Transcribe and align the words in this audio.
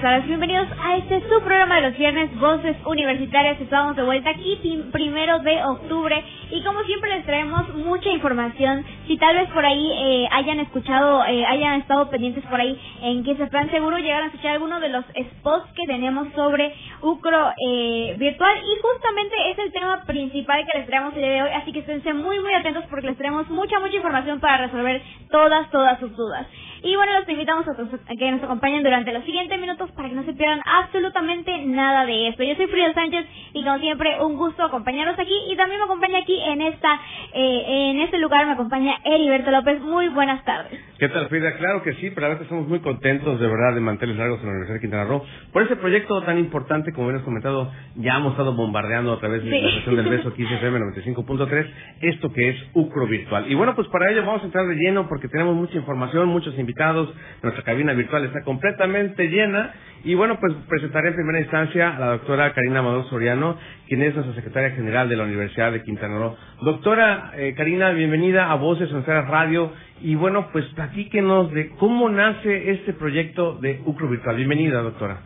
Buenas 0.00 0.26
bienvenidos 0.26 0.68
a 0.82 0.96
este 0.96 1.20
su 1.28 1.40
programa 1.42 1.76
de 1.76 1.82
los 1.90 1.98
viernes, 1.98 2.34
Voces 2.40 2.76
Universitarias, 2.86 3.60
estamos 3.60 3.96
de 3.96 4.02
vuelta 4.02 4.30
aquí 4.30 4.56
prim- 4.60 4.90
primero 4.90 5.38
de 5.40 5.62
octubre 5.64 6.24
y 6.50 6.62
como 6.62 6.82
siempre 6.84 7.16
les 7.16 7.24
traemos 7.24 7.74
mucha 7.74 8.08
información, 8.10 8.84
si 9.06 9.16
tal 9.16 9.36
vez 9.36 9.48
por 9.50 9.64
ahí 9.64 9.90
eh, 9.92 10.28
hayan 10.32 10.60
escuchado, 10.60 11.24
eh, 11.26 11.44
hayan 11.46 11.80
estado 11.80 12.10
pendientes 12.10 12.44
por 12.46 12.60
ahí 12.60 12.78
en 13.02 13.24
que 13.24 13.36
se 13.36 13.46
plan 13.46 13.70
seguro 13.70 13.98
llegar 13.98 14.22
a 14.22 14.26
escuchar 14.26 14.52
alguno 14.52 14.80
de 14.80 14.88
los 14.88 15.04
spots 15.04 15.72
que 15.74 15.86
tenemos 15.86 16.28
sobre 16.34 16.74
Ucro 17.02 17.52
eh, 17.68 18.16
virtual 18.18 18.58
y 18.58 18.80
justamente 18.80 19.34
es 19.50 19.58
el 19.58 19.72
tema 19.72 20.04
principal 20.04 20.66
que 20.66 20.78
les 20.78 20.86
traemos 20.86 21.14
el 21.14 21.20
día 21.20 21.30
de 21.30 21.42
hoy, 21.42 21.50
así 21.50 21.72
que 21.72 21.80
esténse 21.80 22.12
muy 22.12 22.40
muy 22.40 22.52
atentos 22.54 22.84
porque 22.90 23.06
les 23.06 23.16
traemos 23.16 23.48
mucha 23.48 23.78
mucha 23.78 23.96
información 23.96 24.40
para 24.40 24.66
resolver 24.66 25.02
todas 25.30 25.70
todas 25.70 25.98
sus 26.00 26.14
dudas. 26.16 26.46
Y 26.82 26.96
bueno, 26.96 27.12
los 27.18 27.28
invitamos 27.28 27.66
a, 27.68 28.16
que 28.16 28.30
nos 28.30 28.42
acompañen 28.42 28.82
durante 28.82 29.12
los 29.12 29.24
siguientes 29.24 29.60
minutos 29.60 29.90
para 29.92 30.08
que 30.08 30.14
no 30.14 30.24
se 30.24 30.32
pierdan 30.32 30.62
absolutamente 30.64 31.58
nada 31.66 32.06
de 32.06 32.28
esto. 32.28 32.42
Yo 32.42 32.54
soy 32.56 32.68
Frida 32.68 32.94
Sánchez 32.94 33.26
y 33.52 33.62
como 33.62 33.78
siempre 33.78 34.18
un 34.22 34.36
gusto 34.36 34.64
acompañarlos 34.64 35.18
aquí 35.18 35.34
y 35.48 35.56
también 35.56 35.78
me 35.78 35.84
acompaña 35.84 36.18
aquí 36.20 36.39
en 36.46 36.62
esta 36.62 37.00
eh, 37.34 37.90
en 37.90 38.00
este 38.00 38.18
lugar 38.18 38.46
me 38.46 38.52
acompaña 38.52 38.94
Heriberto 39.04 39.50
López. 39.50 39.80
Muy 39.80 40.08
buenas 40.08 40.44
tardes. 40.44 40.78
¿Qué 40.98 41.08
tal, 41.08 41.28
Frida? 41.28 41.52
Claro 41.56 41.82
que 41.82 41.94
sí, 41.94 42.10
pero 42.14 42.26
a 42.26 42.30
veces 42.30 42.42
estamos 42.44 42.68
muy 42.68 42.80
contentos 42.80 43.40
de 43.40 43.46
verdad 43.46 43.74
de 43.74 43.80
manteles 43.80 44.16
largos 44.16 44.38
en 44.40 44.46
la 44.46 44.50
Universidad 44.52 44.74
de 44.74 44.80
Quintana 44.80 45.04
Roo 45.04 45.24
por 45.52 45.62
ese 45.62 45.76
proyecto 45.76 46.20
tan 46.22 46.38
importante, 46.38 46.92
como 46.92 47.06
bien 47.08 47.18
has 47.18 47.24
comentado, 47.24 47.70
ya 47.96 48.16
hemos 48.16 48.32
estado 48.32 48.54
bombardeando 48.54 49.12
a 49.12 49.18
través 49.20 49.42
de 49.44 49.50
Sí. 49.50 49.60
la 49.60 49.68
estación 49.68 49.96
del 49.96 50.08
Beso 50.08 50.34
15 50.34 50.54
FM 50.56 50.78
95.3, 50.78 51.66
esto 52.02 52.32
que 52.32 52.48
es 52.50 52.56
UCRO 52.74 53.06
Virtual. 53.06 53.50
Y 53.50 53.54
bueno, 53.54 53.74
pues 53.74 53.88
para 53.88 54.10
ello 54.10 54.24
vamos 54.26 54.42
a 54.42 54.46
entrar 54.46 54.66
de 54.66 54.74
lleno 54.74 55.08
porque 55.08 55.28
tenemos 55.28 55.54
mucha 55.56 55.76
información, 55.76 56.28
muchos 56.28 56.58
invitados, 56.58 57.12
nuestra 57.42 57.64
cabina 57.64 57.92
virtual 57.94 58.24
está 58.24 58.42
completamente 58.42 59.28
llena 59.28 59.72
y 60.04 60.14
bueno, 60.14 60.38
pues 60.40 60.52
presentaré 60.68 61.08
en 61.08 61.14
primera 61.14 61.40
instancia 61.40 61.96
a 61.96 61.98
la 62.00 62.06
doctora 62.12 62.52
Karina 62.54 62.80
Amador 62.80 63.08
Soriano, 63.10 63.56
quien 63.86 64.02
es 64.02 64.14
nuestra 64.14 64.34
secretaria 64.34 64.70
general 64.70 65.08
de 65.08 65.16
la 65.16 65.24
Universidad 65.24 65.72
de 65.72 65.82
Quintana 65.82 66.18
Roo. 66.18 66.29
Doctora 66.62 67.32
eh, 67.36 67.54
Karina, 67.56 67.90
bienvenida 67.90 68.50
a 68.50 68.54
Voces 68.56 68.90
Sonceras 68.90 69.28
Radio 69.28 69.72
y 70.00 70.14
bueno, 70.14 70.48
pues 70.52 70.66
platíquenos 70.74 71.50
de 71.52 71.70
cómo 71.76 72.08
nace 72.08 72.72
este 72.72 72.92
proyecto 72.92 73.54
de 73.54 73.82
UCRO 73.84 74.08
Virtual. 74.08 74.36
Bienvenida, 74.36 74.82
doctora. 74.82 75.22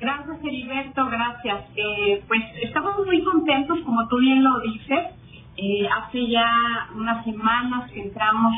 Gracias, 0.00 0.38
Heriberto, 0.44 1.06
gracias. 1.06 1.64
Eh, 1.76 2.22
pues 2.28 2.42
estamos 2.62 2.94
muy 3.06 3.22
contentos, 3.24 3.78
como 3.84 4.06
tú 4.08 4.18
bien 4.18 4.44
lo 4.44 4.60
dices. 4.60 5.14
Eh, 5.56 5.88
hace 5.88 6.28
ya 6.28 6.50
unas 6.94 7.24
semanas 7.24 7.90
que 7.90 8.02
entramos 8.02 8.54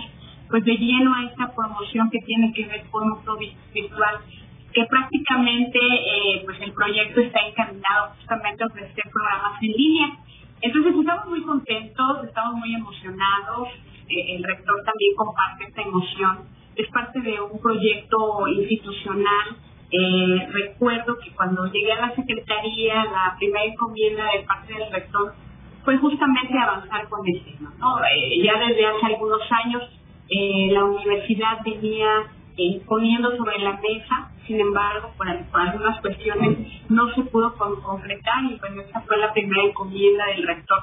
pues 0.48 0.64
de 0.64 0.76
lleno 0.76 1.14
a 1.14 1.24
esta 1.24 1.54
promoción 1.54 2.10
que 2.10 2.18
tiene 2.20 2.52
que 2.52 2.66
ver 2.66 2.84
con 2.90 3.04
un 3.04 3.18
virtual, 3.74 4.16
que 4.72 4.84
prácticamente 4.86 5.78
eh, 5.78 6.42
pues 6.44 6.60
el 6.60 6.72
proyecto 6.72 7.20
está 7.20 7.40
encaminado 7.46 8.14
justamente 8.18 8.62
a 8.62 8.66
ofrecer 8.66 9.04
programas 9.12 9.62
en 9.62 9.72
línea. 9.72 10.16
Entonces 10.60 10.94
estamos 10.98 11.26
muy 11.28 11.42
contentos, 11.42 12.24
estamos 12.24 12.54
muy 12.54 12.74
emocionados, 12.74 13.68
eh, 14.08 14.36
el 14.36 14.42
rector 14.44 14.82
también 14.84 15.14
comparte 15.16 15.64
esta 15.64 15.82
emoción. 15.82 16.38
Es 16.76 16.88
parte 16.88 17.20
de 17.20 17.40
un 17.40 17.60
proyecto 17.60 18.46
institucional 18.48 19.56
eh, 19.90 20.48
recuerdo 20.50 21.16
que 21.18 21.30
cuando 21.32 21.64
llegué 21.66 21.92
a 21.92 22.08
la 22.08 22.14
Secretaría, 22.14 23.04
la 23.04 23.36
primera 23.38 23.64
encomienda 23.64 24.24
de 24.32 24.42
parte 24.44 24.74
del 24.74 24.90
rector 24.90 25.34
fue 25.84 25.96
justamente 25.98 26.58
avanzar 26.58 27.08
con 27.08 27.26
el 27.26 27.44
tema. 27.44 27.72
¿no? 27.78 27.98
Eh, 28.00 28.42
ya 28.42 28.58
desde 28.58 28.84
hace 28.84 29.06
algunos 29.06 29.40
años 29.50 29.82
eh, 30.28 30.68
la 30.72 30.84
universidad 30.84 31.58
venía 31.64 32.32
poniendo 32.86 33.36
sobre 33.36 33.58
la 33.58 33.72
mesa, 33.74 34.32
sin 34.46 34.60
embargo, 34.60 35.12
por, 35.16 35.28
al- 35.28 35.46
por 35.50 35.60
algunas 35.60 36.00
cuestiones 36.00 36.58
no 36.88 37.12
se 37.14 37.22
pudo 37.24 37.54
con- 37.56 37.80
concretar 37.82 38.44
y 38.44 38.56
pues 38.58 38.72
esa 38.88 39.00
fue 39.02 39.16
la 39.18 39.32
primera 39.32 39.62
encomienda 39.64 40.26
del 40.26 40.46
rector 40.46 40.82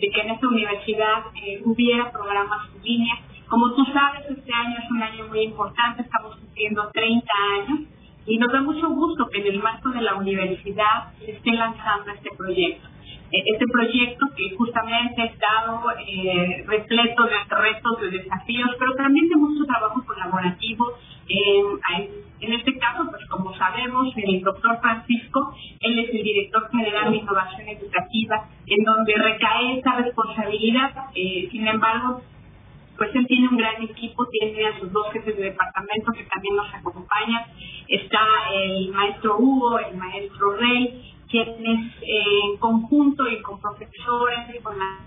de 0.00 0.10
que 0.10 0.20
en 0.20 0.30
esta 0.30 0.48
universidad 0.48 1.24
eh, 1.44 1.60
hubiera 1.64 2.10
programas 2.12 2.68
en 2.74 2.82
línea. 2.82 3.14
Como 3.48 3.74
tú 3.74 3.84
sabes, 3.92 4.24
este 4.30 4.52
año 4.52 4.78
es 4.82 4.90
un 4.90 5.02
año 5.02 5.26
muy 5.28 5.40
importante, 5.40 6.02
estamos 6.02 6.36
cumpliendo 6.36 6.88
30 6.92 7.32
años 7.60 7.80
y 8.26 8.38
nos 8.38 8.52
da 8.52 8.60
mucho 8.62 8.88
gusto 8.90 9.26
que 9.28 9.38
en 9.40 9.46
el 9.48 9.62
marco 9.62 9.88
de 9.90 10.02
la 10.02 10.14
universidad 10.16 11.12
se 11.18 11.32
esté 11.32 11.52
lanzando 11.52 12.10
este 12.12 12.30
proyecto. 12.36 12.88
Eh, 13.30 13.42
Este 13.52 13.66
proyecto 13.70 14.26
que 14.36 14.56
justamente 14.56 15.20
ha 15.22 15.24
estado 15.26 15.82
eh, 16.06 16.64
repleto 16.66 17.24
de 17.24 17.36
retos, 17.56 18.00
de 18.00 18.10
desafíos, 18.18 18.70
pero 18.78 18.94
también 18.96 19.28
de 19.28 19.36
mucho 19.36 19.64
trabajo 19.66 20.02
colaborativo. 20.06 20.94
En, 21.28 21.64
en- 21.98 22.52
este 22.52 22.78
caso, 22.78 23.04
pues 23.10 23.26
como 23.28 23.54
sabemos, 23.56 24.06
el 24.16 24.40
doctor 24.40 24.80
Francisco, 24.80 25.54
él 25.80 25.98
es 25.98 26.08
el 26.14 26.22
director 26.22 26.70
general 26.70 27.10
de 27.10 27.18
innovación 27.18 27.68
educativa, 27.68 28.48
en 28.66 28.84
donde 28.84 29.12
recae 29.14 29.78
esa 29.78 29.96
responsabilidad. 29.96 30.90
Eh, 31.14 31.48
sin 31.50 31.66
embargo, 31.66 32.22
pues 32.96 33.14
él 33.14 33.26
tiene 33.26 33.48
un 33.48 33.56
gran 33.58 33.82
equipo, 33.82 34.26
tiene 34.26 34.66
a 34.66 34.78
sus 34.80 34.90
dos 34.92 35.12
jefes 35.12 35.36
de 35.36 35.42
departamento 35.44 36.12
que 36.12 36.24
también 36.24 36.56
nos 36.56 36.72
acompañan. 36.74 37.42
Está 37.88 38.20
el 38.54 38.88
maestro 38.92 39.36
Hugo, 39.38 39.78
el 39.80 39.96
maestro 39.96 40.56
Rey, 40.56 41.12
quienes 41.28 41.92
eh, 42.02 42.22
en 42.50 42.56
conjunto 42.58 43.28
y 43.28 43.40
con 43.42 43.60
profesores 43.60 44.54
y 44.54 44.62
con 44.62 44.78
la 44.78 44.98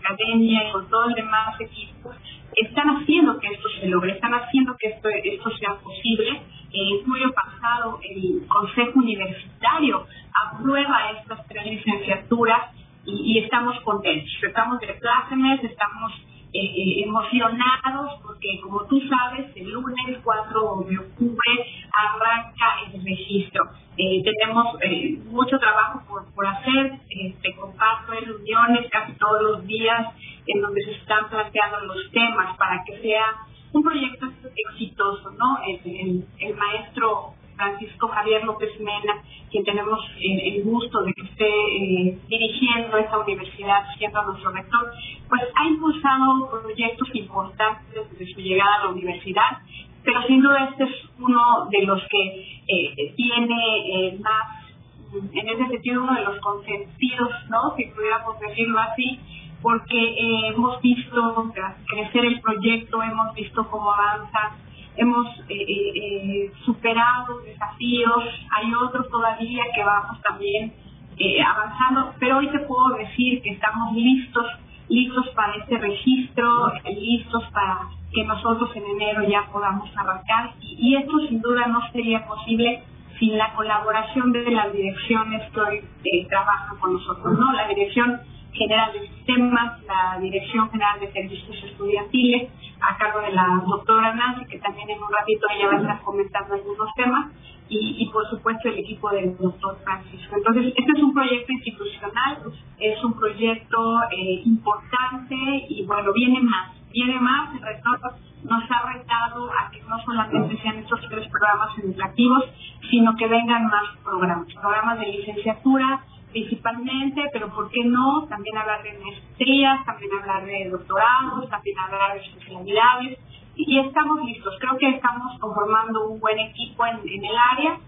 academia 0.00 0.68
y 0.68 0.72
con 0.72 0.88
todo 0.88 1.08
el 1.08 1.14
demás 1.14 1.60
equipo 1.60 2.12
están 2.56 2.88
haciendo 2.96 3.38
que 3.38 3.48
esto 3.48 3.68
se 3.80 3.86
logre, 3.86 4.12
están 4.12 4.34
haciendo 4.34 4.76
que 4.78 4.88
esto, 4.88 5.08
esto 5.08 5.50
sea 5.56 5.74
posible. 5.76 6.42
En 6.72 7.04
julio 7.04 7.32
pasado 7.34 7.98
el 8.02 8.46
Consejo 8.48 8.98
Universitario 8.98 10.06
aprueba 10.52 11.12
estas 11.12 11.46
tres 11.46 11.66
licenciaturas 11.66 12.74
y, 13.04 13.34
y 13.34 13.38
estamos 13.38 13.78
contentos. 13.80 14.30
Estamos 14.42 14.80
de 14.80 14.94
plácemes, 14.94 15.64
estamos 15.64 16.12
eh, 16.52 17.02
emocionados 17.04 18.20
porque 18.22 18.60
como 18.62 18.84
tú 18.86 19.00
sabes, 19.08 19.50
el 19.56 19.70
lunes 19.70 20.18
4 20.22 20.86
de 20.88 20.98
octubre 20.98 21.66
arranca 21.92 22.66
el 22.86 23.04
registro. 23.04 23.64
Eh, 23.96 24.22
tenemos 24.22 24.76
eh, 24.82 25.18
mucho 25.26 25.58
trabajo 25.58 26.02
por, 26.08 26.32
por 26.34 26.46
hacer, 26.46 26.98
eh, 27.10 27.34
te 27.42 27.54
comparto 27.54 28.12
reuniones 28.12 28.90
casi 28.90 29.12
todos 29.14 29.42
los 29.42 29.66
días 29.66 30.14
en 30.46 30.60
donde 30.60 30.82
se 30.84 30.92
están 30.92 31.28
planteando 31.28 31.80
los 31.80 32.10
temas 32.10 32.56
para 32.56 32.82
que 32.84 33.00
sea 33.00 33.24
un 33.72 33.82
proyecto 33.82 34.26
exitoso, 34.54 35.30
¿no? 35.30 35.58
El 35.64 36.54
maestro 36.56 37.34
Francisco 37.62 38.08
Javier 38.08 38.42
López 38.44 38.70
Mena, 38.80 39.22
quien 39.50 39.64
tenemos 39.64 40.00
eh, 40.18 40.56
el 40.56 40.64
gusto 40.64 41.02
de 41.02 41.12
que 41.12 41.22
esté 41.22 41.46
eh, 41.46 42.18
dirigiendo 42.28 42.96
esta 42.96 43.18
universidad, 43.18 43.84
siendo 43.96 44.22
nuestro 44.24 44.50
rector, 44.50 44.92
pues 45.28 45.42
ha 45.54 45.66
impulsado 45.68 46.50
proyectos 46.62 47.08
importantes 47.14 48.10
desde 48.10 48.34
su 48.34 48.40
llegada 48.40 48.74
a 48.74 48.84
la 48.84 48.90
universidad, 48.90 49.58
pero 50.02 50.22
sin 50.26 50.42
duda 50.42 50.70
este 50.70 50.84
es 50.84 50.90
uno 51.20 51.68
de 51.70 51.86
los 51.86 52.02
que 52.08 52.62
eh, 52.66 53.14
tiene 53.14 53.56
eh, 53.86 54.18
más, 54.18 54.64
mm, 55.12 55.38
en 55.38 55.48
ese 55.48 55.68
sentido, 55.68 56.02
uno 56.02 56.14
de 56.14 56.24
los 56.24 56.38
consentidos, 56.40 57.30
¿no? 57.48 57.76
Si 57.76 57.84
pudiéramos 57.86 58.40
decirlo 58.40 58.80
así, 58.80 59.20
porque 59.62 60.14
hemos 60.48 60.82
visto 60.82 61.52
crecer 61.86 62.24
el 62.24 62.40
proyecto, 62.40 63.00
hemos 63.00 63.32
visto 63.32 63.64
cómo 63.70 63.92
avanza 63.92 64.56
hemos 64.96 65.26
eh, 65.48 65.54
eh, 65.54 65.92
eh, 65.96 66.52
superado 66.64 67.40
desafíos, 67.40 68.24
hay 68.50 68.74
otros 68.74 69.08
todavía 69.08 69.64
que 69.74 69.84
vamos 69.84 70.20
también 70.22 70.72
eh, 71.18 71.42
avanzando, 71.42 72.14
pero 72.18 72.38
hoy 72.38 72.48
te 72.48 72.58
puedo 72.60 72.96
decir 72.96 73.42
que 73.42 73.50
estamos 73.50 73.94
listos, 73.94 74.46
listos 74.88 75.28
para 75.30 75.54
este 75.56 75.78
registro, 75.78 76.72
listos 76.84 77.44
para 77.52 77.80
que 78.12 78.24
nosotros 78.24 78.70
en 78.76 78.84
enero 78.84 79.22
ya 79.28 79.46
podamos 79.50 79.90
arrancar 79.96 80.52
y, 80.60 80.76
y 80.78 80.96
esto 80.96 81.18
sin 81.28 81.40
duda 81.40 81.66
no 81.66 81.80
sería 81.92 82.26
posible 82.26 82.82
sin 83.18 83.38
la 83.38 83.52
colaboración 83.54 84.32
de 84.32 84.50
las 84.50 84.72
direcciones 84.72 85.50
que 85.52 85.60
hoy 85.60 85.76
eh, 86.04 86.26
trabajan 86.28 86.76
con 86.78 86.94
nosotros, 86.94 87.38
¿no? 87.38 87.52
La 87.52 87.68
dirección 87.68 88.20
general 88.52 88.92
de 88.92 89.08
sistemas, 89.08 89.82
la 89.84 90.18
Dirección 90.20 90.70
General 90.70 91.00
de 91.00 91.12
Servicios 91.12 91.64
Estudiantiles, 91.64 92.50
a 92.80 92.96
cargo 92.96 93.20
de 93.20 93.32
la 93.32 93.62
doctora 93.66 94.14
Nancy, 94.14 94.46
que 94.46 94.58
también 94.58 94.90
en 94.90 95.02
un 95.02 95.10
ratito 95.10 95.46
ella 95.54 95.66
va 95.68 95.74
a 95.74 95.80
estar 95.80 96.00
comentando 96.02 96.54
algunos 96.54 96.88
temas, 96.96 97.32
y, 97.74 98.10
por 98.12 98.28
supuesto 98.28 98.68
el 98.68 98.78
equipo 98.78 99.08
del 99.10 99.36
doctor 99.38 99.78
Francisco. 99.82 100.36
Entonces, 100.36 100.74
este 100.76 100.92
es 100.94 101.02
un 101.02 101.14
proyecto 101.14 101.52
institucional, 101.52 102.38
es 102.78 103.02
un 103.02 103.14
proyecto 103.14 104.02
eh, 104.10 104.42
importante 104.44 105.34
y 105.68 105.84
bueno, 105.86 106.12
viene 106.12 106.40
más, 106.40 106.72
viene 106.92 107.18
más, 107.18 107.54
el 107.54 107.62
rector 107.62 107.98
nos 108.44 108.70
ha 108.70 108.92
retado 108.92 109.50
a 109.50 109.70
que 109.70 109.80
no 109.82 109.98
solamente 110.04 110.60
sean 110.60 110.78
estos 110.78 111.00
tres 111.08 111.26
programas 111.28 111.78
educativos, 111.78 112.44
sino 112.90 113.14
que 113.16 113.26
vengan 113.26 113.66
más 113.66 113.96
programas, 114.02 114.46
programas 114.52 114.98
de 114.98 115.06
licenciatura 115.06 116.04
principalmente, 116.32 117.22
pero 117.32 117.48
¿por 117.54 117.70
qué 117.70 117.84
no? 117.84 118.26
También 118.28 118.56
hablar 118.56 118.82
de 118.82 118.98
maestrías, 118.98 119.84
también 119.84 120.10
hablar 120.18 120.44
de 120.44 120.70
doctorados, 120.70 121.48
también 121.48 121.78
hablar 121.78 122.14
de 122.14 122.20
especialidades 122.20 123.18
y 123.54 123.78
estamos 123.78 124.24
listos. 124.24 124.54
Creo 124.58 124.76
que 124.78 124.88
estamos 124.88 125.38
conformando 125.38 126.08
un 126.08 126.20
buen 126.20 126.38
equipo 126.38 126.86
en, 126.86 127.00
el 127.06 127.36
área 127.52 127.78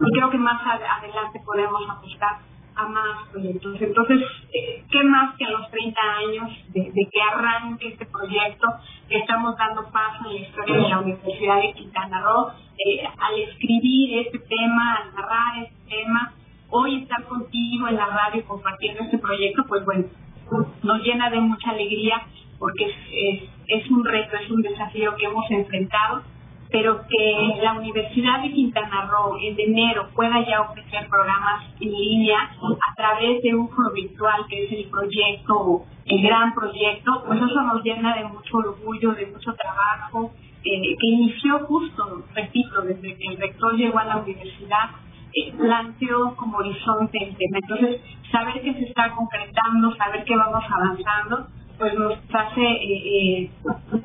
y 0.00 0.12
creo 0.12 0.30
que 0.30 0.38
más 0.38 0.60
adelante 0.66 1.40
podemos 1.44 1.82
apostar 1.88 2.38
a 2.76 2.88
más 2.88 3.28
proyectos. 3.30 3.80
Entonces, 3.80 4.20
eh, 4.52 4.84
¿qué 4.90 5.04
más 5.04 5.36
que 5.36 5.44
a 5.44 5.50
los 5.50 5.70
30 5.70 6.00
años 6.00 6.50
de, 6.72 7.08
que 7.10 7.22
arranque 7.22 7.88
este 7.88 8.06
proyecto? 8.06 8.66
Estamos 9.08 9.56
dando 9.56 9.90
paso 9.90 10.28
en 10.28 10.34
la 10.34 10.40
historia 10.40 10.76
de 10.76 10.88
la 10.88 10.98
Universidad 11.00 11.62
de 11.62 11.72
Quintana 11.72 12.20
Roo. 12.20 12.50
Eh, 12.76 13.06
al 13.06 13.38
escribir 13.38 14.18
este 14.26 14.40
tema, 14.40 14.96
al 14.96 15.14
narrar 15.14 15.62
este 15.62 15.96
tema, 15.96 16.32
hoy 16.70 17.02
estar 17.02 17.24
contigo 17.24 17.88
en 17.88 17.96
la 17.96 18.06
radio 18.06 18.44
compartiendo 18.46 19.02
este 19.04 19.18
proyecto, 19.18 19.64
pues 19.68 19.84
bueno, 19.84 20.04
nos 20.82 21.02
llena 21.02 21.30
de 21.30 21.40
mucha 21.40 21.70
alegría 21.70 22.22
porque 22.58 22.84
es, 22.84 23.42
es, 23.66 23.90
un 23.90 24.04
reto, 24.04 24.36
es 24.36 24.50
un 24.50 24.62
desafío 24.62 25.14
que 25.16 25.26
hemos 25.26 25.50
enfrentado, 25.50 26.22
pero 26.70 27.02
que 27.06 27.62
la 27.62 27.74
Universidad 27.74 28.42
de 28.42 28.52
Quintana 28.52 29.08
Roo 29.10 29.36
en 29.40 29.58
enero 29.58 30.08
pueda 30.14 30.44
ya 30.46 30.62
ofrecer 30.62 31.08
programas 31.08 31.64
en 31.80 31.92
línea 31.92 32.38
a 32.40 32.94
través 32.96 33.42
de 33.42 33.54
un 33.54 33.68
foro 33.68 33.92
virtual 33.92 34.46
que 34.48 34.64
es 34.64 34.72
el 34.72 34.90
proyecto, 34.90 35.84
el 36.06 36.22
gran 36.22 36.54
proyecto, 36.54 37.22
pues 37.26 37.38
eso 37.40 37.62
nos 37.62 37.82
llena 37.82 38.16
de 38.16 38.24
mucho 38.24 38.56
orgullo, 38.58 39.12
de 39.12 39.26
mucho 39.26 39.52
trabajo, 39.54 40.32
eh, 40.64 40.96
que 40.98 41.06
inició 41.06 41.58
justo, 41.66 42.24
repito, 42.34 42.80
desde 42.82 43.16
que 43.16 43.26
el 43.28 43.36
rector 43.36 43.76
llegó 43.76 43.98
a 43.98 44.04
la 44.04 44.16
universidad, 44.16 44.90
eh, 45.34 45.52
planteó 45.56 46.36
como 46.36 46.58
horizonte 46.58 47.18
el 47.22 47.36
tema. 47.36 47.58
Entonces, 47.62 48.00
saber 48.30 48.62
que 48.62 48.74
se 48.74 48.84
está 48.84 49.10
concretando, 49.14 49.94
saber 49.96 50.24
que 50.24 50.36
vamos 50.36 50.64
avanzando, 50.68 51.48
pues 51.78 51.94
nos 51.98 52.12
hace 52.32 52.62
eh, 52.62 53.42
eh, 53.42 53.50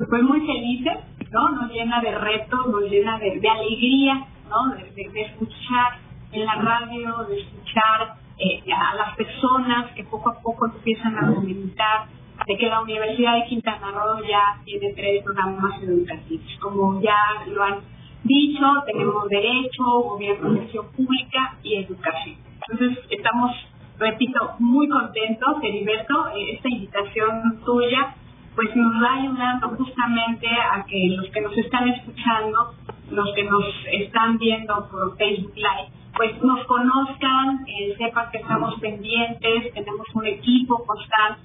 pues 0.08 0.22
muy 0.22 0.40
felices, 0.40 0.98
¿no? 1.30 1.48
Nos 1.50 1.72
llena 1.72 2.00
de 2.00 2.18
retos, 2.18 2.66
nos 2.66 2.82
llena 2.90 3.18
de, 3.18 3.48
alegría, 3.48 4.26
¿no? 4.48 4.74
De, 4.74 5.22
escuchar 5.22 5.98
en 6.32 6.46
la 6.46 6.54
radio, 6.56 7.24
de 7.28 7.40
escuchar 7.40 8.16
eh, 8.38 8.62
a 8.72 8.94
las 8.94 9.16
personas 9.16 9.92
que 9.94 10.04
poco 10.04 10.30
a 10.30 10.40
poco 10.40 10.66
empiezan 10.66 11.16
a 11.16 11.34
comentar 11.34 12.06
de 12.46 12.56
que 12.56 12.66
la 12.66 12.80
Universidad 12.80 13.34
de 13.34 13.46
Quintana 13.46 13.92
Roo 13.92 14.24
ya 14.28 14.60
tiene 14.64 14.92
tres 14.94 15.22
programas 15.22 15.80
educativos. 15.82 16.46
Como 16.60 17.00
ya 17.00 17.16
lo 17.46 17.62
han 17.62 17.80
dicho, 18.24 18.66
tenemos 18.86 19.28
derecho, 19.28 19.84
gobierno, 19.84 20.54
gestión 20.60 20.86
pública 20.92 21.56
y 21.62 21.76
educación. 21.76 22.36
Entonces, 22.68 22.98
estamos 23.10 23.52
repito, 24.00 24.56
muy 24.58 24.88
contento, 24.88 25.60
Heriberto, 25.62 26.28
eh, 26.34 26.54
esta 26.54 26.68
invitación 26.68 27.60
tuya, 27.64 28.14
pues 28.56 28.74
nos 28.74 28.92
va 29.02 29.14
ayudando 29.14 29.68
justamente 29.68 30.48
a 30.48 30.84
que 30.86 31.14
los 31.16 31.28
que 31.30 31.40
nos 31.42 31.56
están 31.56 31.88
escuchando, 31.88 32.74
los 33.10 33.32
que 33.34 33.44
nos 33.44 33.64
están 33.92 34.38
viendo 34.38 34.88
por 34.90 35.16
Facebook 35.16 35.54
Live, 35.54 35.92
pues 36.16 36.42
nos 36.42 36.64
conozcan, 36.66 37.64
eh, 37.68 37.94
sepan 37.96 38.30
que 38.30 38.38
estamos 38.38 38.74
pendientes, 38.80 39.72
tenemos 39.72 40.06
un 40.14 40.26
equipo 40.26 40.84
constante. 40.84 41.40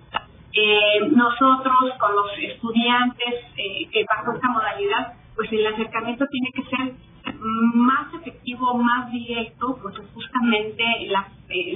Eh, 0.53 1.09
nosotros 1.11 1.91
con 1.99 2.15
los 2.15 2.31
estudiantes 2.39 3.35
que 3.91 4.05
bajo 4.09 4.33
esta 4.33 4.47
modalidad, 4.47 5.13
pues 5.35 5.51
el 5.51 5.67
acercamiento 5.67 6.25
tiene 6.27 6.51
que 6.51 6.63
ser 6.63 6.93
más 7.43 8.13
efectivo, 8.13 8.73
más 8.75 9.11
directo, 9.11 9.77
porque 9.81 10.01
justamente 10.13 10.83
la, 11.07 11.27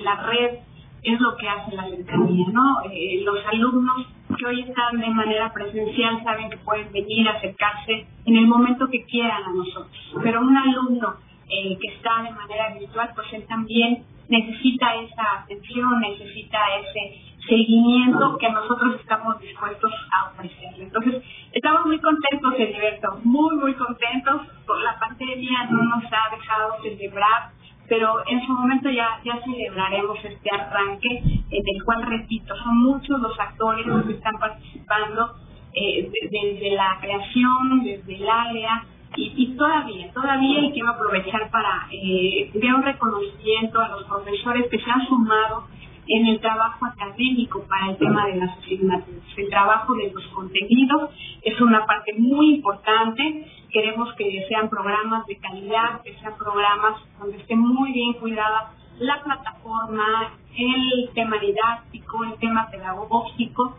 la 0.03 0.15
red 0.27 0.59
es 1.03 1.19
lo 1.19 1.35
que 1.37 1.47
hace 1.47 1.75
la 1.75 1.89
cercanía, 1.89 2.47
¿no? 2.51 2.81
Eh, 2.91 3.21
los 3.23 3.37
alumnos 3.45 4.07
que 4.37 4.45
hoy 4.45 4.61
están 4.61 4.99
de 4.99 5.09
manera 5.09 5.51
presencial 5.53 6.21
saben 6.23 6.49
que 6.49 6.57
pueden 6.57 6.91
venir 6.91 7.27
a 7.27 7.33
acercarse 7.33 8.05
en 8.25 8.35
el 8.35 8.47
momento 8.47 8.87
que 8.89 9.03
quieran 9.05 9.43
a 9.43 9.53
nosotros, 9.53 9.91
pero 10.21 10.41
un 10.41 10.55
alumno 10.55 11.15
eh, 11.49 11.77
que 11.79 11.87
está 11.95 12.23
de 12.23 12.31
manera 12.31 12.73
virtual, 12.77 13.11
pues 13.15 13.27
él 13.33 13.45
también 13.47 14.03
necesita 14.27 14.95
esa 14.95 15.39
atención, 15.43 15.99
necesita 15.99 16.59
ese 16.81 17.29
seguimiento 17.47 18.37
que 18.37 18.49
nosotros 18.49 18.99
estamos 18.99 19.39
dispuestos 19.41 19.91
a 20.11 20.29
ofrecerle. 20.29 20.83
Entonces, 20.83 21.23
estamos 21.69 21.85
muy 21.85 21.99
contentos, 21.99 22.53
Heriberto, 22.57 23.19
muy, 23.23 23.55
muy 23.57 23.73
contentos. 23.75 24.41
La 24.83 24.99
pandemia 24.99 25.65
no 25.69 25.83
nos 25.83 26.03
ha 26.05 26.35
dejado 26.35 26.81
celebrar 26.81 27.51
pero 27.87 28.23
en 28.27 28.45
su 28.45 28.53
momento 28.53 28.87
ya, 28.91 29.19
ya 29.23 29.41
celebraremos 29.43 30.17
este 30.23 30.49
arranque 30.53 31.09
en 31.09 31.63
el 31.75 31.83
cual, 31.83 32.03
repito, 32.03 32.55
son 32.55 32.77
muchos 32.77 33.19
los 33.19 33.39
actores 33.39 33.83
los 33.87 34.05
que 34.05 34.13
están 34.13 34.37
participando 34.39 35.33
eh, 35.73 36.07
desde 36.29 36.75
la 36.75 36.99
creación, 37.01 37.83
desde 37.83 38.15
el 38.15 38.29
área, 38.29 38.85
y, 39.15 39.55
todavía, 39.57 40.13
todavía 40.13 40.59
y 40.59 40.71
quiero 40.71 40.89
aprovechar 40.89 41.49
para 41.49 41.87
eh, 41.91 42.51
dar 42.53 42.75
un 42.75 42.83
reconocimiento 42.83 43.81
a 43.81 43.89
los 43.89 44.03
profesores 44.03 44.67
que 44.69 44.77
se 44.77 44.89
han 44.89 45.07
sumado 45.07 45.67
en 46.09 46.25
el 46.25 46.39
trabajo 46.39 46.87
académico 46.87 47.63
para 47.67 47.91
el 47.91 47.97
tema 47.97 48.25
de 48.25 48.37
las 48.37 48.57
asignaturas. 48.57 49.23
El 49.37 49.49
trabajo 49.49 49.93
de 49.93 50.11
los 50.11 50.25
contenidos 50.29 51.11
es 51.43 51.61
una 51.61 51.85
parte 51.85 52.13
muy 52.17 52.55
importante. 52.55 53.45
Queremos 53.71 54.11
que 54.15 54.45
sean 54.49 54.69
programas 54.69 55.25
de 55.27 55.37
calidad, 55.37 56.01
que 56.03 56.15
sean 56.15 56.35
programas 56.35 56.99
donde 57.19 57.37
esté 57.37 57.55
muy 57.55 57.93
bien 57.93 58.13
cuidada 58.13 58.73
la 58.97 59.21
plataforma, 59.23 60.33
el 60.57 61.09
tema 61.13 61.37
didáctico, 61.37 62.23
el 62.23 62.33
tema 62.39 62.67
pedagógico. 62.71 63.77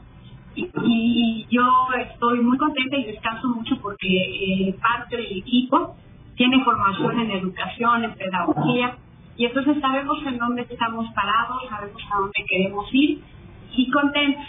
Y, 0.54 1.46
yo 1.50 1.66
estoy 1.98 2.40
muy 2.40 2.56
contenta 2.58 2.96
y 2.96 3.04
descanso 3.04 3.48
mucho 3.48 3.76
porque 3.82 4.06
eh, 4.06 4.76
parte 4.80 5.16
del 5.16 5.38
equipo 5.38 5.96
tiene 6.37 6.62
formación 6.64 7.20
en 7.20 7.30
educación, 7.32 8.04
en 8.04 8.14
pedagogía, 8.14 8.96
y 9.40 9.47
entonces 9.47 9.80
sabemos 9.80 10.18
en 10.26 10.37
dónde 10.37 10.66
estamos 10.68 11.06
parados, 11.14 11.62
sabemos 11.70 12.02
a 12.12 12.18
dónde 12.18 12.44
queremos 12.47 12.87
ir 12.92 13.23
y 13.75 13.90
contentos. 13.90 14.44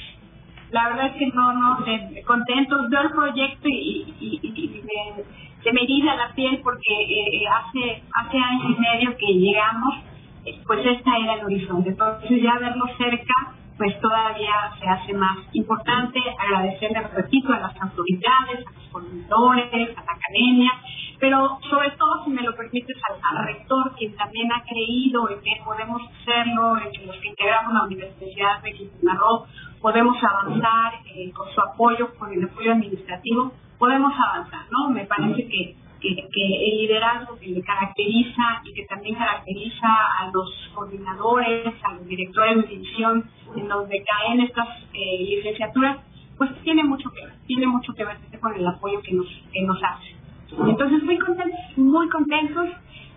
La 0.71 0.89
verdad 0.89 1.05
es 1.07 1.13
que 1.13 1.27
no, 1.27 1.53
no, 1.53 1.77
contentos. 2.25 2.89
Veo 2.89 3.01
el 3.03 3.12
proyecto 3.12 3.69
y, 3.69 4.13
y, 4.19 4.83
me, 4.83 5.24
se 5.63 5.71
me 5.71 5.88
la 6.03 6.33
piel 6.36 6.60
porque 6.62 6.91
eh, 6.91 7.48
hace, 7.48 8.03
hace 8.15 8.38
año 8.38 8.69
y 8.69 8.79
medio 8.81 9.15
que 9.15 9.33
llegamos, 9.33 9.95
eh, 10.43 10.60
pues 10.67 10.86
esta 10.86 11.17
era 11.19 11.36
el 11.36 11.45
horizonte. 11.45 11.91
Entonces 11.91 12.41
ya 12.41 12.60
verlo 12.60 12.83
cerca, 12.98 13.33
pues 13.77 13.98
todavía 14.01 14.74
se 14.77 14.89
hace 14.89 15.13
más 15.13 15.38
importante. 15.53 16.19
Agradecerle, 16.38 17.00
repito, 17.15 17.53
a 17.53 17.60
las 17.60 17.81
autoridades, 17.81 18.67
a 18.67 18.71
los 18.74 18.89
coordinadores, 18.91 19.98
a 19.98 20.03
la 20.03 20.12
academia, 20.12 20.71
pero 21.21 21.59
sobre 21.69 21.91
todo, 21.91 22.23
si 22.25 22.31
me 22.31 22.41
lo 22.41 22.55
permites, 22.55 22.97
al, 23.07 23.45
rector, 23.45 23.93
quien 23.95 24.15
también 24.15 24.51
ha 24.51 24.63
creído 24.63 25.29
en 25.29 25.39
que 25.41 25.61
podemos 25.63 26.01
hacerlo, 26.01 26.77
en 26.79 26.91
que 26.91 27.05
los 27.05 27.15
que 27.17 27.27
integramos 27.27 27.73
la 27.75 27.83
Universidad 27.83 28.59
de 28.63 28.73
Quintana 28.73 29.19
Roo 29.19 29.45
podemos 29.79 30.17
avanzar 30.23 30.93
eh, 31.13 31.31
con 31.31 31.47
su 31.53 31.61
apoyo, 31.61 32.15
con 32.17 32.33
el 32.33 32.43
apoyo 32.43 32.71
administrativo, 32.71 33.53
podemos 33.77 34.11
avanzar, 34.19 34.65
¿no? 34.71 34.89
Me 34.89 35.05
parece 35.05 35.47
que, 35.47 35.75
que, 36.01 36.09
el 36.09 36.77
liderazgo 36.81 37.37
que 37.37 37.49
le 37.49 37.61
caracteriza 37.61 38.63
y 38.63 38.73
que 38.73 38.85
también 38.85 39.13
caracteriza 39.13 39.87
a 39.87 40.31
los 40.33 40.49
coordinadores, 40.73 41.71
a 41.83 41.93
los 41.93 42.07
directores 42.07 42.63
de 42.63 42.67
división 42.67 43.29
en 43.55 43.67
donde 43.67 44.03
caen 44.03 44.41
estas 44.41 44.69
eh, 44.93 45.17
licenciaturas, 45.19 45.99
pues 46.35 46.49
tiene 46.63 46.83
mucho 46.83 47.11
que 47.11 47.23
ver, 47.23 47.35
tiene 47.45 47.67
mucho 47.67 47.93
que 47.93 48.05
ver 48.05 48.17
con 48.39 48.55
el 48.55 48.65
apoyo 48.65 48.99
que 49.03 49.13
nos, 49.13 49.27
que 49.53 49.61
nos 49.61 49.77
hace. 49.83 50.20
Entonces, 50.67 51.03
muy 51.03 51.17
contentos, 51.17 51.60
muy 51.77 52.10
contentos, 52.10 52.70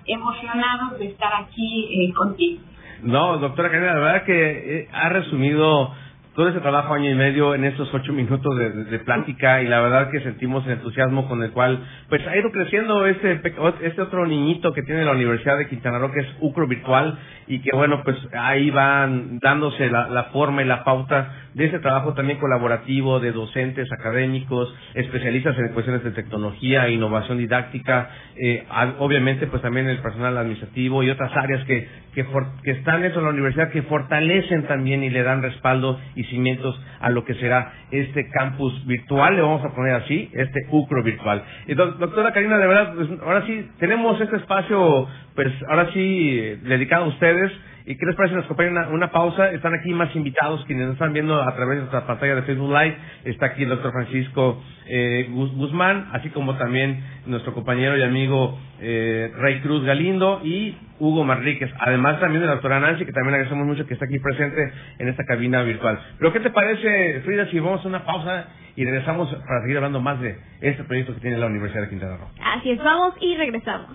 emocionados 0.06 0.98
de 0.98 1.06
estar 1.06 1.32
aquí 1.42 2.08
eh, 2.08 2.12
contigo. 2.14 2.62
No, 3.02 3.38
doctora 3.38 3.70
Karina, 3.70 3.94
la 3.94 4.00
verdad 4.00 4.24
que 4.24 4.80
eh, 4.80 4.88
ha 4.92 5.08
resumido 5.08 5.92
todo 6.34 6.48
ese 6.48 6.60
trabajo 6.60 6.94
año 6.94 7.10
y 7.10 7.14
medio 7.14 7.54
en 7.54 7.64
estos 7.64 7.92
ocho 7.94 8.12
minutos 8.12 8.56
de, 8.56 8.98
plática 9.00 9.62
y 9.62 9.68
la 9.68 9.80
verdad 9.80 10.10
que 10.10 10.20
sentimos 10.20 10.66
el 10.66 10.72
entusiasmo 10.72 11.28
con 11.28 11.42
el 11.42 11.52
cual 11.52 11.78
pues 12.08 12.26
ha 12.26 12.36
ido 12.36 12.50
creciendo 12.50 13.06
ese 13.06 13.40
este 13.82 14.02
otro 14.02 14.26
niñito 14.26 14.72
que 14.72 14.82
tiene 14.82 15.04
la 15.04 15.12
Universidad 15.12 15.58
de 15.58 15.68
Quintana 15.68 15.98
Roo 15.98 16.10
que 16.10 16.20
es 16.20 16.26
UCRO 16.40 16.66
virtual 16.66 17.18
y 17.46 17.60
que 17.60 17.70
bueno 17.76 18.02
pues 18.02 18.16
ahí 18.36 18.70
van 18.70 19.38
dándose 19.38 19.88
la 19.88 20.24
forma 20.32 20.62
y 20.62 20.66
la 20.66 20.82
pauta 20.82 21.43
de 21.54 21.66
ese 21.66 21.78
trabajo 21.78 22.14
también 22.14 22.38
colaborativo 22.38 23.20
de 23.20 23.32
docentes, 23.32 23.90
académicos, 23.92 24.74
especialistas 24.94 25.56
en 25.58 25.72
cuestiones 25.72 26.04
de 26.04 26.10
tecnología, 26.10 26.88
innovación 26.88 27.38
didáctica, 27.38 28.10
eh, 28.36 28.64
obviamente 28.98 29.46
pues 29.46 29.62
también 29.62 29.88
el 29.88 29.98
personal 29.98 30.36
administrativo 30.36 31.02
y 31.02 31.10
otras 31.10 31.34
áreas 31.36 31.64
que, 31.64 31.88
que, 32.14 32.26
están 32.70 33.02
dentro 33.02 33.20
de 33.20 33.26
la 33.26 33.32
universidad 33.32 33.70
que 33.70 33.82
fortalecen 33.82 34.66
también 34.66 35.02
y 35.04 35.10
le 35.10 35.22
dan 35.22 35.42
respaldo 35.42 36.00
y 36.14 36.24
cimientos 36.24 36.80
a 37.00 37.10
lo 37.10 37.24
que 37.24 37.34
será 37.34 37.72
este 37.90 38.28
campus 38.30 38.84
virtual, 38.86 39.36
le 39.36 39.42
vamos 39.42 39.64
a 39.64 39.74
poner 39.74 39.94
así, 39.94 40.30
este 40.32 40.66
UCRO 40.70 41.02
virtual. 41.02 41.44
Entonces, 41.66 41.98
doctora 42.00 42.32
Karina, 42.32 42.58
de 42.58 42.66
verdad, 42.66 42.94
pues, 42.94 43.08
ahora 43.22 43.46
sí 43.46 43.68
tenemos 43.78 44.20
este 44.20 44.36
espacio, 44.36 45.08
pues 45.34 45.52
ahora 45.68 45.92
sí 45.92 46.58
dedicado 46.62 47.04
a 47.04 47.08
ustedes 47.08 47.52
¿Y 47.86 47.96
qué 47.96 48.06
les 48.06 48.16
parece? 48.16 48.34
Nos 48.34 48.46
acompañan 48.46 48.72
una, 48.72 48.88
una, 48.88 49.10
pausa. 49.10 49.50
Están 49.50 49.74
aquí 49.74 49.92
más 49.92 50.14
invitados 50.16 50.64
quienes 50.64 50.86
nos 50.86 50.94
están 50.94 51.12
viendo 51.12 51.42
a 51.42 51.54
través 51.54 51.76
de 51.76 51.80
nuestra 51.80 52.06
pantalla 52.06 52.36
de 52.36 52.42
Facebook 52.42 52.70
Live. 52.70 52.96
Está 53.24 53.46
aquí 53.46 53.64
el 53.64 53.68
doctor 53.68 53.92
Francisco 53.92 54.62
eh, 54.86 55.28
Guzmán, 55.30 56.08
así 56.12 56.30
como 56.30 56.56
también 56.56 57.04
nuestro 57.26 57.52
compañero 57.52 57.98
y 57.98 58.02
amigo 58.02 58.58
eh, 58.80 59.30
Rey 59.36 59.60
Cruz 59.60 59.84
Galindo 59.84 60.40
y 60.42 60.74
Hugo 60.98 61.24
Marríquez. 61.24 61.70
Además 61.78 62.20
también 62.20 62.40
de 62.40 62.46
la 62.46 62.52
doctora 62.54 62.80
Nancy, 62.80 63.04
que 63.04 63.12
también 63.12 63.34
agradecemos 63.34 63.66
mucho 63.66 63.86
que 63.86 63.92
está 63.92 64.06
aquí 64.06 64.18
presente 64.18 64.72
en 64.98 65.08
esta 65.08 65.24
cabina 65.24 65.62
virtual. 65.62 66.00
Pero 66.18 66.32
¿qué 66.32 66.40
te 66.40 66.50
parece, 66.50 67.20
Frida, 67.20 67.50
si 67.50 67.60
vamos 67.60 67.84
a 67.84 67.88
una 67.88 68.06
pausa 68.06 68.46
y 68.76 68.84
regresamos 68.86 69.28
para 69.46 69.60
seguir 69.60 69.76
hablando 69.76 70.00
más 70.00 70.18
de 70.22 70.38
este 70.62 70.84
proyecto 70.84 71.14
que 71.14 71.20
tiene 71.20 71.36
la 71.36 71.46
Universidad 71.46 71.82
de 71.82 71.90
Quintana 71.90 72.16
Roo? 72.16 72.30
Así 72.42 72.70
es, 72.70 72.78
vamos 72.78 73.14
y 73.20 73.36
regresamos. 73.36 73.94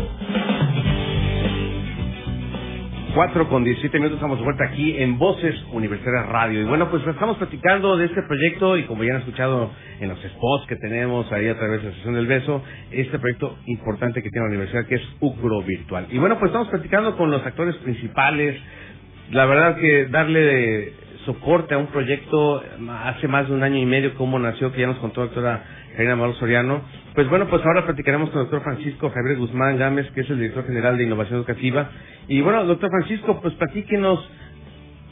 4 3.13 3.49
con 3.49 3.63
17 3.63 3.97
minutos 3.97 4.17
estamos 4.17 4.37
de 4.37 4.45
vuelta 4.45 4.63
aquí 4.65 4.95
en 4.97 5.17
Voces 5.17 5.55
Universidad 5.73 6.29
Radio. 6.29 6.61
Y 6.61 6.63
bueno, 6.63 6.89
pues 6.89 7.05
estamos 7.05 7.37
platicando 7.37 7.97
de 7.97 8.05
este 8.05 8.21
proyecto 8.23 8.77
y 8.77 8.83
como 8.83 9.03
ya 9.03 9.13
han 9.13 9.19
escuchado 9.19 9.71
en 9.99 10.09
los 10.09 10.19
spots 10.19 10.67
que 10.67 10.77
tenemos 10.77 11.29
ahí 11.31 11.47
a 11.47 11.57
través 11.57 11.81
de 11.81 11.89
la 11.89 11.95
sesión 11.95 12.13
del 12.13 12.27
beso, 12.27 12.63
este 12.91 13.19
proyecto 13.19 13.57
importante 13.65 14.23
que 14.23 14.29
tiene 14.29 14.47
la 14.47 14.51
universidad 14.51 14.85
que 14.85 14.95
es 14.95 15.01
UCRO 15.19 15.61
Virtual. 15.63 16.07
Y 16.09 16.19
bueno, 16.19 16.39
pues 16.39 16.49
estamos 16.49 16.69
platicando 16.69 17.17
con 17.17 17.31
los 17.31 17.45
actores 17.45 17.75
principales. 17.77 18.55
La 19.31 19.45
verdad 19.45 19.75
que 19.75 20.05
darle 20.05 20.93
soporte 21.25 21.75
a 21.75 21.77
un 21.77 21.87
proyecto 21.87 22.63
hace 23.03 23.27
más 23.27 23.47
de 23.47 23.53
un 23.53 23.63
año 23.63 23.77
y 23.77 23.85
medio, 23.85 24.15
cómo 24.15 24.39
nació, 24.39 24.71
que 24.71 24.81
ya 24.81 24.87
nos 24.87 24.97
contó 24.99 25.21
la 25.21 25.25
doctora 25.27 25.63
Karina 25.97 26.15
Mauro 26.15 26.33
Soriano. 26.35 26.81
Pues 27.13 27.29
bueno, 27.29 27.49
pues 27.49 27.61
ahora 27.65 27.83
platicaremos 27.83 28.29
con 28.29 28.39
el 28.39 28.45
doctor 28.45 28.63
Francisco 28.63 29.09
Javier 29.09 29.37
Guzmán 29.37 29.77
Gámez, 29.77 30.09
que 30.11 30.21
es 30.21 30.29
el 30.29 30.37
director 30.37 30.65
general 30.65 30.97
de 30.97 31.03
Innovación 31.03 31.39
Educativa. 31.39 31.89
Y 32.29 32.39
bueno, 32.39 32.63
doctor 32.63 32.89
Francisco, 32.89 33.41
pues 33.41 33.53
platíquenos 33.55 34.25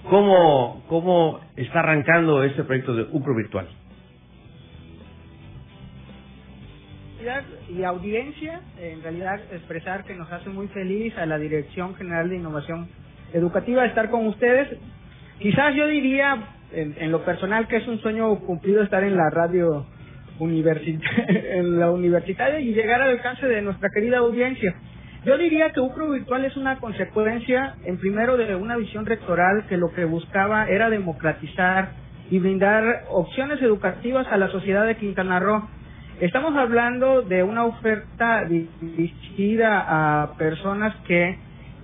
cómo, 0.09 0.81
cómo 0.87 1.41
está 1.57 1.79
arrancando 1.79 2.41
este 2.45 2.63
proyecto 2.63 2.95
de 2.95 3.03
UCRO 3.11 3.35
Virtual. 3.35 3.67
Y 7.67 7.83
audiencia, 7.83 8.61
en 8.79 9.03
realidad 9.03 9.41
expresar 9.51 10.05
que 10.05 10.15
nos 10.15 10.31
hace 10.31 10.49
muy 10.49 10.69
feliz 10.69 11.17
a 11.17 11.25
la 11.25 11.37
Dirección 11.37 11.95
General 11.95 12.29
de 12.29 12.37
Innovación 12.37 12.87
Educativa 13.33 13.85
estar 13.85 14.09
con 14.09 14.25
ustedes. 14.25 14.69
Quizás 15.39 15.75
yo 15.75 15.85
diría, 15.87 16.47
en, 16.71 16.95
en 16.97 17.11
lo 17.11 17.25
personal, 17.25 17.67
que 17.67 17.75
es 17.75 17.87
un 17.89 17.99
sueño 17.99 18.33
cumplido 18.39 18.83
estar 18.83 19.03
en 19.03 19.17
la 19.17 19.29
radio 19.29 19.85
en 21.27 21.79
la 21.79 21.91
universitaria 21.91 22.59
y 22.59 22.73
llegar 22.73 23.01
al 23.01 23.11
alcance 23.11 23.47
de 23.47 23.61
nuestra 23.61 23.89
querida 23.93 24.19
audiencia. 24.19 24.75
Yo 25.25 25.37
diría 25.37 25.71
que 25.71 25.81
UCRO 25.81 26.11
Virtual 26.11 26.45
es 26.45 26.55
una 26.55 26.77
consecuencia, 26.77 27.75
en 27.83 27.97
primero, 27.97 28.37
de 28.37 28.55
una 28.55 28.77
visión 28.77 29.05
rectoral 29.05 29.65
que 29.67 29.75
lo 29.75 29.91
que 29.93 30.05
buscaba 30.05 30.69
era 30.69 30.89
democratizar 30.89 31.89
y 32.31 32.39
brindar 32.39 33.03
opciones 33.09 33.61
educativas 33.61 34.27
a 34.31 34.37
la 34.37 34.47
sociedad 34.47 34.85
de 34.85 34.95
Quintana 34.95 35.39
Roo. 35.39 35.67
Estamos 36.21 36.55
hablando 36.55 37.21
de 37.21 37.43
una 37.43 37.65
oferta 37.65 38.45
dirigida 38.45 40.23
a 40.23 40.37
personas 40.37 40.95
que 41.05 41.37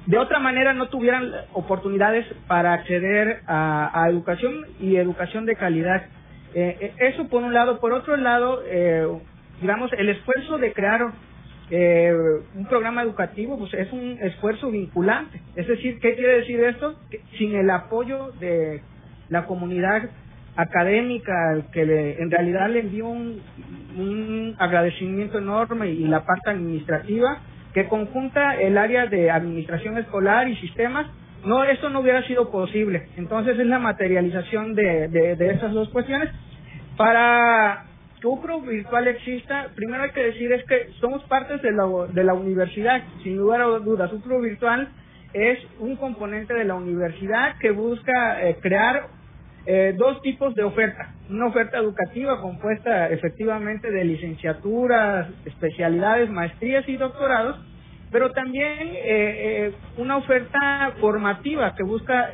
de 0.06 0.18
otra 0.18 0.40
manera 0.40 0.74
no 0.74 0.88
tuvieran 0.88 1.32
oportunidades 1.54 2.26
para 2.48 2.74
acceder 2.74 3.42
a 3.48 4.08
educación 4.10 4.66
y 4.80 4.96
educación 4.96 5.46
de 5.46 5.56
calidad. 5.56 6.04
Eh, 6.56 6.78
eh, 6.80 6.94
eso 7.00 7.28
por 7.28 7.44
un 7.44 7.54
lado. 7.54 7.80
Por 7.80 7.94
otro 7.94 8.18
lado, 8.18 8.64
eh, 8.66 9.08
digamos, 9.62 9.92
el 9.94 10.10
esfuerzo 10.10 10.58
de 10.58 10.74
crear 10.74 11.12
eh, 11.70 12.14
un 12.54 12.66
programa 12.68 13.02
educativo 13.02 13.58
pues 13.58 13.74
es 13.74 13.92
un 13.92 14.18
esfuerzo 14.22 14.72
vinculante. 14.72 15.42
Es 15.56 15.68
decir, 15.68 16.00
¿qué 16.00 16.16
quiere 16.16 16.40
decir 16.40 16.60
esto? 16.64 16.96
Que 17.10 17.22
sin 17.38 17.56
el 17.56 17.70
apoyo 17.70 18.32
de 18.40 18.82
la 19.30 19.46
comunidad 19.46 20.10
académica, 20.56 21.34
que 21.74 21.86
le, 21.86 22.22
en 22.22 22.32
realidad 22.32 22.70
le 22.70 23.04
un, 23.04 23.42
un 23.98 24.56
agradecimiento 24.58 25.40
enorme 25.40 25.90
y 25.90 26.06
la 26.06 26.24
parte 26.24 26.52
administrativa 26.52 27.40
que 27.74 27.88
conjunta 27.90 28.56
el 28.56 28.78
área 28.78 29.08
de 29.08 29.30
administración 29.30 29.98
escolar 29.98 30.48
y 30.48 30.56
sistemas, 30.58 31.08
no, 31.46 31.64
esto 31.64 31.90
no 31.90 32.00
hubiera 32.00 32.26
sido 32.28 32.52
posible. 32.52 33.08
Entonces 33.18 33.58
es 33.58 33.68
la 33.68 33.80
materialización 33.80 34.76
de, 34.76 35.08
de, 35.08 35.52
esas 35.52 35.74
dos 35.74 35.90
cuestiones 35.90 36.30
para 36.98 37.86
que 38.20 38.28
UCRO 38.28 38.62
virtual 38.62 39.08
exista, 39.08 39.68
primero 39.76 40.04
hay 40.04 40.12
que 40.12 40.24
decir 40.24 40.52
es 40.52 40.64
que 40.66 40.90
somos 41.00 41.24
partes 41.24 41.62
de 41.62 41.72
la, 41.72 41.86
de 42.12 42.24
la 42.24 42.34
universidad, 42.34 43.02
sin 43.24 43.38
lugar 43.38 43.62
a 43.62 43.66
dudas. 43.66 44.12
UCRO 44.12 44.42
virtual 44.42 44.90
es 45.34 45.60
un 45.80 45.96
componente 45.98 46.54
de 46.54 46.64
la 46.64 46.76
universidad 46.76 47.58
que 47.60 47.72
busca 47.72 48.48
eh, 48.48 48.58
crear 48.62 49.08
eh, 49.66 49.94
dos 49.98 50.22
tipos 50.22 50.56
de 50.56 50.64
oferta. 50.64 51.14
Una 51.30 51.48
oferta 51.48 51.78
educativa 51.78 52.40
compuesta 52.40 53.10
efectivamente 53.10 53.92
de 53.92 54.06
licenciaturas, 54.06 55.28
especialidades, 55.46 56.30
maestrías 56.30 56.88
y 56.88 56.98
doctorados, 56.98 57.60
pero 58.16 58.32
también 58.32 58.94
eh, 58.94 59.74
una 59.98 60.16
oferta 60.16 60.94
formativa 61.02 61.76
que 61.76 61.84
busca 61.84 62.32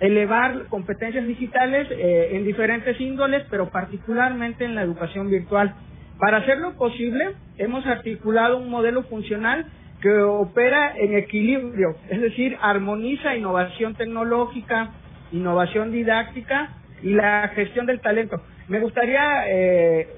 elevar 0.00 0.66
competencias 0.68 1.26
digitales 1.26 1.86
eh, 1.90 2.30
en 2.32 2.44
diferentes 2.44 2.98
índoles, 3.00 3.44
pero 3.50 3.70
particularmente 3.70 4.64
en 4.64 4.76
la 4.76 4.82
educación 4.82 5.28
virtual. 5.28 5.74
Para 6.18 6.38
hacerlo 6.38 6.76
posible, 6.76 7.32
hemos 7.58 7.84
articulado 7.86 8.58
un 8.58 8.70
modelo 8.70 9.02
funcional 9.04 9.66
que 10.00 10.22
opera 10.22 10.94
en 10.96 11.14
equilibrio, 11.14 11.96
es 12.08 12.20
decir, 12.20 12.56
armoniza 12.62 13.36
innovación 13.36 13.94
tecnológica, 13.94 14.90
innovación 15.32 15.92
didáctica 15.92 16.70
y 17.02 17.10
la 17.10 17.48
gestión 17.48 17.84
del 17.84 18.00
talento. 18.00 18.42
Me 18.68 18.80
gustaría 18.80 19.44
eh, 19.48 20.08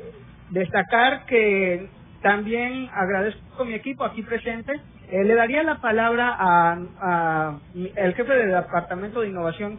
destacar 0.51 1.27
que 1.27 1.89
también 2.23 2.88
agradezco 2.93 3.62
a 3.62 3.64
mi 3.64 3.75
equipo 3.75 4.05
aquí 4.05 4.23
presente 4.23 4.81
eh, 5.12 5.25
le 5.25 5.35
daría 5.35 5.62
la 5.62 5.79
palabra 5.79 6.35
a, 6.38 7.59
el 7.75 8.14
jefe 8.14 8.33
del 8.33 8.50
Departamento 8.50 9.21
de 9.21 9.29
Innovación 9.29 9.79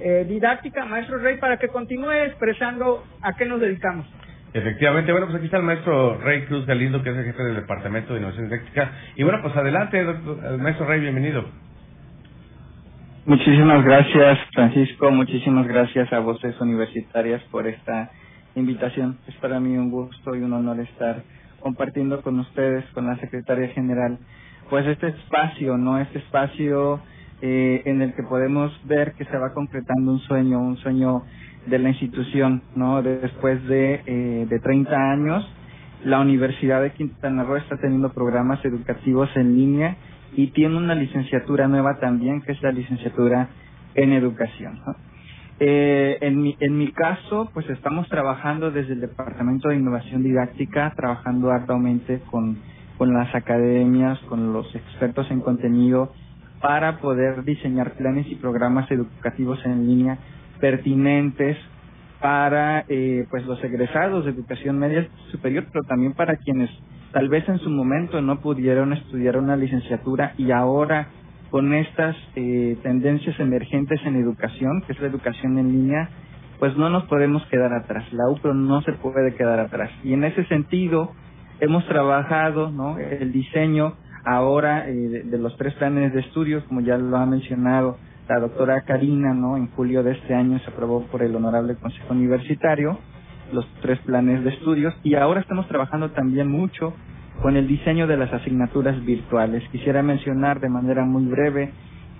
eh, 0.00 0.24
Didáctica, 0.28 0.84
maestro 0.84 1.18
Rey, 1.18 1.38
para 1.38 1.56
que 1.56 1.66
continúe 1.66 2.12
expresando 2.12 3.04
a 3.20 3.32
qué 3.32 3.44
nos 3.46 3.60
dedicamos. 3.60 4.06
Efectivamente, 4.54 5.10
bueno, 5.10 5.26
pues 5.26 5.38
aquí 5.38 5.46
está 5.46 5.56
el 5.56 5.64
maestro 5.64 6.18
Rey 6.18 6.44
Cruz 6.44 6.64
Galindo, 6.64 7.02
que 7.02 7.10
es 7.10 7.16
el 7.16 7.24
jefe 7.24 7.42
del 7.42 7.56
Departamento 7.56 8.12
de 8.12 8.20
Innovación 8.20 8.48
Didáctica. 8.48 8.92
Y 9.16 9.24
bueno, 9.24 9.40
pues 9.42 9.56
adelante, 9.56 10.04
doctor, 10.04 10.58
maestro 10.58 10.86
Rey, 10.86 11.00
bienvenido. 11.00 11.44
Muchísimas 13.26 13.84
gracias, 13.84 14.38
Francisco. 14.54 15.10
Muchísimas 15.10 15.66
gracias 15.66 16.12
a 16.12 16.20
Voces 16.20 16.58
Universitarias 16.60 17.42
por 17.50 17.66
esta 17.66 18.12
invitación. 18.54 19.18
Es 19.26 19.34
para 19.36 19.58
mí 19.58 19.76
un 19.76 19.90
gusto 19.90 20.36
y 20.36 20.38
un 20.38 20.52
honor 20.52 20.78
estar 20.78 21.16
compartiendo 21.60 22.22
con 22.22 22.38
ustedes, 22.38 22.84
con 22.92 23.06
la 23.06 23.16
secretaria 23.16 23.68
general 23.68 24.18
pues 24.68 24.86
este 24.86 25.08
espacio, 25.08 25.76
¿no? 25.76 25.98
Este 25.98 26.18
espacio 26.18 27.00
eh, 27.40 27.82
en 27.86 28.02
el 28.02 28.14
que 28.14 28.22
podemos 28.22 28.72
ver 28.84 29.14
que 29.14 29.24
se 29.24 29.36
va 29.38 29.52
concretando 29.54 30.12
un 30.12 30.20
sueño, 30.20 30.60
un 30.60 30.76
sueño 30.78 31.22
de 31.66 31.78
la 31.78 31.90
institución, 31.90 32.62
¿no? 32.74 33.02
Después 33.02 33.66
de, 33.66 34.02
eh, 34.06 34.46
de 34.48 34.58
30 34.60 34.94
años, 35.12 35.48
la 36.04 36.20
Universidad 36.20 36.82
de 36.82 36.92
Quintana 36.92 37.44
Roo 37.44 37.56
está 37.56 37.76
teniendo 37.76 38.12
programas 38.12 38.64
educativos 38.64 39.28
en 39.36 39.56
línea 39.56 39.96
y 40.36 40.48
tiene 40.48 40.76
una 40.76 40.94
licenciatura 40.94 41.66
nueva 41.68 41.98
también, 41.98 42.42
que 42.42 42.52
es 42.52 42.62
la 42.62 42.72
licenciatura 42.72 43.48
en 43.94 44.12
educación. 44.12 44.80
Eh, 45.60 46.18
en, 46.20 46.40
mi, 46.40 46.56
en 46.60 46.78
mi 46.78 46.92
caso, 46.92 47.50
pues 47.52 47.68
estamos 47.70 48.08
trabajando 48.08 48.70
desde 48.70 48.92
el 48.92 49.00
Departamento 49.00 49.68
de 49.68 49.76
Innovación 49.76 50.22
Didáctica, 50.22 50.92
trabajando 50.94 51.50
arduamente 51.50 52.20
con, 52.30 52.58
con 52.96 53.12
las 53.12 53.34
academias, 53.34 54.18
con 54.28 54.52
los 54.52 54.72
expertos 54.74 55.28
en 55.30 55.40
contenido, 55.40 56.12
para 56.60 56.98
poder 56.98 57.44
diseñar 57.44 57.94
planes 57.94 58.26
y 58.28 58.36
programas 58.36 58.90
educativos 58.90 59.58
en 59.64 59.86
línea 59.86 60.18
pertinentes 60.60 61.56
para 62.20 62.84
eh, 62.88 63.26
pues 63.30 63.44
los 63.46 63.62
egresados 63.62 64.24
de 64.24 64.32
educación 64.32 64.78
media 64.78 65.08
superior, 65.30 65.66
pero 65.72 65.84
también 65.84 66.14
para 66.14 66.36
quienes 66.36 66.70
tal 67.12 67.28
vez 67.28 67.48
en 67.48 67.58
su 67.58 67.70
momento 67.70 68.20
no 68.20 68.40
pudieron 68.40 68.92
estudiar 68.92 69.36
una 69.38 69.56
licenciatura 69.56 70.34
y 70.36 70.50
ahora 70.50 71.08
con 71.50 71.72
estas 71.74 72.16
eh, 72.36 72.76
tendencias 72.82 73.38
emergentes 73.40 74.00
en 74.04 74.16
educación, 74.16 74.82
que 74.86 74.92
es 74.92 75.00
la 75.00 75.08
educación 75.08 75.58
en 75.58 75.72
línea, 75.72 76.10
pues 76.58 76.76
no 76.76 76.90
nos 76.90 77.04
podemos 77.04 77.44
quedar 77.46 77.72
atrás. 77.72 78.04
La 78.12 78.28
UPRO 78.28 78.54
no 78.54 78.82
se 78.82 78.92
puede 78.92 79.34
quedar 79.34 79.60
atrás. 79.60 79.90
Y 80.04 80.12
en 80.12 80.24
ese 80.24 80.44
sentido 80.46 81.12
hemos 81.60 81.86
trabajado 81.86 82.70
¿no? 82.70 82.98
el 82.98 83.32
diseño 83.32 83.94
ahora 84.24 84.88
eh, 84.88 85.22
de, 85.24 85.38
los 85.38 85.56
tres 85.56 85.74
planes 85.74 86.12
de 86.12 86.20
estudios, 86.20 86.64
como 86.64 86.80
ya 86.80 86.98
lo 86.98 87.16
ha 87.16 87.26
mencionado 87.26 87.98
la 88.28 88.40
doctora 88.40 88.82
Karina, 88.82 89.32
¿no? 89.32 89.56
En 89.56 89.68
julio 89.68 90.02
de 90.02 90.12
este 90.12 90.34
año 90.34 90.58
se 90.58 90.70
aprobó 90.70 91.02
por 91.06 91.22
el 91.22 91.34
Honorable 91.34 91.76
Consejo 91.76 92.12
Universitario 92.12 92.98
los 93.52 93.66
tres 93.80 93.98
planes 94.00 94.44
de 94.44 94.50
estudios 94.50 94.94
y 95.02 95.14
ahora 95.14 95.40
estamos 95.40 95.66
trabajando 95.68 96.10
también 96.10 96.50
mucho 96.50 96.92
con 97.42 97.56
el 97.56 97.66
diseño 97.66 98.06
de 98.06 98.16
las 98.16 98.32
asignaturas 98.32 99.04
virtuales. 99.04 99.62
Quisiera 99.70 100.02
mencionar 100.02 100.60
de 100.60 100.68
manera 100.68 101.04
muy 101.04 101.24
breve 101.26 101.70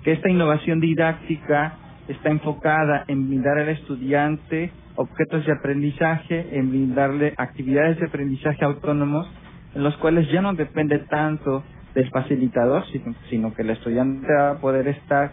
que 0.03 0.13
esta 0.13 0.29
innovación 0.29 0.79
didáctica 0.79 1.73
está 2.07 2.29
enfocada 2.29 3.03
en 3.07 3.27
brindar 3.27 3.57
al 3.57 3.69
estudiante 3.69 4.71
objetos 4.95 5.45
de 5.45 5.53
aprendizaje, 5.53 6.57
en 6.57 6.69
brindarle 6.69 7.33
actividades 7.37 7.99
de 7.99 8.07
aprendizaje 8.07 8.65
autónomos, 8.65 9.29
en 9.75 9.83
los 9.83 9.95
cuales 9.97 10.29
ya 10.31 10.41
no 10.41 10.53
depende 10.53 10.99
tanto 10.99 11.63
del 11.93 12.09
facilitador, 12.09 12.83
sino 13.29 13.53
que 13.53 13.61
el 13.61 13.69
estudiante 13.71 14.27
va 14.33 14.51
a 14.51 14.57
poder 14.57 14.87
estar 14.87 15.31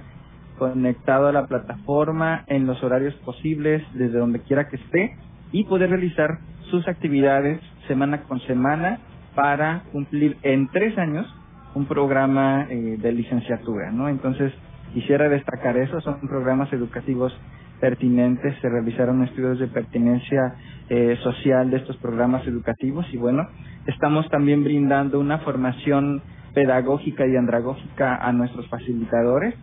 conectado 0.58 1.28
a 1.28 1.32
la 1.32 1.46
plataforma 1.46 2.44
en 2.46 2.66
los 2.66 2.82
horarios 2.82 3.14
posibles, 3.16 3.82
desde 3.94 4.18
donde 4.18 4.40
quiera 4.40 4.68
que 4.68 4.76
esté, 4.76 5.16
y 5.52 5.64
poder 5.64 5.90
realizar 5.90 6.38
sus 6.70 6.86
actividades 6.88 7.60
semana 7.86 8.22
con 8.22 8.40
semana 8.40 8.98
para 9.36 9.84
cumplir 9.92 10.38
en 10.42 10.66
tres 10.68 10.98
años 10.98 11.32
un 11.74 11.86
programa 11.86 12.66
eh, 12.70 12.96
de 12.98 13.12
licenciatura, 13.12 13.92
¿no? 13.92 14.08
Entonces, 14.08 14.52
quisiera 14.94 15.28
destacar 15.28 15.76
eso, 15.76 16.00
son 16.00 16.20
programas 16.20 16.72
educativos 16.72 17.38
pertinentes, 17.78 18.58
se 18.62 18.68
realizaron 18.68 19.22
estudios 19.22 19.58
de 19.58 19.68
pertinencia 19.68 20.56
eh, 20.88 21.18
social 21.22 21.70
de 21.70 21.76
estos 21.76 21.98
programas 21.98 22.46
educativos 22.46 23.06
y 23.12 23.18
bueno, 23.18 23.46
estamos 23.86 24.28
también 24.30 24.64
brindando 24.64 25.20
una 25.20 25.38
formación 25.40 26.22
pedagógica 26.54 27.26
y 27.26 27.36
andragógica 27.36 28.16
a 28.16 28.32
nuestros 28.32 28.66
facilitadores 28.68 29.54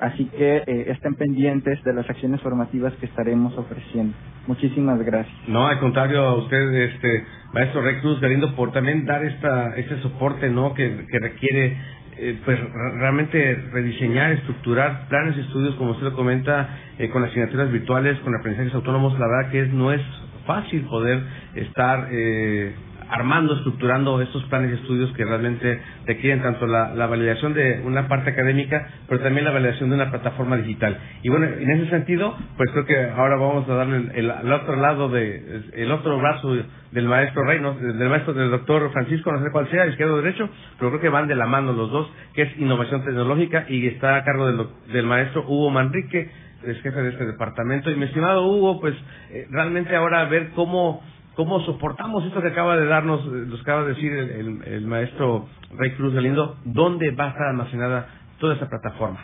Así 0.00 0.24
que 0.24 0.62
eh, 0.66 0.84
estén 0.88 1.14
pendientes 1.14 1.82
de 1.84 1.92
las 1.92 2.08
acciones 2.08 2.40
formativas 2.40 2.94
que 2.94 3.06
estaremos 3.06 3.56
ofreciendo. 3.58 4.14
Muchísimas 4.46 4.98
gracias. 5.00 5.36
No, 5.46 5.66
al 5.66 5.78
contrario, 5.78 6.22
a 6.22 6.34
usted, 6.36 6.72
este, 6.72 7.24
maestro 7.52 7.82
Rectus 7.82 8.18
Galindo, 8.18 8.56
por 8.56 8.72
también 8.72 9.04
dar 9.04 9.22
esta, 9.24 9.76
este 9.76 10.00
soporte 10.00 10.48
¿no? 10.48 10.72
que, 10.72 11.06
requiere 11.20 11.76
eh, 12.16 12.40
pues 12.44 12.58
realmente 12.98 13.54
rediseñar, 13.72 14.32
estructurar 14.32 15.06
planes 15.08 15.36
de 15.36 15.42
estudios, 15.42 15.74
como 15.74 15.90
usted 15.90 16.04
lo 16.04 16.14
comenta, 16.14 16.78
eh, 16.98 17.10
con 17.10 17.22
asignaturas 17.22 17.70
virtuales, 17.70 18.18
con 18.20 18.34
aprendizajes 18.34 18.74
autónomos. 18.74 19.18
La 19.18 19.26
verdad 19.26 19.50
que 19.50 19.60
es, 19.60 19.72
no 19.72 19.92
es 19.92 20.00
fácil 20.46 20.82
poder 20.86 21.20
estar 21.54 22.08
eh, 22.10 22.72
armando, 23.10 23.54
estructurando 23.54 24.20
estos 24.20 24.44
planes 24.44 24.70
de 24.70 24.76
estudios 24.76 25.12
que 25.14 25.24
realmente 25.24 25.80
requieren 26.06 26.42
tanto 26.42 26.66
la, 26.66 27.06
validación 27.06 27.54
de 27.54 27.82
una 27.84 28.08
parte 28.08 28.30
académica, 28.30 28.88
pero 29.08 29.20
también 29.20 29.44
la 29.44 29.50
validación 29.50 29.90
de 29.90 29.96
una 29.96 30.10
plataforma 30.10 30.56
digital. 30.56 30.96
Y 31.22 31.28
bueno, 31.28 31.46
en 31.46 31.70
ese 31.70 31.90
sentido, 31.90 32.36
pues 32.56 32.70
creo 32.72 32.86
que 32.86 33.10
ahora 33.10 33.36
vamos 33.36 33.68
a 33.68 33.74
darle 33.74 34.10
el, 34.14 34.52
otro 34.52 34.76
lado 34.76 35.08
de, 35.08 35.62
el 35.74 35.90
otro 35.90 36.18
brazo 36.18 36.56
del 36.92 37.06
maestro 37.06 37.44
Rey, 37.44 37.60
del 37.80 38.08
maestro 38.08 38.32
del 38.32 38.50
doctor 38.50 38.90
Francisco, 38.92 39.32
no 39.32 39.42
sé 39.42 39.50
cuál 39.50 39.68
sea, 39.70 39.86
izquierdo 39.86 40.14
o 40.14 40.22
derecho, 40.22 40.48
pero 40.78 40.90
creo 40.90 41.00
que 41.00 41.08
van 41.08 41.26
de 41.26 41.34
la 41.34 41.46
mano 41.46 41.72
los 41.72 41.90
dos, 41.90 42.10
que 42.34 42.42
es 42.42 42.58
innovación 42.58 43.04
tecnológica 43.04 43.66
y 43.68 43.86
está 43.86 44.16
a 44.16 44.24
cargo 44.24 44.46
del, 44.46 44.66
del 44.92 45.06
maestro 45.06 45.44
Hugo 45.46 45.70
Manrique, 45.70 46.30
es 46.64 46.80
jefe 46.82 47.02
de 47.02 47.10
este 47.10 47.26
departamento. 47.26 47.90
Y 47.90 47.96
mi 47.96 48.04
estimado 48.04 48.46
Hugo, 48.46 48.80
pues 48.80 48.94
eh, 49.30 49.46
realmente 49.50 49.94
ahora 49.96 50.24
ver 50.26 50.50
cómo 50.54 51.02
cómo 51.40 51.58
soportamos 51.60 52.22
esto 52.26 52.42
que 52.42 52.48
acaba 52.48 52.76
de 52.76 52.84
darnos, 52.84 53.24
nos 53.24 53.62
acaba 53.62 53.84
de 53.84 53.94
decir 53.94 54.12
el, 54.12 54.86
maestro 54.86 55.46
Rey 55.74 55.92
Cruz 55.92 56.12
Galindo, 56.12 56.56
dónde 56.66 57.12
va 57.12 57.24
a 57.24 57.28
estar 57.28 57.46
almacenada 57.46 58.08
toda 58.38 58.56
esa 58.56 58.68
plataforma. 58.68 59.20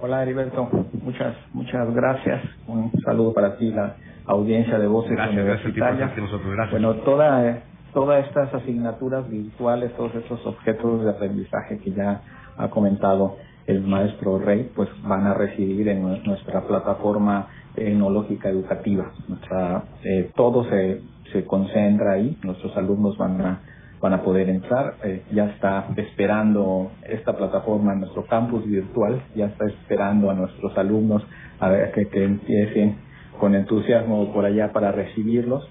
Hola 0.00 0.24
Heriberto, 0.24 0.68
muchas 1.00 1.36
muchas 1.52 1.94
gracias. 1.94 2.42
Un 2.66 2.90
saludo 3.04 3.32
para 3.34 3.56
ti, 3.56 3.70
la 3.70 3.94
audiencia 4.26 4.80
de 4.80 4.88
Voces 4.88 5.12
gracias, 5.12 5.38
Universitarias. 5.38 5.98
Gracias, 5.98 6.18
nosotros, 6.18 6.52
gracias. 6.52 6.72
Bueno, 6.72 6.94
toda, 7.04 7.62
todas 7.92 8.26
estas 8.26 8.52
asignaturas 8.52 9.30
virtuales, 9.30 9.94
todos 9.94 10.12
estos 10.16 10.44
objetos 10.44 11.04
de 11.04 11.10
aprendizaje 11.10 11.78
que 11.78 11.92
ya 11.92 12.20
ha 12.56 12.68
comentado 12.68 13.36
el 13.68 13.80
maestro 13.82 14.40
Rey, 14.40 14.72
pues 14.74 14.88
van 15.04 15.24
a 15.28 15.34
recibir 15.34 15.86
en 15.86 16.02
nuestra 16.24 16.62
plataforma 16.62 17.46
tecnológica 17.74 18.48
educativa. 18.48 19.12
Nuestra, 19.28 19.84
eh, 20.02 20.30
todo 20.34 20.64
se, 20.68 21.00
se 21.32 21.44
concentra 21.44 22.12
ahí, 22.12 22.36
nuestros 22.42 22.76
alumnos 22.76 23.16
van 23.18 23.40
a, 23.40 23.60
van 24.00 24.12
a 24.12 24.22
poder 24.22 24.48
entrar. 24.48 24.94
Eh, 25.04 25.22
ya 25.32 25.46
está 25.46 25.88
esperando 25.96 26.90
esta 27.08 27.36
plataforma 27.36 27.92
en 27.92 28.00
nuestro 28.00 28.24
campus 28.26 28.66
virtual, 28.66 29.22
ya 29.34 29.46
está 29.46 29.66
esperando 29.66 30.30
a 30.30 30.34
nuestros 30.34 30.76
alumnos 30.78 31.26
a 31.60 31.68
ver 31.68 31.92
que, 31.92 32.08
que 32.08 32.24
empiecen 32.24 32.96
con 33.38 33.54
entusiasmo 33.54 34.32
por 34.32 34.44
allá 34.44 34.72
para 34.72 34.92
recibirlos. 34.92 35.68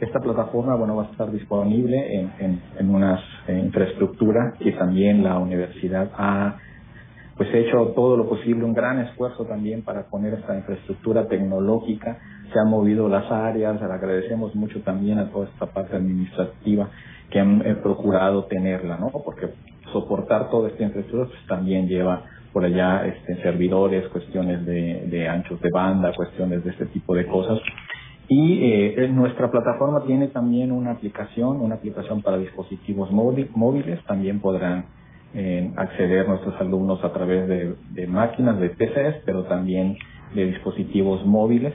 Esta 0.00 0.18
plataforma 0.18 0.74
bueno, 0.74 0.96
va 0.96 1.04
a 1.04 1.10
estar 1.10 1.30
disponible 1.30 2.18
en, 2.18 2.32
en, 2.40 2.62
en 2.78 2.94
una 2.94 3.20
infraestructura 3.48 4.54
que 4.58 4.72
también 4.72 5.22
la 5.22 5.38
universidad 5.38 6.10
ha 6.16 6.56
pues 7.36 7.52
he 7.52 7.66
hecho 7.66 7.92
todo 7.94 8.16
lo 8.16 8.28
posible, 8.28 8.64
un 8.64 8.74
gran 8.74 9.00
esfuerzo 9.00 9.44
también 9.44 9.82
para 9.82 10.04
poner 10.04 10.34
esta 10.34 10.56
infraestructura 10.56 11.26
tecnológica, 11.26 12.18
se 12.52 12.58
han 12.58 12.70
movido 12.70 13.08
las 13.08 13.30
áreas, 13.30 13.80
le 13.80 13.92
agradecemos 13.92 14.54
mucho 14.54 14.80
también 14.82 15.18
a 15.18 15.30
toda 15.30 15.46
esta 15.46 15.66
parte 15.66 15.96
administrativa 15.96 16.90
que 17.30 17.40
han 17.40 17.60
procurado 17.82 18.44
tenerla, 18.44 18.96
¿no? 18.98 19.10
Porque 19.10 19.48
soportar 19.92 20.50
toda 20.50 20.68
esta 20.68 20.84
infraestructura 20.84 21.28
pues 21.28 21.46
también 21.48 21.88
lleva 21.88 22.22
por 22.52 22.64
allá 22.64 23.04
este, 23.06 23.42
servidores, 23.42 24.06
cuestiones 24.08 24.64
de, 24.64 25.06
de 25.08 25.28
anchos 25.28 25.60
de 25.60 25.70
banda, 25.70 26.12
cuestiones 26.14 26.62
de 26.62 26.70
este 26.70 26.86
tipo 26.86 27.14
de 27.14 27.26
cosas. 27.26 27.58
Y 28.28 28.60
eh, 28.62 29.08
nuestra 29.08 29.50
plataforma 29.50 30.04
tiene 30.06 30.28
también 30.28 30.72
una 30.72 30.92
aplicación, 30.92 31.60
una 31.60 31.74
aplicación 31.74 32.22
para 32.22 32.38
dispositivos 32.38 33.10
móviles, 33.10 34.02
también 34.04 34.40
podrán 34.40 34.86
acceder 35.76 36.28
nuestros 36.28 36.60
alumnos 36.60 37.02
a 37.02 37.12
través 37.12 37.48
de, 37.48 38.06
máquinas, 38.06 38.58
de 38.60 38.70
PCs, 38.70 39.22
pero 39.24 39.44
también 39.44 39.96
de 40.34 40.46
dispositivos 40.46 41.24
móviles. 41.26 41.74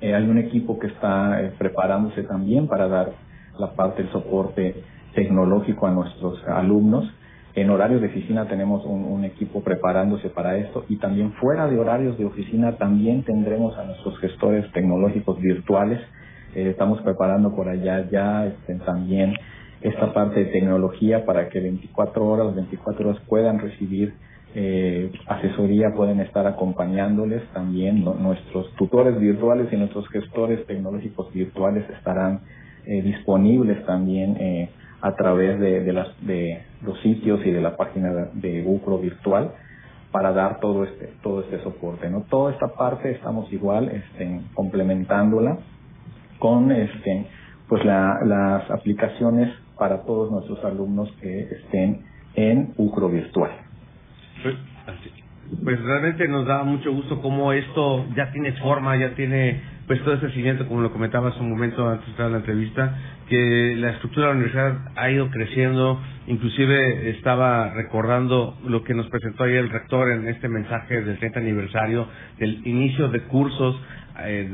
Eh, 0.00 0.14
hay 0.14 0.28
un 0.28 0.38
equipo 0.38 0.78
que 0.78 0.88
está 0.88 1.40
eh, 1.40 1.52
preparándose 1.56 2.24
también 2.24 2.66
para 2.66 2.88
dar 2.88 3.12
la 3.58 3.72
parte 3.74 4.02
del 4.02 4.12
soporte 4.12 4.74
tecnológico 5.14 5.86
a 5.86 5.90
nuestros 5.90 6.42
alumnos. 6.48 7.08
En 7.54 7.70
horarios 7.70 8.00
de 8.00 8.08
oficina 8.08 8.46
tenemos 8.48 8.84
un, 8.84 9.24
equipo 9.24 9.62
preparándose 9.62 10.28
para 10.28 10.56
esto 10.56 10.84
y 10.88 10.96
también 10.96 11.32
fuera 11.34 11.68
de 11.68 11.78
horarios 11.78 12.18
de 12.18 12.24
oficina 12.24 12.76
también 12.76 13.22
tendremos 13.22 13.78
a 13.78 13.84
nuestros 13.84 14.18
gestores 14.18 14.70
tecnológicos 14.72 15.40
virtuales. 15.40 16.00
Eh, 16.56 16.70
estamos 16.70 17.00
preparando 17.02 17.54
por 17.54 17.68
allá 17.68 18.08
ya 18.10 18.46
este, 18.46 18.74
también 18.84 19.34
esta 19.84 20.14
parte 20.14 20.40
de 20.40 20.46
tecnología 20.46 21.26
para 21.26 21.50
que 21.50 21.60
24 21.60 22.26
horas, 22.26 22.54
24 22.54 23.10
horas 23.10 23.22
puedan 23.28 23.58
recibir 23.58 24.14
eh, 24.54 25.12
asesoría, 25.26 25.92
pueden 25.94 26.20
estar 26.20 26.46
acompañándoles 26.46 27.42
también. 27.52 28.02
Nuestros 28.02 28.72
tutores 28.76 29.20
virtuales 29.20 29.70
y 29.70 29.76
nuestros 29.76 30.08
gestores 30.08 30.64
tecnológicos 30.66 31.30
virtuales 31.34 31.84
estarán 31.90 32.40
eh, 32.86 33.02
disponibles 33.02 33.84
también 33.84 34.38
eh, 34.38 34.70
a 35.02 35.14
través 35.16 35.60
de, 35.60 35.82
de, 35.82 35.92
las, 35.92 36.08
de 36.26 36.62
los 36.82 36.98
sitios 37.02 37.44
y 37.44 37.50
de 37.50 37.60
la 37.60 37.76
página 37.76 38.10
de 38.32 38.62
Bucro 38.62 38.98
Virtual 38.98 39.52
para 40.12 40.32
dar 40.32 40.60
todo 40.60 40.84
este 40.84 41.10
todo 41.22 41.40
este 41.40 41.60
soporte 41.64 42.08
no 42.08 42.22
toda 42.30 42.52
esta 42.52 42.68
parte 42.68 43.10
estamos 43.10 43.52
igual 43.52 43.88
este, 43.88 44.42
complementándola 44.54 45.58
con 46.38 46.70
este 46.70 47.26
pues 47.68 47.84
la, 47.84 48.20
las 48.24 48.70
aplicaciones 48.70 49.52
para 49.78 50.02
todos 50.02 50.30
nuestros 50.30 50.64
alumnos 50.64 51.10
que 51.20 51.40
estén 51.40 52.04
en 52.34 52.74
UCRO 52.76 53.08
virtual. 53.08 53.50
Pues, 54.42 54.56
pues 55.62 55.80
realmente 55.82 56.26
nos 56.28 56.46
da 56.46 56.62
mucho 56.64 56.92
gusto 56.92 57.20
cómo 57.20 57.52
esto 57.52 58.06
ya 58.16 58.30
tiene 58.32 58.52
forma 58.52 58.96
ya 58.96 59.14
tiene 59.14 59.60
pues 59.86 60.02
todo 60.02 60.14
ese 60.14 60.28
seguimiento 60.30 60.66
como 60.66 60.80
lo 60.80 60.92
comentaba 60.92 61.28
hace 61.28 61.40
un 61.40 61.50
momento 61.50 61.88
antes 61.88 62.16
de 62.16 62.30
la 62.30 62.38
entrevista 62.38 62.96
que 63.28 63.74
la 63.76 63.90
estructura 63.90 64.28
de 64.28 64.32
la 64.32 64.38
universidad 64.38 64.78
ha 64.96 65.10
ido 65.10 65.30
creciendo, 65.30 66.00
inclusive 66.26 67.10
estaba 67.10 67.70
recordando 67.72 68.58
lo 68.66 68.82
que 68.84 68.94
nos 68.94 69.08
presentó 69.08 69.44
ayer 69.44 69.58
el 69.58 69.70
rector 69.70 70.10
en 70.10 70.28
este 70.28 70.48
mensaje 70.48 71.02
del 71.02 71.18
30 71.18 71.40
aniversario 71.40 72.06
del 72.38 72.66
inicio 72.66 73.08
de 73.08 73.20
cursos 73.22 73.76
eh, 74.24 74.48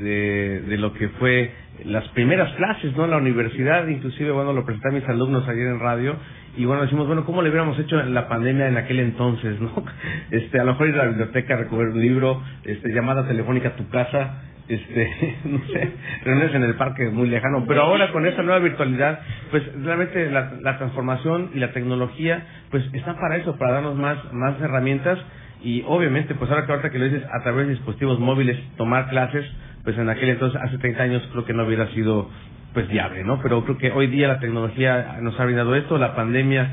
de, 0.63 0.69
de 0.69 0.79
lo 0.79 0.93
que 0.95 1.09
fue 1.11 1.53
las 1.85 2.07
primeras 2.09 2.53
clases 2.55 2.97
no 2.97 3.05
en 3.05 3.11
la 3.11 3.16
universidad, 3.16 3.87
inclusive 3.88 4.31
bueno 4.31 4.53
lo 4.53 4.64
presenté 4.64 4.88
a 4.88 4.93
mis 4.93 5.09
alumnos 5.09 5.49
ayer 5.49 5.69
en 5.69 5.81
radio 5.81 6.16
y 6.57 6.64
bueno 6.64 6.83
decimos 6.83 7.07
bueno 7.07 7.25
cómo 7.25 7.43
le 7.43 7.51
hubiéramos 7.51 7.79
hecho 7.79 7.97
la 8.03 8.29
pandemia 8.29 8.69
en 8.69 8.77
aquel 8.77 9.01
entonces 9.01 9.61
no 9.61 9.73
este 10.31 10.61
a 10.61 10.64
lo 10.64 10.73
mejor 10.73 10.88
ir 10.88 10.95
a 10.95 11.05
la 11.05 11.09
biblioteca 11.11 11.55
a 11.55 11.59
recoger 11.59 11.88
un 11.88 12.01
libro 12.01 12.43
este 12.64 12.90
llamada 12.90 13.27
telefónica 13.27 13.69
a 13.69 13.77
tu 13.77 13.88
casa 13.88 14.43
este, 14.69 15.37
no 15.47 15.59
sé, 15.66 15.90
reuniones 16.25 16.55
en 16.55 16.62
el 16.62 16.77
parque 16.77 17.09
muy 17.09 17.29
lejano. 17.29 17.64
Pero 17.66 17.83
ahora 17.83 18.12
con 18.12 18.25
esta 18.25 18.45
nueva 18.45 18.61
virtualidad, 18.61 19.19
pues 19.51 19.64
realmente 19.83 20.31
la, 20.31 20.53
la 20.62 20.79
transformación 20.79 21.51
y 21.55 21.59
la 21.59 21.73
tecnología, 21.73 22.47
pues 22.71 22.85
está 22.93 23.16
para 23.16 23.37
eso, 23.37 23.59
para 23.59 23.73
darnos 23.73 23.97
más, 23.97 24.33
más 24.33 24.61
herramientas 24.61 25.19
y 25.62 25.85
obviamente, 25.87 26.35
pues 26.35 26.51
ahora 26.51 26.64
que 26.64 26.73
ahorita 26.73 26.90
que 26.90 26.99
lo 26.99 27.05
dices 27.05 27.23
a 27.31 27.43
través 27.43 27.66
de 27.66 27.75
dispositivos 27.75 28.19
móviles, 28.19 28.59
tomar 28.77 29.09
clases, 29.11 29.45
pues 29.85 29.97
en 29.99 30.09
aquel 30.09 30.31
entonces, 30.31 30.61
hace 30.62 30.79
30 30.79 31.03
años, 31.03 31.29
creo 31.33 31.45
que 31.45 31.53
no 31.53 31.64
hubiera 31.64 31.88
sido 31.88 32.29
pues 32.75 32.88
viable, 32.88 33.25
¿no? 33.25 33.40
Pero 33.43 33.64
creo 33.64 33.79
que 33.79 33.90
hoy 33.90 34.07
día 34.07 34.29
la 34.29 34.38
tecnología 34.38 35.19
nos 35.21 35.38
ha 35.40 35.45
brindado 35.45 35.75
esto, 35.75 35.99
la 35.99 36.14
pandemia 36.14 36.71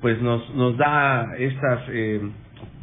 pues 0.00 0.20
nos, 0.20 0.54
nos 0.54 0.76
da 0.76 1.26
estas... 1.38 1.82
Eh, 1.88 2.20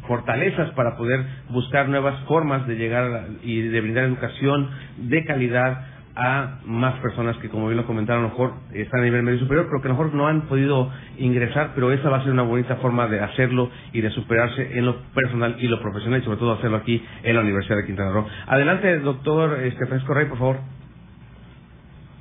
fortalezas 0.06 0.70
para 0.72 0.96
poder 0.96 1.24
buscar 1.48 1.88
nuevas 1.88 2.20
formas 2.24 2.66
de 2.66 2.76
llegar 2.76 3.26
y 3.42 3.62
de 3.62 3.80
brindar 3.80 4.04
educación 4.04 4.70
de 4.98 5.24
calidad 5.24 5.93
a 6.16 6.60
más 6.64 7.00
personas 7.00 7.36
que, 7.38 7.48
como 7.48 7.66
bien 7.66 7.76
lo 7.76 7.86
comentaron, 7.86 8.24
a 8.24 8.28
lo 8.28 8.30
mejor 8.30 8.52
están 8.72 9.00
a 9.00 9.04
nivel 9.04 9.22
medio 9.22 9.40
superior, 9.40 9.66
pero 9.66 9.82
que 9.82 9.88
a 9.88 9.92
lo 9.92 9.96
mejor 9.96 10.14
no 10.14 10.28
han 10.28 10.42
podido 10.42 10.90
ingresar, 11.18 11.72
pero 11.74 11.90
esa 11.90 12.08
va 12.08 12.18
a 12.18 12.22
ser 12.22 12.32
una 12.32 12.42
bonita 12.42 12.76
forma 12.76 13.08
de 13.08 13.20
hacerlo 13.20 13.70
y 13.92 14.00
de 14.00 14.10
superarse 14.10 14.78
en 14.78 14.86
lo 14.86 14.96
personal 15.12 15.56
y 15.58 15.66
lo 15.66 15.80
profesional 15.80 16.20
y 16.20 16.24
sobre 16.24 16.38
todo 16.38 16.52
hacerlo 16.52 16.76
aquí 16.76 17.04
en 17.22 17.34
la 17.34 17.42
Universidad 17.42 17.78
de 17.78 17.86
Quintana 17.86 18.12
Roo. 18.12 18.26
Adelante, 18.46 19.00
doctor 19.00 19.60
este, 19.62 19.86
Francisco 19.86 20.14
Rey, 20.14 20.26
por 20.26 20.38
favor. 20.38 20.56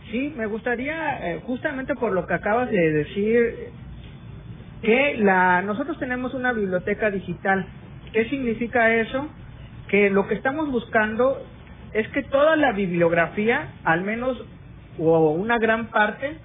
Sí, 0.10 0.34
me 0.38 0.48
gustaría, 0.48 1.32
eh, 1.32 1.42
justamente 1.44 1.96
por 1.96 2.14
lo 2.14 2.26
que 2.26 2.34
acabas 2.34 2.70
de 2.72 2.92
decir, 2.92 3.72
que 4.82 5.16
la 5.18 5.62
nosotros 5.62 5.98
tenemos 6.00 6.34
una 6.34 6.52
biblioteca 6.52 7.10
digital. 7.10 7.66
¿Qué 8.12 8.26
significa 8.26 8.94
eso? 8.96 9.28
Que 9.88 10.10
lo 10.10 10.28
que 10.28 10.36
estamos 10.36 10.70
buscando 10.72 11.42
es 11.94 12.08
que 12.10 12.24
toda 12.24 12.56
la 12.56 12.72
bibliografía, 12.72 13.74
al 13.84 14.02
menos 14.02 14.44
o 14.98 15.32
una 15.32 15.58
gran 15.58 15.88
parte, 15.88 16.38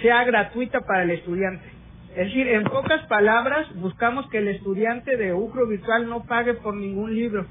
sea 0.00 0.24
gratuita 0.24 0.80
para 0.80 1.02
el 1.02 1.10
estudiante. 1.10 1.64
Es 2.10 2.26
decir, 2.26 2.46
en 2.48 2.64
pocas 2.64 3.06
palabras, 3.06 3.66
buscamos 3.76 4.28
que 4.28 4.38
el 4.38 4.48
estudiante 4.48 5.16
de 5.16 5.32
UCRO 5.32 5.66
Virtual 5.66 6.08
no 6.08 6.24
pague 6.24 6.54
por 6.54 6.74
ningún 6.74 7.14
libro. 7.14 7.46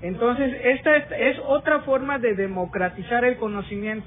Entonces, 0.00 0.54
esta 0.64 0.96
es 0.96 1.38
otra 1.46 1.80
forma 1.80 2.18
de 2.18 2.34
democratizar 2.34 3.24
el 3.24 3.36
conocimiento. 3.36 4.06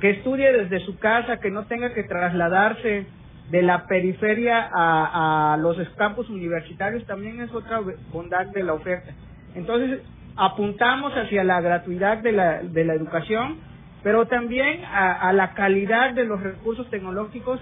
Que 0.00 0.10
estudie 0.10 0.52
desde 0.52 0.80
su 0.80 0.98
casa, 0.98 1.38
que 1.38 1.50
no 1.50 1.66
tenga 1.66 1.92
que 1.92 2.02
trasladarse 2.04 3.06
de 3.50 3.62
la 3.62 3.86
periferia 3.86 4.70
a, 4.72 5.52
a 5.52 5.56
los 5.58 5.76
campus 5.96 6.30
universitarios 6.30 7.04
también 7.06 7.42
es 7.42 7.52
otra 7.52 7.80
bondad 8.10 8.46
de 8.46 8.62
la 8.62 8.72
oferta. 8.72 9.12
Entonces, 9.54 10.00
apuntamos 10.36 11.12
hacia 11.12 11.44
la 11.44 11.60
gratuidad 11.60 12.18
de 12.18 12.32
la, 12.32 12.62
de 12.62 12.84
la 12.84 12.94
educación, 12.94 13.58
pero 14.02 14.26
también 14.26 14.84
a, 14.84 15.28
a 15.28 15.32
la 15.32 15.54
calidad 15.54 16.12
de 16.12 16.24
los 16.24 16.42
recursos 16.42 16.88
tecnológicos 16.90 17.60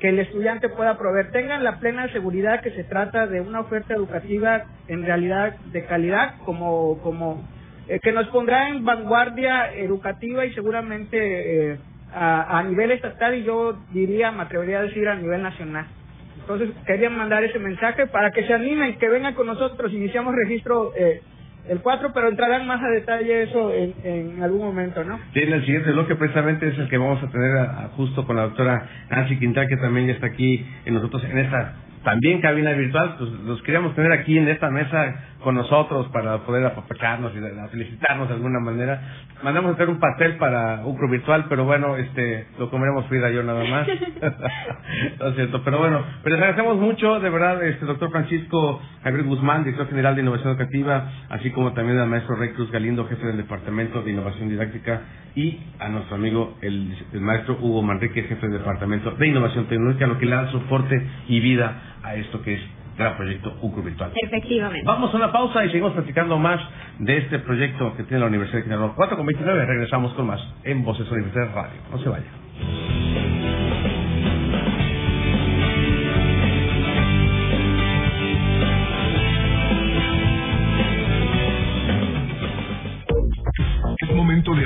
que 0.00 0.08
el 0.08 0.18
estudiante 0.18 0.68
pueda 0.68 0.98
proveer. 0.98 1.30
Tengan 1.30 1.64
la 1.64 1.78
plena 1.78 2.08
seguridad 2.08 2.60
que 2.60 2.72
se 2.72 2.84
trata 2.84 3.26
de 3.26 3.40
una 3.40 3.60
oferta 3.60 3.94
educativa 3.94 4.64
en 4.88 5.04
realidad 5.04 5.56
de 5.72 5.84
calidad, 5.86 6.34
como, 6.44 6.98
como 7.02 7.42
eh, 7.88 8.00
que 8.00 8.12
nos 8.12 8.26
pondrá 8.28 8.68
en 8.68 8.84
vanguardia 8.84 9.72
educativa 9.74 10.44
y 10.44 10.52
seguramente 10.52 11.72
eh, 11.72 11.78
a, 12.12 12.58
a 12.58 12.62
nivel 12.64 12.90
estatal 12.90 13.34
y 13.34 13.44
yo 13.44 13.78
diría, 13.92 14.30
me 14.30 14.42
atrevería 14.42 14.80
a 14.80 14.82
decir 14.82 15.08
a 15.08 15.14
nivel 15.14 15.42
nacional. 15.42 15.86
Entonces 16.40 16.70
quería 16.86 17.08
mandar 17.08 17.42
ese 17.42 17.58
mensaje 17.58 18.06
para 18.06 18.30
que 18.30 18.46
se 18.46 18.52
animen, 18.52 18.98
que 18.98 19.08
vengan 19.08 19.34
con 19.34 19.46
nosotros. 19.46 19.90
Iniciamos 19.92 20.34
registro 20.34 20.92
eh, 20.94 21.22
el 21.68 21.80
4, 21.80 22.12
pero 22.12 22.28
entrarán 22.28 22.66
más 22.66 22.82
a 22.82 22.88
detalle 22.88 23.42
eso 23.42 23.72
en, 23.72 23.94
en 24.04 24.42
algún 24.42 24.60
momento, 24.60 25.02
¿no? 25.04 25.18
Sí, 25.32 25.40
en 25.40 25.52
el 25.52 25.64
siguiente 25.64 25.92
bloque 25.92 26.14
precisamente 26.16 26.68
es 26.68 26.78
el 26.78 26.88
que 26.88 26.98
vamos 26.98 27.22
a 27.22 27.30
tener 27.30 27.66
justo 27.96 28.26
con 28.26 28.36
la 28.36 28.42
doctora 28.42 28.86
Nancy 29.10 29.38
Quintal, 29.38 29.68
que 29.68 29.76
también 29.76 30.06
ya 30.06 30.12
está 30.14 30.26
aquí 30.26 30.64
en 30.84 30.94
nosotros 30.94 31.24
en 31.24 31.38
esta 31.38 31.74
también 32.04 32.40
cabina 32.40 32.72
virtual, 32.72 33.16
pues 33.18 33.30
los 33.30 33.62
queríamos 33.62 33.94
tener 33.94 34.12
aquí 34.12 34.36
en 34.36 34.46
esta 34.48 34.70
mesa 34.70 35.33
con 35.44 35.54
nosotros 35.54 36.08
para 36.08 36.38
poder 36.38 36.66
apapacharnos 36.66 37.32
y 37.36 37.70
felicitarnos 37.70 38.28
de 38.28 38.34
alguna 38.34 38.58
manera. 38.58 39.00
Mandamos 39.42 39.72
a 39.72 39.74
hacer 39.74 39.90
un 39.90 40.00
pastel 40.00 40.36
para 40.38 40.84
Ucro 40.86 41.08
virtual, 41.08 41.46
pero 41.48 41.64
bueno, 41.64 41.96
este, 41.96 42.46
lo 42.58 42.70
comeremos 42.70 43.06
Frida 43.06 43.30
y 43.30 43.34
yo 43.34 43.42
nada 43.42 43.62
más. 43.64 43.86
no 45.20 45.28
es 45.28 45.34
cierto, 45.36 45.62
pero 45.62 45.78
bueno, 45.78 46.02
pero 46.22 46.36
les 46.36 46.42
agradecemos 46.42 46.78
mucho, 46.78 47.20
de 47.20 47.30
verdad, 47.30 47.62
este 47.62 47.84
doctor 47.84 48.10
Francisco 48.10 48.80
Javier 49.02 49.24
Guzmán, 49.24 49.64
director 49.64 49.88
general 49.88 50.14
de 50.16 50.22
Innovación 50.22 50.50
Educativa, 50.50 51.12
así 51.28 51.50
como 51.50 51.74
también 51.74 51.98
al 51.98 52.08
maestro 52.08 52.36
Rey 52.36 52.50
Cruz 52.50 52.70
Galindo, 52.72 53.06
jefe 53.06 53.26
del 53.26 53.36
Departamento 53.36 54.02
de 54.02 54.10
Innovación 54.10 54.48
Didáctica, 54.48 55.02
y 55.36 55.60
a 55.78 55.88
nuestro 55.88 56.16
amigo 56.16 56.56
el, 56.62 56.96
el 57.12 57.20
maestro 57.20 57.58
Hugo 57.60 57.82
Manrique, 57.82 58.22
jefe 58.22 58.48
del 58.48 58.58
Departamento 58.58 59.10
de 59.10 59.26
Innovación 59.26 59.66
Tecnológica, 59.66 60.06
lo 60.06 60.18
que 60.18 60.26
le 60.26 60.36
da 60.36 60.50
soporte 60.50 61.06
y 61.28 61.40
vida 61.40 61.98
a 62.02 62.14
esto 62.14 62.40
que 62.42 62.54
es 62.54 62.60
gran 62.96 63.16
proyecto 63.16 63.56
UCRO 63.62 63.82
Virtual. 63.82 64.12
Efectivamente. 64.14 64.86
Vamos 64.86 65.12
a 65.12 65.16
una 65.16 65.32
pausa 65.32 65.64
y 65.64 65.68
seguimos 65.68 65.92
platicando 65.92 66.38
más 66.38 66.60
de 66.98 67.18
este 67.18 67.38
proyecto 67.40 67.96
que 67.96 68.04
tiene 68.04 68.20
la 68.20 68.26
Universidad 68.26 68.58
de 68.58 68.62
Quintana 68.64 68.86
Roo. 68.86 68.94
4 68.96 69.16
con 69.16 69.26
29, 69.26 69.66
regresamos 69.66 70.12
con 70.14 70.26
más 70.26 70.40
en 70.64 70.84
Voces 70.84 71.10
Universidad 71.10 71.54
Radio. 71.54 71.80
No 71.90 71.98
se 71.98 72.08
vaya. 72.08 73.03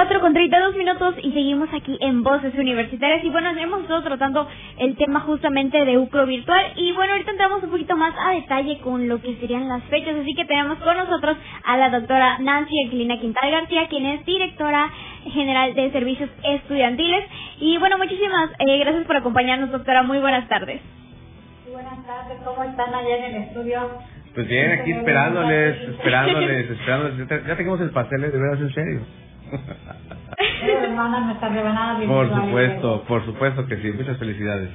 Cuatro 0.00 0.20
con 0.22 0.32
treinta 0.32 0.56
y 0.56 0.60
dos 0.62 0.76
minutos 0.76 1.14
y 1.22 1.30
seguimos 1.30 1.68
aquí 1.74 1.98
en 2.00 2.22
Voces 2.22 2.54
Universitarias. 2.54 3.22
Y 3.22 3.28
bueno, 3.28 3.50
hemos 3.50 3.82
estado 3.82 4.02
tratando 4.02 4.48
el 4.78 4.96
tema 4.96 5.20
justamente 5.20 5.84
de 5.84 5.98
UCRO 5.98 6.24
virtual. 6.24 6.72
Y 6.76 6.92
bueno, 6.92 7.12
ahorita 7.12 7.32
entramos 7.32 7.62
un 7.62 7.68
poquito 7.68 7.98
más 7.98 8.14
a 8.18 8.30
detalle 8.30 8.78
con 8.78 9.10
lo 9.10 9.20
que 9.20 9.36
serían 9.36 9.68
las 9.68 9.82
fechas. 9.90 10.16
Así 10.16 10.32
que 10.34 10.46
tenemos 10.46 10.78
con 10.78 10.96
nosotros 10.96 11.36
a 11.66 11.76
la 11.76 11.90
doctora 11.90 12.38
Nancy 12.38 12.86
Aquilina 12.86 13.20
Quintal 13.20 13.50
García, 13.50 13.88
quien 13.90 14.06
es 14.06 14.24
directora 14.24 14.90
general 15.34 15.74
de 15.74 15.92
servicios 15.92 16.30
estudiantiles. 16.44 17.26
Y 17.58 17.76
bueno, 17.76 17.98
muchísimas 17.98 18.52
eh, 18.58 18.78
gracias 18.78 19.04
por 19.04 19.16
acompañarnos, 19.16 19.70
doctora. 19.70 20.02
Muy 20.02 20.18
buenas 20.18 20.48
tardes. 20.48 20.80
Buenas 21.70 22.06
tardes, 22.06 22.38
¿cómo 22.42 22.64
están 22.64 22.94
allá 22.94 23.16
en 23.18 23.34
el 23.34 23.42
estudio? 23.42 23.90
Pues 24.34 24.48
bien, 24.48 24.80
aquí 24.80 24.92
esperándoles, 24.92 25.76
esperándoles, 25.90 26.70
esperándoles. 26.80 27.46
Ya 27.46 27.54
tenemos 27.54 27.82
el 27.82 27.90
pastel, 27.90 28.22
de 28.22 28.30
veras, 28.30 28.60
en 28.60 28.72
serio. 28.72 29.00
Por 32.06 32.28
supuesto, 32.28 33.04
por 33.06 33.24
supuesto 33.24 33.66
que 33.66 33.76
sí. 33.76 33.92
Muchas 33.92 34.18
felicidades. 34.18 34.70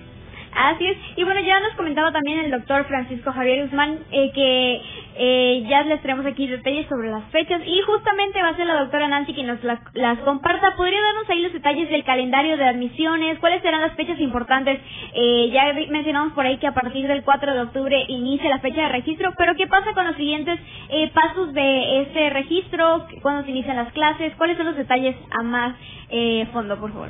Así 0.55 0.87
es. 0.87 0.97
Y 1.17 1.23
bueno, 1.23 1.41
ya 1.41 1.59
nos 1.59 1.73
comentaba 1.73 2.11
también 2.11 2.39
el 2.39 2.51
doctor 2.51 2.85
Francisco 2.85 3.31
Javier 3.33 3.65
Guzmán 3.65 3.99
eh, 4.11 4.31
que 4.33 4.81
eh, 5.17 5.63
ya 5.69 5.83
les 5.83 6.01
traemos 6.01 6.25
aquí 6.25 6.45
detalles 6.45 6.87
sobre 6.87 7.09
las 7.09 7.23
fechas 7.31 7.61
y 7.65 7.81
justamente 7.81 8.41
va 8.41 8.49
a 8.49 8.55
ser 8.57 8.65
la 8.65 8.81
doctora 8.81 9.07
Nancy 9.07 9.33
quien 9.33 9.47
nos 9.47 9.63
las, 9.63 9.79
comparta. 10.25 10.75
¿Podría 10.75 11.01
darnos 11.01 11.29
ahí 11.29 11.41
los 11.41 11.53
detalles 11.53 11.89
del 11.89 12.03
calendario 12.03 12.57
de 12.57 12.65
admisiones? 12.65 13.39
¿Cuáles 13.39 13.61
serán 13.61 13.81
las 13.81 13.93
fechas 13.93 14.19
importantes? 14.19 14.79
Eh, 15.13 15.49
ya 15.53 15.73
mencionamos 15.89 16.33
por 16.33 16.45
ahí 16.45 16.57
que 16.57 16.67
a 16.67 16.73
partir 16.73 17.07
del 17.07 17.23
4 17.23 17.53
de 17.53 17.61
octubre 17.61 18.05
inicia 18.09 18.49
la 18.49 18.59
fecha 18.59 18.81
de 18.83 18.89
registro, 18.89 19.33
pero 19.37 19.55
¿qué 19.55 19.67
pasa 19.67 19.93
con 19.93 20.05
los 20.05 20.15
siguientes 20.17 20.59
eh, 20.89 21.09
pasos 21.13 21.53
de 21.53 22.01
ese 22.01 22.29
registro? 22.31 23.07
¿Cuándo 23.21 23.43
se 23.45 23.51
inician 23.51 23.77
las 23.77 23.93
clases? 23.93 24.33
¿Cuáles 24.35 24.57
son 24.57 24.65
los 24.65 24.75
detalles 24.75 25.15
a 25.31 25.43
más 25.43 25.75
eh, 26.09 26.45
fondo, 26.51 26.77
por 26.77 26.91
favor? 26.91 27.09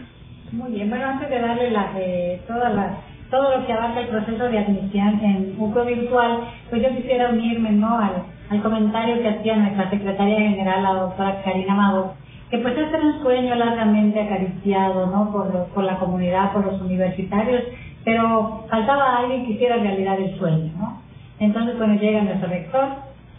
Muy 0.52 0.72
bien, 0.74 0.90
bueno, 0.90 1.06
antes 1.06 1.30
de 1.30 1.40
darle 1.40 1.72
las, 1.72 1.90
todas 2.48 2.74
las 2.76 3.15
todo 3.30 3.58
lo 3.58 3.66
que 3.66 3.74
abarca 3.74 4.02
el 4.02 4.08
proceso 4.08 4.46
de 4.46 4.60
admisión 4.60 5.20
en 5.24 5.56
UCO 5.58 5.84
virtual, 5.84 6.40
pues 6.70 6.82
yo 6.82 6.90
quisiera 6.96 7.30
unirme 7.30 7.72
¿no? 7.72 7.98
al, 7.98 8.24
al 8.50 8.62
comentario 8.62 9.22
que 9.22 9.30
hacía 9.30 9.58
nuestra 9.58 9.90
secretaria 9.90 10.38
general, 10.38 10.84
la 10.84 10.94
doctora 10.94 11.42
Karina 11.44 11.74
Amado, 11.74 12.14
que 12.50 12.60
pues 12.60 12.78
este 12.78 12.96
era 12.96 13.06
un 13.06 13.22
sueño 13.22 13.56
largamente 13.56 14.22
acariciado 14.22 15.08
¿no? 15.08 15.32
por, 15.32 15.68
por 15.74 15.84
la 15.84 15.98
comunidad, 15.98 16.54
por 16.54 16.66
los 16.66 16.82
universitarios, 16.82 17.64
pero 18.04 18.66
faltaba 18.70 19.18
alguien 19.18 19.46
que 19.46 19.54
hiciera 19.54 19.78
realidad 19.78 20.20
el 20.20 20.38
sueño. 20.38 20.72
¿no? 20.78 21.02
Entonces, 21.40 21.78
bueno, 21.78 21.96
llega 21.96 22.22
nuestro 22.22 22.50
rector, 22.50 22.88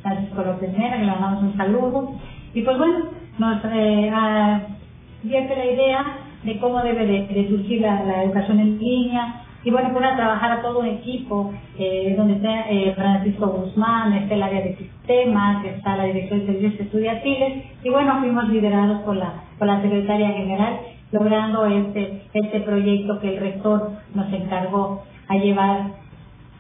Francisco 0.03 0.43
López 0.43 0.77
Mena, 0.77 0.97
que 0.97 1.05
le 1.05 1.11
mandamos 1.11 1.43
un 1.43 1.57
saludo, 1.57 2.13
y 2.53 2.63
pues 2.63 2.77
bueno, 2.79 3.07
nos 3.39 3.65
eh, 3.65 4.11
la 4.11 5.65
idea 5.65 6.05
de 6.43 6.59
cómo 6.59 6.81
debe 6.83 7.07
de, 7.07 7.27
de 7.27 7.49
surgir 7.49 7.81
la, 7.81 8.03
la 8.05 8.25
educación 8.25 8.61
en 8.61 8.79
línea, 8.79 9.46
y 9.67 9.71
bueno, 9.73 9.91
fueron 9.91 10.13
a 10.13 10.17
trabajar 10.17 10.53
a 10.53 10.63
todo 10.63 10.79
un 10.79 10.87
equipo, 10.87 11.53
eh, 11.77 12.15
donde 12.17 12.35
está 12.35 12.71
eh, 12.71 12.93
Francisco 12.95 13.49
Guzmán, 13.49 14.13
está 14.13 14.37
el 14.37 14.43
área 14.45 14.63
de 14.63 14.77
sistemas, 14.77 15.65
está 15.65 15.97
la 15.97 16.05
dirección 16.05 16.39
de 16.39 16.47
servicios 16.47 16.81
estudiantiles, 16.83 17.65
y 17.83 17.91
bueno, 17.91 18.21
fuimos 18.21 18.49
liderados 18.49 19.01
por 19.01 19.17
la, 19.17 19.43
por 19.59 19.67
la 19.67 19.83
secretaria 19.83 20.31
general, 20.31 20.79
logrando 21.11 21.67
este, 21.67 22.23
este 22.33 22.61
proyecto 22.61 23.19
que 23.19 23.35
el 23.35 23.41
rector 23.41 23.91
nos 24.15 24.33
encargó 24.33 25.03
a 25.27 25.35
llevar 25.35 25.95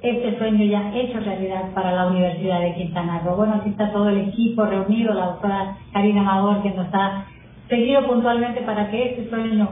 este 0.02 0.36
sueño 0.38 0.64
ya 0.64 0.92
hecho 0.92 1.20
realidad 1.20 1.72
para 1.74 1.92
la 1.92 2.08
Universidad 2.08 2.60
de 2.60 2.74
Quintana 2.74 3.20
Roo. 3.24 3.36
Bueno, 3.36 3.54
aquí 3.60 3.70
está 3.70 3.92
todo 3.92 4.08
el 4.08 4.18
equipo 4.18 4.64
reunido, 4.64 5.14
la 5.14 5.26
doctora 5.26 5.76
Karina 5.92 6.22
Amador 6.22 6.60
que 6.64 6.70
nos 6.70 6.92
ha 6.92 7.24
seguido 7.68 8.04
puntualmente 8.04 8.62
para 8.62 8.90
que 8.90 9.10
este 9.10 9.30
sueño 9.30 9.68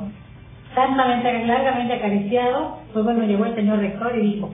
tantamente, 0.75 1.47
largamente 1.47 1.95
acariciado, 1.95 2.79
pues 2.93 3.05
bueno, 3.05 3.25
llegó 3.25 3.45
el 3.47 3.55
señor 3.55 3.79
rector 3.79 4.17
y 4.17 4.35
dijo 4.35 4.51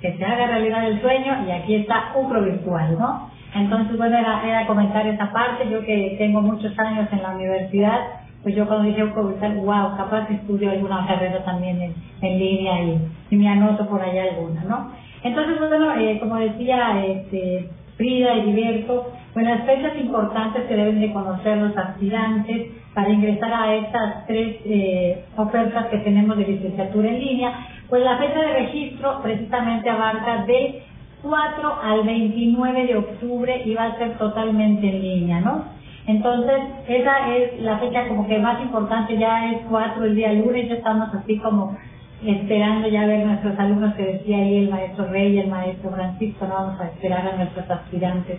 que 0.00 0.16
se 0.16 0.24
haga 0.24 0.46
realidad 0.46 0.88
el 0.88 1.00
sueño 1.00 1.44
y 1.46 1.50
aquí 1.50 1.74
está 1.76 2.12
UCRO 2.14 2.42
virtual, 2.42 2.96
¿no? 2.98 3.30
Entonces, 3.54 3.96
bueno, 3.96 4.16
era, 4.16 4.42
era 4.46 4.66
comentar 4.66 5.06
esa 5.06 5.32
parte, 5.32 5.68
yo 5.68 5.84
que 5.84 6.16
tengo 6.18 6.40
muchos 6.40 6.78
años 6.78 7.08
en 7.12 7.22
la 7.22 7.30
universidad, 7.30 7.98
pues 8.42 8.54
yo 8.54 8.66
cuando 8.66 8.88
dije 8.88 9.04
UCRO 9.04 9.28
virtual, 9.28 9.56
wow, 9.56 9.96
capaz 9.96 10.30
estudio 10.30 10.70
alguna 10.70 11.06
carrera 11.06 11.44
también 11.44 11.82
en, 11.82 11.94
en 12.22 12.38
línea 12.38 12.82
y, 12.82 13.08
y, 13.30 13.36
me 13.36 13.48
anoto 13.48 13.86
por 13.88 14.00
allá 14.00 14.24
alguna, 14.24 14.64
¿no? 14.64 14.92
Entonces, 15.22 15.58
bueno, 15.58 15.94
eh, 15.96 16.18
como 16.18 16.36
decía 16.36 17.04
este, 17.04 17.68
Frida 18.00 18.34
y 18.34 18.52
Diverto, 18.52 19.12
pues 19.34 19.44
las 19.44 19.66
fechas 19.66 19.92
importantes 20.00 20.64
que 20.64 20.74
deben 20.74 21.02
de 21.02 21.12
conocer 21.12 21.58
los 21.58 21.76
aspirantes, 21.76 22.68
para 22.94 23.10
ingresar 23.10 23.52
a 23.52 23.74
estas 23.74 24.26
tres 24.26 24.56
eh, 24.64 25.22
ofertas 25.36 25.86
que 25.88 25.98
tenemos 25.98 26.36
de 26.38 26.46
licenciatura 26.46 27.10
en 27.10 27.20
línea, 27.20 27.52
pues 27.90 28.02
la 28.02 28.16
fecha 28.16 28.40
de 28.40 28.52
registro 28.54 29.20
precisamente 29.22 29.90
abarca 29.90 30.44
del 30.46 30.76
4 31.22 31.78
al 31.82 32.02
29 32.04 32.86
de 32.86 32.96
octubre 32.96 33.62
y 33.66 33.74
va 33.74 33.84
a 33.84 33.98
ser 33.98 34.16
totalmente 34.16 34.88
en 34.88 35.02
línea, 35.02 35.40
¿no? 35.40 35.64
Entonces, 36.06 36.56
esa 36.88 37.36
es 37.36 37.60
la 37.60 37.76
fecha 37.78 38.08
como 38.08 38.26
que 38.26 38.38
más 38.38 38.60
importante, 38.62 39.18
ya 39.18 39.52
es 39.52 39.58
4 39.68 40.04
el 40.04 40.14
día 40.14 40.32
lunes, 40.32 40.70
ya 40.70 40.76
estamos 40.76 41.14
así 41.14 41.36
como 41.38 41.76
esperando 42.24 42.88
ya 42.88 43.06
ver 43.06 43.26
nuestros 43.26 43.58
alumnos 43.58 43.94
que 43.94 44.04
decía 44.04 44.38
ahí 44.38 44.58
el 44.58 44.70
maestro 44.70 45.06
Rey 45.06 45.34
y 45.34 45.38
el 45.38 45.48
maestro 45.48 45.90
Francisco, 45.90 46.46
no 46.46 46.54
vamos 46.54 46.80
a 46.80 46.86
esperar 46.88 47.26
a 47.26 47.36
nuestros 47.36 47.70
aspirantes 47.70 48.38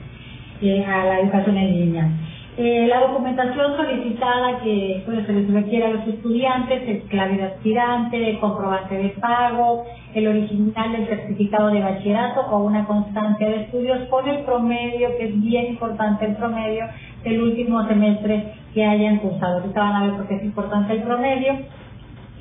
eh, 0.61 0.85
a 0.85 1.05
la 1.05 1.19
educación 1.19 1.57
en 1.57 1.71
línea. 1.71 2.09
Eh, 2.57 2.85
la 2.87 2.99
documentación 2.99 3.77
solicitada 3.77 4.59
que 4.59 5.01
pues, 5.05 5.25
se 5.25 5.31
les 5.31 5.49
requiere 5.51 5.85
a 5.85 5.93
los 5.93 6.05
estudiantes 6.05 6.83
es 6.85 7.03
clave 7.05 7.37
de 7.37 7.43
aspirante, 7.43 8.37
comprobante 8.39 8.95
de 8.95 9.09
pago, 9.21 9.85
el 10.13 10.27
original 10.27 10.91
del 10.91 11.07
certificado 11.07 11.69
de 11.69 11.79
bachillerato 11.79 12.41
o 12.41 12.65
una 12.65 12.85
constancia 12.85 13.47
de 13.47 13.61
estudios 13.61 13.99
con 14.09 14.27
el 14.27 14.43
promedio, 14.43 15.17
que 15.17 15.29
es 15.29 15.41
bien 15.41 15.67
importante 15.67 16.25
el 16.25 16.35
promedio 16.35 16.85
del 17.23 17.41
último 17.41 17.87
semestre 17.87 18.53
que 18.73 18.85
hayan 18.85 19.19
cursado. 19.19 19.61
Ahorita 19.61 19.79
van 19.79 19.95
a 19.95 20.05
ver 20.07 20.15
por 20.17 20.27
qué 20.27 20.35
es 20.35 20.43
importante 20.43 20.93
el 20.93 21.03
promedio. 21.03 21.53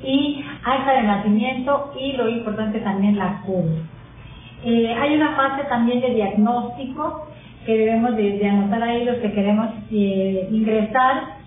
Y 0.03 0.43
acta 0.63 0.93
de 0.93 1.03
nacimiento 1.03 1.93
y 1.99 2.13
lo 2.13 2.29
importante 2.29 2.79
también 2.79 3.17
la 3.17 3.41
CUR. 3.45 3.65
Eh, 4.63 4.93
hay 4.93 5.15
una 5.15 5.35
fase 5.35 5.63
también 5.65 6.01
de 6.01 6.13
diagnóstico 6.13 7.27
que 7.65 7.77
debemos 7.77 8.15
de, 8.15 8.47
anotar 8.47 8.83
ahí 8.83 9.05
los 9.05 9.17
que 9.17 9.31
queremos 9.31 9.69
eh, 9.91 10.47
ingresar 10.51 11.41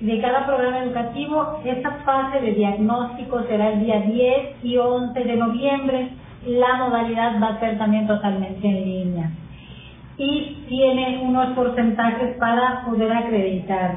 de 0.00 0.20
cada 0.20 0.46
programa 0.46 0.84
educativo. 0.84 1.60
Esta 1.64 1.90
fase 2.04 2.40
de 2.40 2.52
diagnóstico 2.52 3.42
será 3.44 3.72
el 3.72 3.80
día 3.84 4.00
10 4.00 4.64
y 4.64 4.76
11 4.76 5.24
de 5.24 5.36
noviembre. 5.36 6.08
La 6.46 6.76
modalidad 6.76 7.40
va 7.42 7.48
a 7.48 7.60
ser 7.60 7.78
también 7.78 8.06
totalmente 8.06 8.66
en 8.66 8.84
línea. 8.84 9.30
Y 10.16 10.64
tiene 10.68 11.20
unos 11.22 11.54
porcentajes 11.54 12.36
para 12.38 12.84
poder 12.84 13.12
acreditar, 13.12 13.96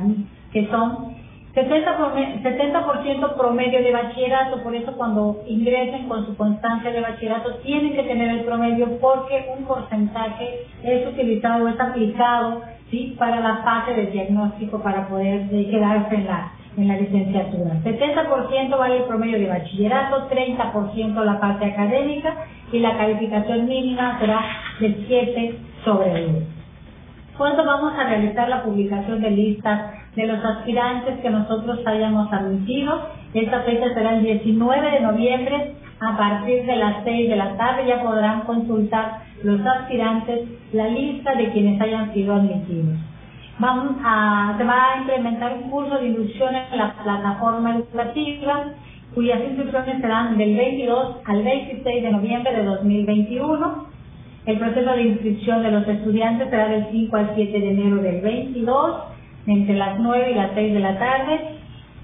que 0.51 0.67
son 0.67 1.12
70%, 1.55 3.37
promedio 3.37 3.83
de 3.83 3.91
bachillerato, 3.91 4.63
por 4.63 4.75
eso 4.75 4.93
cuando 4.97 5.43
ingresen 5.47 6.07
con 6.07 6.25
su 6.25 6.35
constancia 6.35 6.91
de 6.91 7.01
bachillerato 7.01 7.57
tienen 7.57 7.93
que 7.93 8.01
tener 8.03 8.39
el 8.39 8.43
promedio 8.43 8.97
porque 8.99 9.53
un 9.55 9.65
porcentaje 9.65 10.65
es 10.83 11.07
utilizado, 11.07 11.67
es 11.67 11.79
aplicado 11.79 12.63
¿sí? 12.89 13.15
para 13.19 13.39
la 13.39 13.57
fase 13.57 13.93
de 13.93 14.07
diagnóstico 14.07 14.81
para 14.81 15.07
poder 15.07 15.47
quedarse 15.49 16.15
en 16.15 16.25
la, 16.25 16.53
en 16.75 16.87
la 16.87 16.97
licenciatura. 16.97 17.75
70% 17.83 18.77
vale 18.77 18.97
el 18.97 19.03
promedio 19.03 19.37
de 19.37 19.47
bachillerato, 19.47 20.27
30% 20.29 21.23
la 21.23 21.39
parte 21.39 21.65
académica 21.65 22.35
y 22.71 22.79
la 22.79 22.97
calificación 22.97 23.67
mínima 23.67 24.17
será 24.19 24.41
de 24.79 25.05
7 25.07 25.55
sobre 25.85 26.13
10. 26.15 26.52
¿Cuándo 27.37 27.65
vamos 27.65 27.93
a 27.97 28.03
realizar 28.03 28.47
la 28.47 28.63
publicación 28.63 29.21
de 29.21 29.31
listas 29.31 29.91
de 30.15 30.27
los 30.27 30.43
aspirantes 30.43 31.19
que 31.19 31.29
nosotros 31.29 31.79
hayamos 31.85 32.31
admitido. 32.31 33.09
Esta 33.33 33.61
fecha 33.61 33.93
será 33.93 34.17
el 34.17 34.23
19 34.23 34.91
de 34.91 34.99
noviembre 34.99 35.75
a 35.99 36.17
partir 36.17 36.65
de 36.65 36.75
las 36.75 37.03
6 37.03 37.29
de 37.29 37.35
la 37.35 37.57
tarde. 37.57 37.87
Ya 37.87 38.03
podrán 38.03 38.41
consultar 38.41 39.23
los 39.43 39.59
aspirantes 39.65 40.47
la 40.71 40.87
lista 40.87 41.35
de 41.35 41.49
quienes 41.51 41.81
hayan 41.81 42.13
sido 42.13 42.35
admitidos. 42.35 42.97
Vamos 43.59 43.95
a, 44.03 44.55
se 44.57 44.63
va 44.63 44.93
a 44.93 44.97
implementar 44.97 45.53
un 45.53 45.69
curso 45.69 45.95
de 45.97 46.07
inducción 46.07 46.55
en 46.55 46.77
la 46.77 46.93
plataforma 46.93 47.75
educativa 47.75 48.65
cuyas 49.13 49.41
instrucciones 49.47 50.01
serán 50.01 50.37
del 50.39 50.55
22 50.57 51.17
al 51.25 51.43
26 51.43 52.03
de 52.03 52.11
noviembre 52.11 52.51
de 52.51 52.63
2021. 52.63 53.92
El 54.45 54.57
proceso 54.57 54.91
de 54.91 55.03
inscripción 55.03 55.63
de 55.63 55.71
los 55.71 55.87
estudiantes 55.87 56.49
será 56.49 56.67
del 56.67 56.87
5 56.91 57.15
al 57.15 57.31
7 57.35 57.59
de 57.59 57.71
enero 57.71 57.95
del 57.97 58.21
22 58.21 58.95
entre 59.47 59.75
las 59.75 59.99
9 59.99 60.31
y 60.31 60.35
las 60.35 60.51
6 60.53 60.73
de 60.73 60.79
la 60.79 60.99
tarde. 60.99 61.39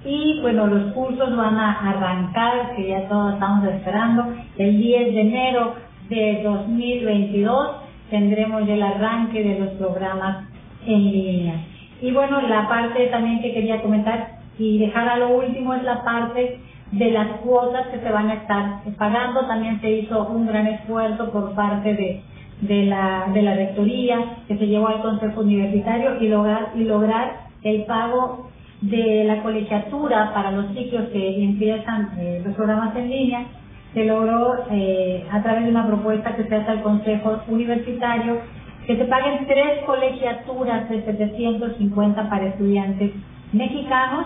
Y 0.05 0.39
bueno, 0.41 0.67
los 0.67 0.93
cursos 0.93 1.35
van 1.35 1.57
a 1.57 1.89
arrancar, 1.89 2.75
que 2.75 2.87
ya 2.87 3.09
todos 3.09 3.33
estamos 3.33 3.67
esperando, 3.67 4.33
el 4.57 4.77
10 4.77 5.13
de 5.13 5.21
enero 5.21 5.75
de 6.07 6.41
2022 6.43 7.71
tendremos 8.09 8.67
el 8.69 8.81
arranque 8.81 9.43
de 9.43 9.59
los 9.59 9.69
programas 9.71 10.47
en 10.85 11.11
línea. 11.11 11.55
Y 12.01 12.11
bueno, 12.11 12.41
la 12.41 12.69
parte 12.69 13.07
también 13.07 13.41
que 13.41 13.53
quería 13.53 13.81
comentar 13.81 14.39
y 14.57 14.79
dejar 14.79 15.09
a 15.09 15.17
lo 15.17 15.37
último 15.37 15.73
es 15.73 15.83
la 15.83 16.03
parte 16.05 16.59
de 16.91 17.11
las 17.11 17.27
cuotas 17.41 17.87
que 17.87 17.99
se 17.99 18.11
van 18.11 18.29
a 18.29 18.35
estar 18.35 18.81
pagando. 18.97 19.45
También 19.47 19.79
se 19.81 19.91
hizo 19.91 20.27
un 20.27 20.47
gran 20.47 20.67
esfuerzo 20.67 21.31
por 21.31 21.53
parte 21.55 21.93
de 21.93 22.23
de 22.61 22.83
la, 22.83 23.27
de 23.33 23.41
la 23.41 23.55
rectoría 23.55 24.37
que 24.47 24.57
se 24.57 24.67
llevó 24.67 24.87
al 24.87 25.01
Consejo 25.01 25.41
Universitario 25.41 26.21
y 26.21 26.27
lograr, 26.27 26.71
y 26.75 26.83
lograr 26.83 27.41
el 27.63 27.85
pago 27.85 28.49
de 28.81 29.23
la 29.25 29.41
colegiatura 29.43 30.33
para 30.33 30.51
los 30.51 30.73
ciclos 30.73 31.09
que 31.09 31.43
empiezan 31.43 32.11
eh, 32.17 32.41
los 32.45 32.55
programas 32.55 32.95
en 32.95 33.09
línea, 33.09 33.45
se 33.93 34.05
logró 34.05 34.55
eh, 34.71 35.25
a 35.31 35.41
través 35.41 35.65
de 35.65 35.71
una 35.71 35.87
propuesta 35.87 36.35
que 36.35 36.43
se 36.43 36.55
hace 36.55 36.71
al 36.71 36.83
Consejo 36.83 37.41
Universitario 37.47 38.37
que 38.85 38.97
se 38.97 39.05
paguen 39.05 39.45
tres 39.45 39.83
colegiaturas 39.85 40.89
de 40.89 41.03
750 41.03 42.29
para 42.29 42.47
estudiantes 42.47 43.11
mexicanos 43.53 44.25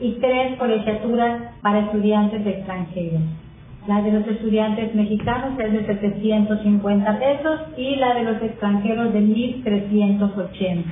y 0.00 0.12
tres 0.20 0.58
colegiaturas 0.58 1.54
para 1.62 1.80
estudiantes 1.80 2.46
extranjeros. 2.46 3.22
La 3.86 4.02
de 4.02 4.12
los 4.12 4.26
estudiantes 4.26 4.94
mexicanos 4.94 5.58
es 5.60 5.72
de 5.72 5.86
750 5.86 7.18
pesos 7.18 7.60
y 7.76 7.96
la 7.96 8.14
de 8.14 8.24
los 8.24 8.42
extranjeros 8.42 9.12
de 9.12 9.20
1.380. 9.20 10.84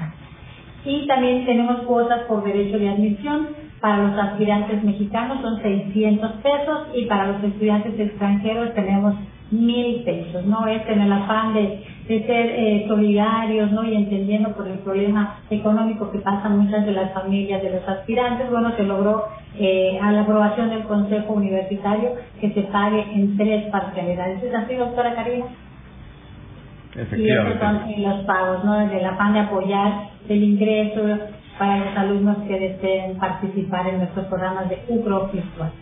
Y 0.84 1.06
también 1.06 1.44
tenemos 1.44 1.82
cuotas 1.82 2.20
por 2.28 2.44
derecho 2.44 2.78
de 2.78 2.90
admisión. 2.90 3.48
Para 3.80 4.08
los 4.08 4.18
aspirantes 4.18 4.82
mexicanos 4.84 5.42
son 5.42 5.60
600 5.60 6.32
pesos 6.34 6.88
y 6.94 7.06
para 7.06 7.32
los 7.32 7.44
estudiantes 7.44 7.98
extranjeros 7.98 8.72
tenemos 8.74 9.14
mil 9.50 10.02
pesos, 10.04 10.44
¿no? 10.46 10.66
Es 10.66 10.82
en 10.88 11.00
el 11.00 11.12
afán 11.12 11.52
de, 11.52 11.84
de 12.08 12.26
ser 12.26 12.46
eh, 12.50 12.84
solidarios, 12.86 13.72
¿no? 13.72 13.82
Y 13.84 13.94
entendiendo 13.94 14.52
por 14.54 14.68
el 14.68 14.78
problema 14.80 15.38
económico 15.50 16.10
que 16.10 16.18
pasan 16.18 16.58
muchas 16.58 16.84
de 16.84 16.92
las 16.92 17.12
familias 17.14 17.62
de 17.62 17.70
los 17.70 17.88
aspirantes, 17.88 18.50
bueno, 18.50 18.76
se 18.76 18.82
logró 18.82 19.24
eh, 19.58 19.98
a 20.02 20.12
la 20.12 20.22
aprobación 20.22 20.68
del 20.68 20.82
Consejo 20.82 21.32
Universitario 21.32 22.10
que 22.40 22.52
se 22.52 22.62
pague 22.64 23.00
en 23.14 23.36
tres 23.38 23.70
parcialidades. 23.70 24.42
¿Es 24.42 24.54
así, 24.54 24.74
doctora 24.74 25.14
Karina? 25.14 25.46
Y 27.16 27.28
esos 27.28 27.58
son 27.58 27.76
eh, 27.88 27.96
los 27.98 28.24
pagos, 28.24 28.64
¿no? 28.64 28.86
Del 28.86 29.04
afán 29.04 29.32
de 29.32 29.40
apoyar 29.40 30.10
el 30.28 30.42
ingreso 30.42 31.00
para 31.58 31.78
los 31.78 31.96
alumnos 31.96 32.36
que 32.46 32.58
deseen 32.58 33.18
participar 33.18 33.86
en 33.86 33.98
nuestros 33.98 34.26
programas 34.26 34.68
de 34.68 34.78
UCRO 34.88 35.28
virtual. 35.32 35.72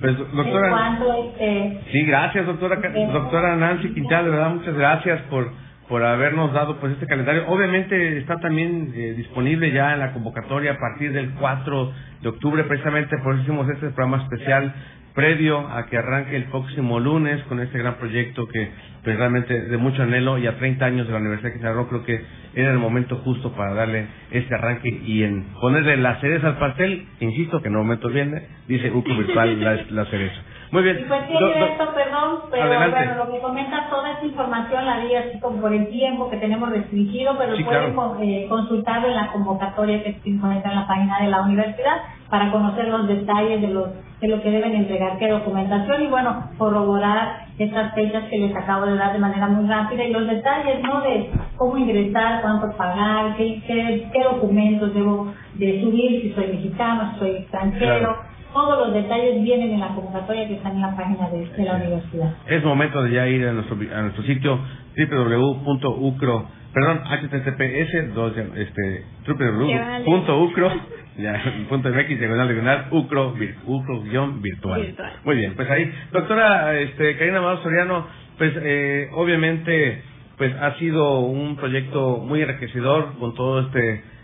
Pues, 0.00 0.16
doctora. 0.16 0.98
Este, 1.18 1.80
sí, 1.90 2.04
gracias, 2.04 2.46
doctora, 2.46 2.80
doctora 3.12 3.56
Nancy 3.56 3.94
Quintal, 3.94 4.24
de 4.24 4.30
verdad, 4.30 4.50
muchas 4.50 4.74
gracias 4.74 5.20
por 5.22 5.50
por 5.88 6.04
habernos 6.04 6.52
dado 6.52 6.78
pues 6.78 6.92
este 6.92 7.06
calendario. 7.06 7.48
Obviamente 7.48 8.18
está 8.18 8.36
también 8.36 8.92
eh, 8.94 9.14
disponible 9.16 9.72
ya 9.72 9.94
en 9.94 10.00
la 10.00 10.12
convocatoria 10.12 10.72
a 10.72 10.78
partir 10.78 11.12
del 11.12 11.30
4 11.34 11.92
de 12.22 12.28
octubre, 12.28 12.64
precisamente 12.64 13.16
por 13.18 13.34
eso 13.34 13.42
hicimos 13.42 13.68
este 13.70 13.88
programa 13.90 14.22
especial 14.22 14.74
previo 15.14 15.66
a 15.68 15.86
que 15.86 15.96
arranque 15.96 16.36
el 16.36 16.44
próximo 16.44 17.00
lunes 17.00 17.42
con 17.48 17.58
este 17.58 17.78
gran 17.78 17.96
proyecto 17.96 18.46
que 18.46 18.68
pues 19.02 19.16
realmente 19.16 19.62
de 19.62 19.76
mucho 19.76 20.02
anhelo 20.02 20.38
y 20.38 20.46
a 20.46 20.58
30 20.58 20.84
años 20.84 21.06
de 21.06 21.12
la 21.12 21.18
Universidad 21.18 21.48
de 21.48 21.54
Quintana 21.54 21.86
creo 21.88 22.04
que 22.04 22.20
era 22.54 22.70
el 22.70 22.78
momento 22.78 23.16
justo 23.24 23.52
para 23.52 23.74
darle 23.74 24.06
este 24.30 24.54
arranque 24.54 24.88
y 24.88 25.24
en 25.24 25.44
ponerle 25.60 25.96
la 25.96 26.20
cereza 26.20 26.48
al 26.48 26.58
pastel, 26.58 27.06
insisto 27.18 27.60
que 27.60 27.68
en 27.68 27.74
el 27.74 27.78
momento 27.78 28.08
viene, 28.10 28.46
dice 28.68 28.92
UCU 28.92 29.16
Virtual 29.16 29.60
la, 29.60 29.84
la 29.90 30.04
cereza. 30.04 30.40
Muy 30.70 30.82
bien. 30.82 30.98
Y 31.00 31.04
pues 31.04 31.20
sí, 31.28 31.34
esto, 31.34 31.94
perdón, 31.94 32.40
pero 32.50 32.68
bueno, 32.90 33.24
lo 33.24 33.32
que 33.32 33.40
comenta 33.40 33.86
toda 33.88 34.12
esta 34.12 34.26
información 34.26 34.84
la 34.84 35.00
di 35.00 35.14
así 35.14 35.40
como 35.40 35.60
por 35.60 35.72
el 35.72 35.88
tiempo 35.88 36.28
que 36.28 36.36
tenemos 36.36 36.68
restringido, 36.70 37.36
pero 37.38 37.54
pueden 37.64 37.96
eh, 38.20 38.46
consultarlo 38.48 39.08
en 39.08 39.14
la 39.14 39.28
convocatoria 39.32 40.02
que 40.02 40.20
se 40.22 40.28
encuentra 40.28 40.70
en 40.70 40.76
la 40.76 40.86
página 40.86 41.20
de 41.20 41.28
la 41.28 41.42
universidad 41.42 41.96
para 42.28 42.50
conocer 42.50 42.88
los 42.88 43.08
detalles 43.08 43.62
de, 43.62 43.68
los, 43.68 43.88
de 44.20 44.28
lo 44.28 44.42
que 44.42 44.50
deben 44.50 44.74
entregar, 44.74 45.18
qué 45.18 45.28
documentación 45.28 46.02
y 46.02 46.06
bueno, 46.08 46.50
corroborar 46.58 47.46
estas 47.58 47.94
fechas 47.94 48.24
que 48.24 48.38
les 48.38 48.54
acabo 48.54 48.84
de 48.84 48.96
dar 48.96 49.14
de 49.14 49.18
manera 49.18 49.48
muy 49.48 49.66
rápida 49.68 50.04
y 50.04 50.12
los 50.12 50.26
detalles, 50.26 50.80
¿no? 50.82 51.00
De 51.00 51.30
cómo 51.56 51.78
ingresar, 51.78 52.42
cuánto 52.42 52.76
pagar, 52.76 53.36
qué, 53.36 53.62
qué, 53.66 54.08
qué 54.12 54.22
documentos 54.22 54.92
debo 54.92 55.32
de 55.54 55.80
subir, 55.80 56.22
si 56.22 56.32
soy 56.34 56.48
mexicano, 56.48 57.12
si 57.14 57.18
soy 57.20 57.30
extranjero. 57.36 58.27
Todos 58.58 58.88
los 58.88 58.92
detalles 58.92 59.40
vienen 59.40 59.70
en 59.70 59.78
la 59.78 59.94
convocatoria 59.94 60.48
que 60.48 60.54
está 60.54 60.70
en 60.70 60.80
la 60.80 60.96
página 60.96 61.28
de, 61.30 61.64
la 61.64 61.76
universidad. 61.76 62.34
Es 62.48 62.64
momento 62.64 63.04
de 63.04 63.12
ya 63.12 63.28
ir 63.28 63.46
a 63.46 63.52
nuestro, 63.52 63.76
a 63.76 64.02
nuestro 64.02 64.24
sitio 64.24 64.58
www.ucro, 64.96 66.48
perdón, 66.74 67.00
https, 67.04 68.14
dos, 68.14 68.32
este, 68.56 69.04
www.ucro, 69.28 70.72
ya, 71.18 71.40
punto 71.68 71.88
mx, 71.88 72.08
diagonal, 72.18 72.48
diagonal, 72.48 72.86
ucro, 72.90 73.36
ucro, 73.64 74.02
guion, 74.02 74.42
virtual. 74.42 74.92
Muy 75.24 75.36
bien, 75.36 75.54
pues 75.54 75.70
ahí, 75.70 75.92
doctora, 76.10 76.80
este, 76.80 77.16
Karina 77.16 77.38
Amado 77.38 77.62
Soriano, 77.62 78.08
pues, 78.38 78.54
eh, 78.60 79.08
obviamente, 79.12 80.02
pues 80.36 80.52
ha 80.60 80.74
sido 80.80 81.20
un 81.20 81.54
proyecto 81.54 82.24
muy 82.26 82.42
enriquecedor 82.42 83.20
con 83.20 83.36
todo 83.36 83.60
este 83.60 84.17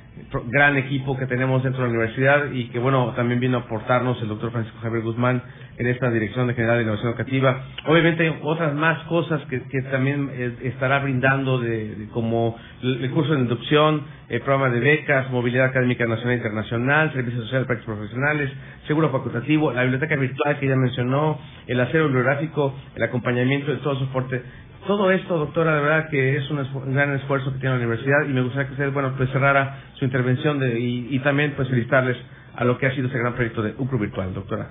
gran 0.46 0.77
equipo 0.77 1.16
que 1.16 1.27
tenemos 1.27 1.62
dentro 1.62 1.83
de 1.83 1.88
la 1.88 1.94
universidad 1.94 2.53
y 2.53 2.68
que 2.68 2.79
bueno 2.79 3.12
también 3.14 3.40
vino 3.40 3.59
a 3.59 3.61
aportarnos 3.62 4.20
el 4.22 4.29
doctor 4.29 4.53
Francisco 4.53 4.79
Javier 4.81 5.03
Guzmán 5.03 5.42
en 5.76 5.87
esta 5.87 6.10
dirección 6.10 6.52
general 6.54 6.76
de 6.78 6.82
innovación 6.84 7.10
educativa 7.10 7.64
obviamente 7.87 8.24
hay 8.24 8.38
otras 8.42 8.74
más 8.74 9.02
cosas 9.04 9.42
que, 9.48 9.60
también 9.90 10.30
eh, 10.32 10.56
estará 10.64 11.00
brindando 11.00 11.58
de, 11.58 12.08
como 12.12 12.56
el, 12.82 13.10
curso 13.10 13.34
de 13.34 13.40
inducción 13.40 14.02
el 14.28 14.40
programa 14.40 14.70
de 14.70 14.80
becas 14.80 15.30
movilidad 15.30 15.66
académica 15.66 16.06
nacional 16.06 16.32
e 16.32 16.37
internacional 16.37 17.12
servicio 17.12 17.42
social 17.42 17.66
para 17.66 17.80
profesionales 17.80 18.50
seguro 18.87 19.10
facultativo 19.10 19.72
la 19.72 19.82
biblioteca 19.82 20.16
virtual 20.16 20.58
que 20.58 20.68
ya 20.68 20.76
mencionó 20.76 21.38
el 21.66 21.80
acero 21.80 22.06
bibliográfico 22.06 22.74
el 22.94 23.02
acompañamiento 23.02 23.72
de 23.72 23.78
todo 23.78 23.98
soporte 23.98 24.42
todo 24.87 25.10
esto, 25.10 25.38
doctora, 25.38 25.76
de 25.76 25.80
verdad 25.80 26.10
que 26.10 26.37
es 26.37 26.50
un, 26.50 26.94
gran 26.94 27.14
esfuerzo 27.14 27.52
que 27.52 27.58
tiene 27.58 27.70
la 27.70 27.76
universidad 27.76 28.26
y 28.28 28.32
me 28.32 28.42
gustaría 28.42 28.66
que 28.66 28.72
usted, 28.72 28.92
bueno, 28.92 29.14
pues 29.16 29.30
cerrara 29.30 29.78
su 29.94 30.04
intervención 30.04 30.58
de, 30.58 30.78
y, 30.78 31.18
también 31.20 31.54
pues 31.56 31.68
felicitarles 31.68 32.18
a 32.54 32.64
lo 32.64 32.76
que 32.76 32.87
ha 32.87 32.94
sido 32.94 33.08
ese 33.08 33.18
gran 33.18 33.32
proyecto 33.34 33.62
de 33.62 33.74
UCRO 33.78 33.98
Virtual, 33.98 34.34
doctora. 34.34 34.68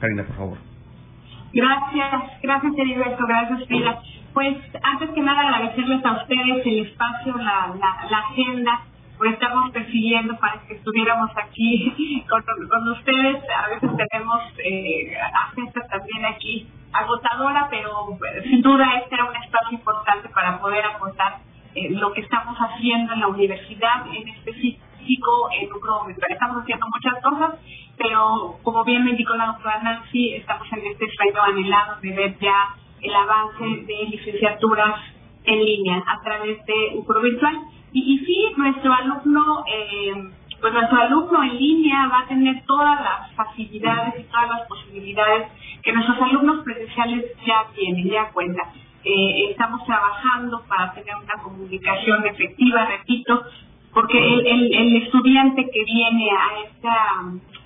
Karina, 0.00 0.24
por 0.24 0.36
favor. 0.36 0.58
Gracias, 1.52 2.40
gracias 2.42 2.72
Heriberto, 2.76 3.26
gracias 3.26 3.66
Frida. 3.68 4.02
Pues 4.32 4.56
antes 4.82 5.10
que 5.10 5.20
nada 5.20 5.42
agradecerles 5.42 6.04
a 6.04 6.12
ustedes 6.22 6.66
el 6.66 6.86
espacio, 6.86 7.36
la, 7.36 7.72
la, 8.10 8.18
agenda, 8.18 8.80
por 9.16 9.28
estarnos 9.28 9.70
persiguiendo 9.70 10.36
para 10.38 10.60
que 10.66 10.74
estuviéramos 10.74 11.30
aquí 11.36 12.24
con, 12.28 12.42
con 12.42 12.88
ustedes. 12.90 13.42
A 13.56 13.68
veces 13.68 13.90
tenemos 14.10 14.42
eh, 14.58 15.16
agenda 15.48 15.86
también 15.88 16.24
aquí 16.26 16.66
agotadora, 16.92 17.68
pero 17.70 18.18
eh, 18.34 18.42
sin 18.50 18.60
duda 18.60 18.98
este 19.02 19.14
era 19.14 19.24
un 19.26 19.36
espacio 19.36 19.78
importante 19.78 20.28
para 20.30 20.58
poder 20.58 20.84
aportar 20.84 21.38
eh, 21.76 21.90
lo 21.90 22.12
que 22.12 22.22
estamos 22.22 22.56
haciendo 22.58 23.12
en 23.12 23.20
la 23.20 23.28
universidad, 23.28 24.06
en 24.12 24.28
específico 25.04 25.48
en 25.60 25.68
lucro. 25.68 26.06
Estamos 26.28 26.62
haciendo 26.62 26.86
muchas 26.86 27.22
cosas, 27.22 27.60
pero 27.96 28.58
como 28.62 28.84
bien 28.84 29.04
me 29.04 29.10
indicó 29.10 29.34
la 29.34 29.46
doctora 29.46 29.82
Nancy, 29.82 30.34
estamos 30.34 30.66
en 30.72 30.86
este 30.86 31.06
sueño 31.10 31.42
anhelado 31.42 32.00
de 32.00 32.10
ver 32.12 32.38
ya 32.38 32.74
el 33.02 33.14
avance 33.14 33.64
de 33.64 34.08
licenciaturas 34.10 35.00
en 35.44 35.64
línea 35.64 36.02
a 36.06 36.20
través 36.22 36.64
de 36.64 36.92
un 36.94 37.22
virtual. 37.22 37.58
Y, 37.92 38.14
y 38.14 38.18
sí, 38.24 38.54
nuestro 38.56 38.92
alumno... 38.92 39.64
Eh, 39.66 40.30
pues 40.60 40.72
nuestro 40.72 40.98
alumno 40.98 41.42
en 41.42 41.58
línea 41.58 42.08
va 42.08 42.20
a 42.20 42.26
tener 42.26 42.64
todas 42.64 42.98
las 43.02 43.30
facilidades 43.34 44.14
y 44.18 44.22
todas 44.22 44.48
las 44.48 44.66
posibilidades 44.66 45.48
que 45.82 45.92
nuestros 45.92 46.16
alumnos 46.22 46.64
presenciales 46.64 47.26
ya 47.46 47.66
tienen, 47.74 48.08
ya 48.08 48.30
cuentan. 48.30 48.68
Eh, 49.04 49.50
estamos 49.50 49.84
trabajando 49.84 50.64
para 50.66 50.94
tener 50.94 51.14
una 51.16 51.42
comunicación 51.42 52.26
efectiva, 52.26 52.86
repito, 52.86 53.42
porque 53.94 54.18
el, 54.18 54.74
el, 54.74 55.02
estudiante 55.02 55.70
que 55.70 55.84
viene 55.84 56.28
a 56.32 56.60
esta 56.66 56.96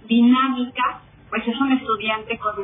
dinámica, 0.06 1.00
pues 1.30 1.46
es 1.48 1.58
un 1.58 1.72
estudiante 1.72 2.38
con, 2.38 2.54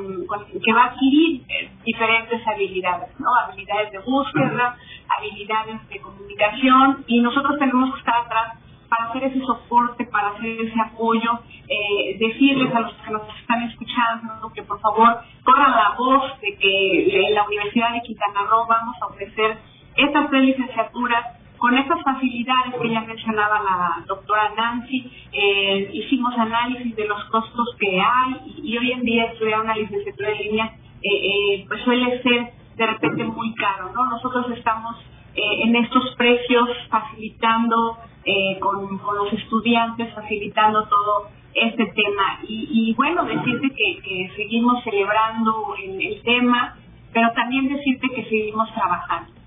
que 0.63 0.73
va 0.73 0.83
a 0.83 0.87
adquirir 0.91 1.43
eh, 1.49 1.71
diferentes 1.85 2.47
habilidades, 2.47 3.09
¿no? 3.19 3.27
Habilidades 3.47 3.93
de 3.93 3.99
búsqueda, 4.01 4.77
habilidades 5.17 5.89
de 5.89 6.01
comunicación, 6.01 7.05
y 7.07 7.21
nosotros 7.21 7.59
tenemos 7.59 7.93
que 7.95 8.01
estar 8.01 8.17
atrás 8.27 8.59
para 8.89 9.11
hacer 9.11 9.25
ese 9.25 9.41
soporte, 9.41 10.05
para 10.07 10.29
hacer 10.29 10.61
ese 10.61 10.81
apoyo, 10.81 11.41
eh, 11.67 12.17
decirles 12.19 12.75
a 12.75 12.81
los 12.81 12.93
que 12.93 13.11
nos 13.11 13.23
están 13.41 13.63
escuchando 13.63 14.53
que 14.55 14.63
por 14.63 14.79
favor 14.81 15.21
corran 15.43 15.71
la 15.71 15.95
voz 15.97 16.39
de 16.41 16.57
que 16.57 17.27
en 17.29 17.35
la 17.35 17.45
Universidad 17.45 17.93
de 17.93 18.03
Quintana 18.03 18.43
Roo 18.49 18.67
vamos 18.69 18.95
a 19.01 19.07
ofrecer 19.07 19.59
estas 19.97 20.31
tres 20.31 20.43
licenciaturas 20.43 21.44
con 21.65 21.79
estas 21.79 22.03
facilidades 22.03 22.75
que 22.79 22.91
ya 22.91 23.01
mencionaba 23.01 23.59
la 23.63 24.05
doctora 24.07 24.53
Nancy, 24.55 25.11
eh, 25.33 25.89
hicimos 25.95 26.37
análisis 26.37 26.95
de 26.95 27.09
los 27.09 27.25
costos 27.31 27.75
que 27.79 27.99
hay 27.99 28.35
y, 28.63 28.77
hoy 28.77 28.93
en 28.93 29.01
día 29.01 29.25
estudiar 29.33 29.63
una 29.63 29.75
licenciatura 29.75 30.33
en 30.33 30.39
línea 30.43 30.77
eh, 31.03 31.65
pues 31.67 31.81
suele 31.85 32.23
ser 32.23 32.53
de 32.77 32.87
repente 32.87 33.25
muy 33.25 33.55
caro, 33.55 33.91
¿no? 33.95 34.05
Nosotros 34.11 34.45
estamos 34.55 34.95
en 35.35 35.75
estos 35.77 36.15
precios 36.19 36.69
facilitando 36.91 37.97
eh, 38.27 38.59
con, 38.61 38.99
con, 38.99 39.17
los 39.17 39.33
estudiantes, 39.33 40.13
facilitando 40.13 40.87
todo 40.87 41.31
este 41.55 41.87
tema. 41.87 42.41
Y, 42.47 42.91
y 42.91 42.95
bueno, 42.95 43.25
decirte 43.25 43.69
que, 43.71 44.03
que, 44.03 44.31
seguimos 44.37 44.85
celebrando 44.85 45.75
el, 45.83 46.13
el, 46.13 46.23
tema, 46.25 46.77
pero 47.15 47.33
también 47.33 47.69
decirte 47.69 48.11
que 48.11 48.25
seguimos 48.25 48.71
trabajando. 48.75 49.44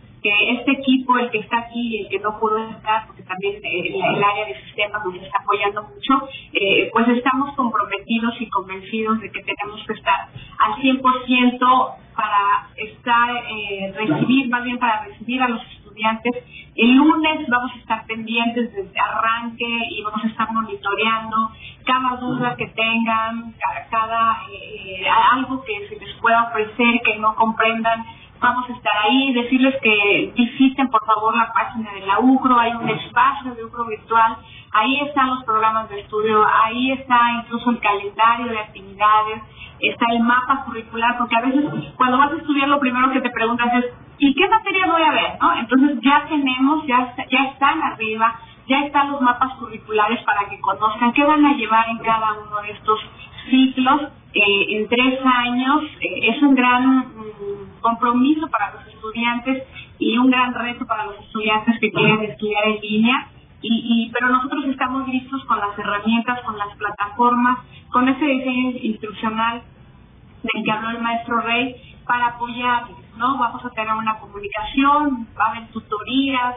Este 0.49 0.71
equipo, 0.71 1.17
el 1.17 1.29
que 1.31 1.39
está 1.39 1.59
aquí, 1.59 2.01
el 2.01 2.09
que 2.09 2.19
no 2.19 2.39
pudo 2.39 2.57
estar, 2.69 3.07
porque 3.07 3.23
también 3.23 3.55
el, 3.63 3.95
el 3.95 4.23
área 4.23 4.45
de 4.45 4.61
sistemas 4.63 5.05
nos 5.05 5.15
está 5.15 5.37
apoyando 5.41 5.83
mucho, 5.83 6.29
eh, 6.53 6.89
pues 6.91 7.07
estamos 7.09 7.55
comprometidos 7.55 8.35
y 8.39 8.49
convencidos 8.49 9.19
de 9.19 9.31
que 9.31 9.43
tenemos 9.43 9.85
que 9.85 9.93
estar 9.93 10.29
al 10.59 10.75
100% 10.81 11.95
para 12.15 12.67
estar, 12.75 13.29
eh, 13.35 13.93
recibir, 13.95 14.49
más 14.49 14.63
bien 14.63 14.79
para 14.79 15.05
recibir 15.05 15.41
a 15.41 15.47
los 15.47 15.61
estudiantes. 15.73 16.43
El 16.75 16.95
lunes 16.95 17.47
vamos 17.47 17.71
a 17.73 17.77
estar 17.77 18.05
pendientes 18.05 18.73
desde 18.73 18.99
arranque 18.99 19.79
y 19.91 20.03
vamos 20.03 20.23
a 20.23 20.27
estar 20.27 20.51
monitoreando 20.51 21.51
cada 21.85 22.17
duda 22.17 22.55
que 22.55 22.67
tengan, 22.67 23.53
cada, 23.89 24.41
eh, 24.51 25.05
algo 25.31 25.63
que 25.63 25.87
se 25.87 25.95
les 26.03 26.13
pueda 26.15 26.43
ofrecer 26.43 27.01
que 27.03 27.17
no 27.17 27.35
comprendan 27.35 28.03
vamos 28.39 28.69
a 28.69 28.73
estar 28.73 28.93
ahí, 29.03 29.33
decirles 29.33 29.75
que 29.81 30.33
visiten 30.35 30.87
por 30.89 31.03
favor 31.05 31.35
la 31.35 31.51
página 31.53 31.91
de 31.93 32.05
la 32.05 32.19
UCRO, 32.19 32.59
hay 32.59 32.73
un 32.73 32.89
espacio 32.89 33.55
de 33.55 33.65
UCRO 33.65 33.85
virtual, 33.85 34.37
ahí 34.71 35.01
están 35.01 35.29
los 35.29 35.43
programas 35.43 35.89
de 35.89 36.01
estudio, 36.01 36.45
ahí 36.45 36.91
está 36.91 37.17
incluso 37.43 37.69
el 37.71 37.79
calendario 37.79 38.47
de 38.47 38.59
actividades, 38.59 39.41
está 39.79 40.05
el 40.11 40.19
mapa 40.21 40.65
curricular, 40.65 41.17
porque 41.17 41.35
a 41.35 41.41
veces 41.41 41.93
cuando 41.95 42.17
vas 42.17 42.31
a 42.31 42.37
estudiar 42.37 42.67
lo 42.67 42.79
primero 42.79 43.11
que 43.11 43.21
te 43.21 43.29
preguntas 43.29 43.67
es, 43.75 43.85
¿y 44.19 44.33
qué 44.33 44.47
materia 44.47 44.87
voy 44.87 45.01
a 45.01 45.11
ver? 45.11 45.37
¿no? 45.41 45.53
Entonces 45.57 45.99
ya 46.01 46.25
tenemos, 46.27 46.85
ya, 46.85 47.15
ya 47.29 47.43
están 47.51 47.81
arriba, 47.81 48.39
ya 48.67 48.81
están 48.81 49.11
los 49.11 49.21
mapas 49.21 49.53
curriculares 49.55 50.21
para 50.23 50.49
que 50.49 50.59
conozcan 50.59 51.13
qué 51.13 51.23
van 51.23 51.45
a 51.45 51.53
llevar 51.53 51.87
en 51.89 51.99
cada 51.99 52.33
uno 52.33 52.61
de 52.61 52.71
estos 52.71 52.99
ciclos 53.49 54.01
eh, 54.33 54.65
en 54.77 54.87
tres 54.87 55.19
años. 55.23 55.83
Eh, 56.01 56.29
es 56.29 56.41
un 56.41 56.55
gran 56.55 56.97
mm, 56.99 57.81
compromiso 57.81 58.47
para 58.49 58.73
los 58.73 58.87
estudiantes 58.87 59.63
y 59.99 60.17
un 60.17 60.29
gran 60.29 60.53
reto 60.53 60.85
para 60.85 61.05
los 61.05 61.19
estudiantes 61.19 61.79
que 61.79 61.91
quieren 61.91 62.23
estudiar 62.23 62.67
en 62.67 62.81
línea. 62.81 63.29
Y, 63.61 63.69
y, 63.69 64.11
pero 64.11 64.29
nosotros 64.29 64.65
estamos 64.65 65.07
listos 65.07 65.43
con 65.45 65.59
las 65.59 65.77
herramientas, 65.77 66.41
con 66.41 66.57
las 66.57 66.75
plataformas, 66.77 67.59
con 67.91 68.07
ese 68.07 68.25
diseño 68.25 68.71
instruccional 68.81 69.63
del 70.43 70.63
que 70.63 70.71
habló 70.71 70.91
el 70.91 71.01
maestro 71.01 71.41
Rey 71.41 71.75
para 72.05 72.27
apoyar, 72.27 72.85
¿no? 73.17 73.37
Vamos 73.37 73.65
a 73.65 73.69
tener 73.71 73.93
una 73.93 74.19
comunicación, 74.19 75.27
va 75.37 75.45
a 75.45 75.49
haber 75.49 75.67
tutorías, 75.69 76.55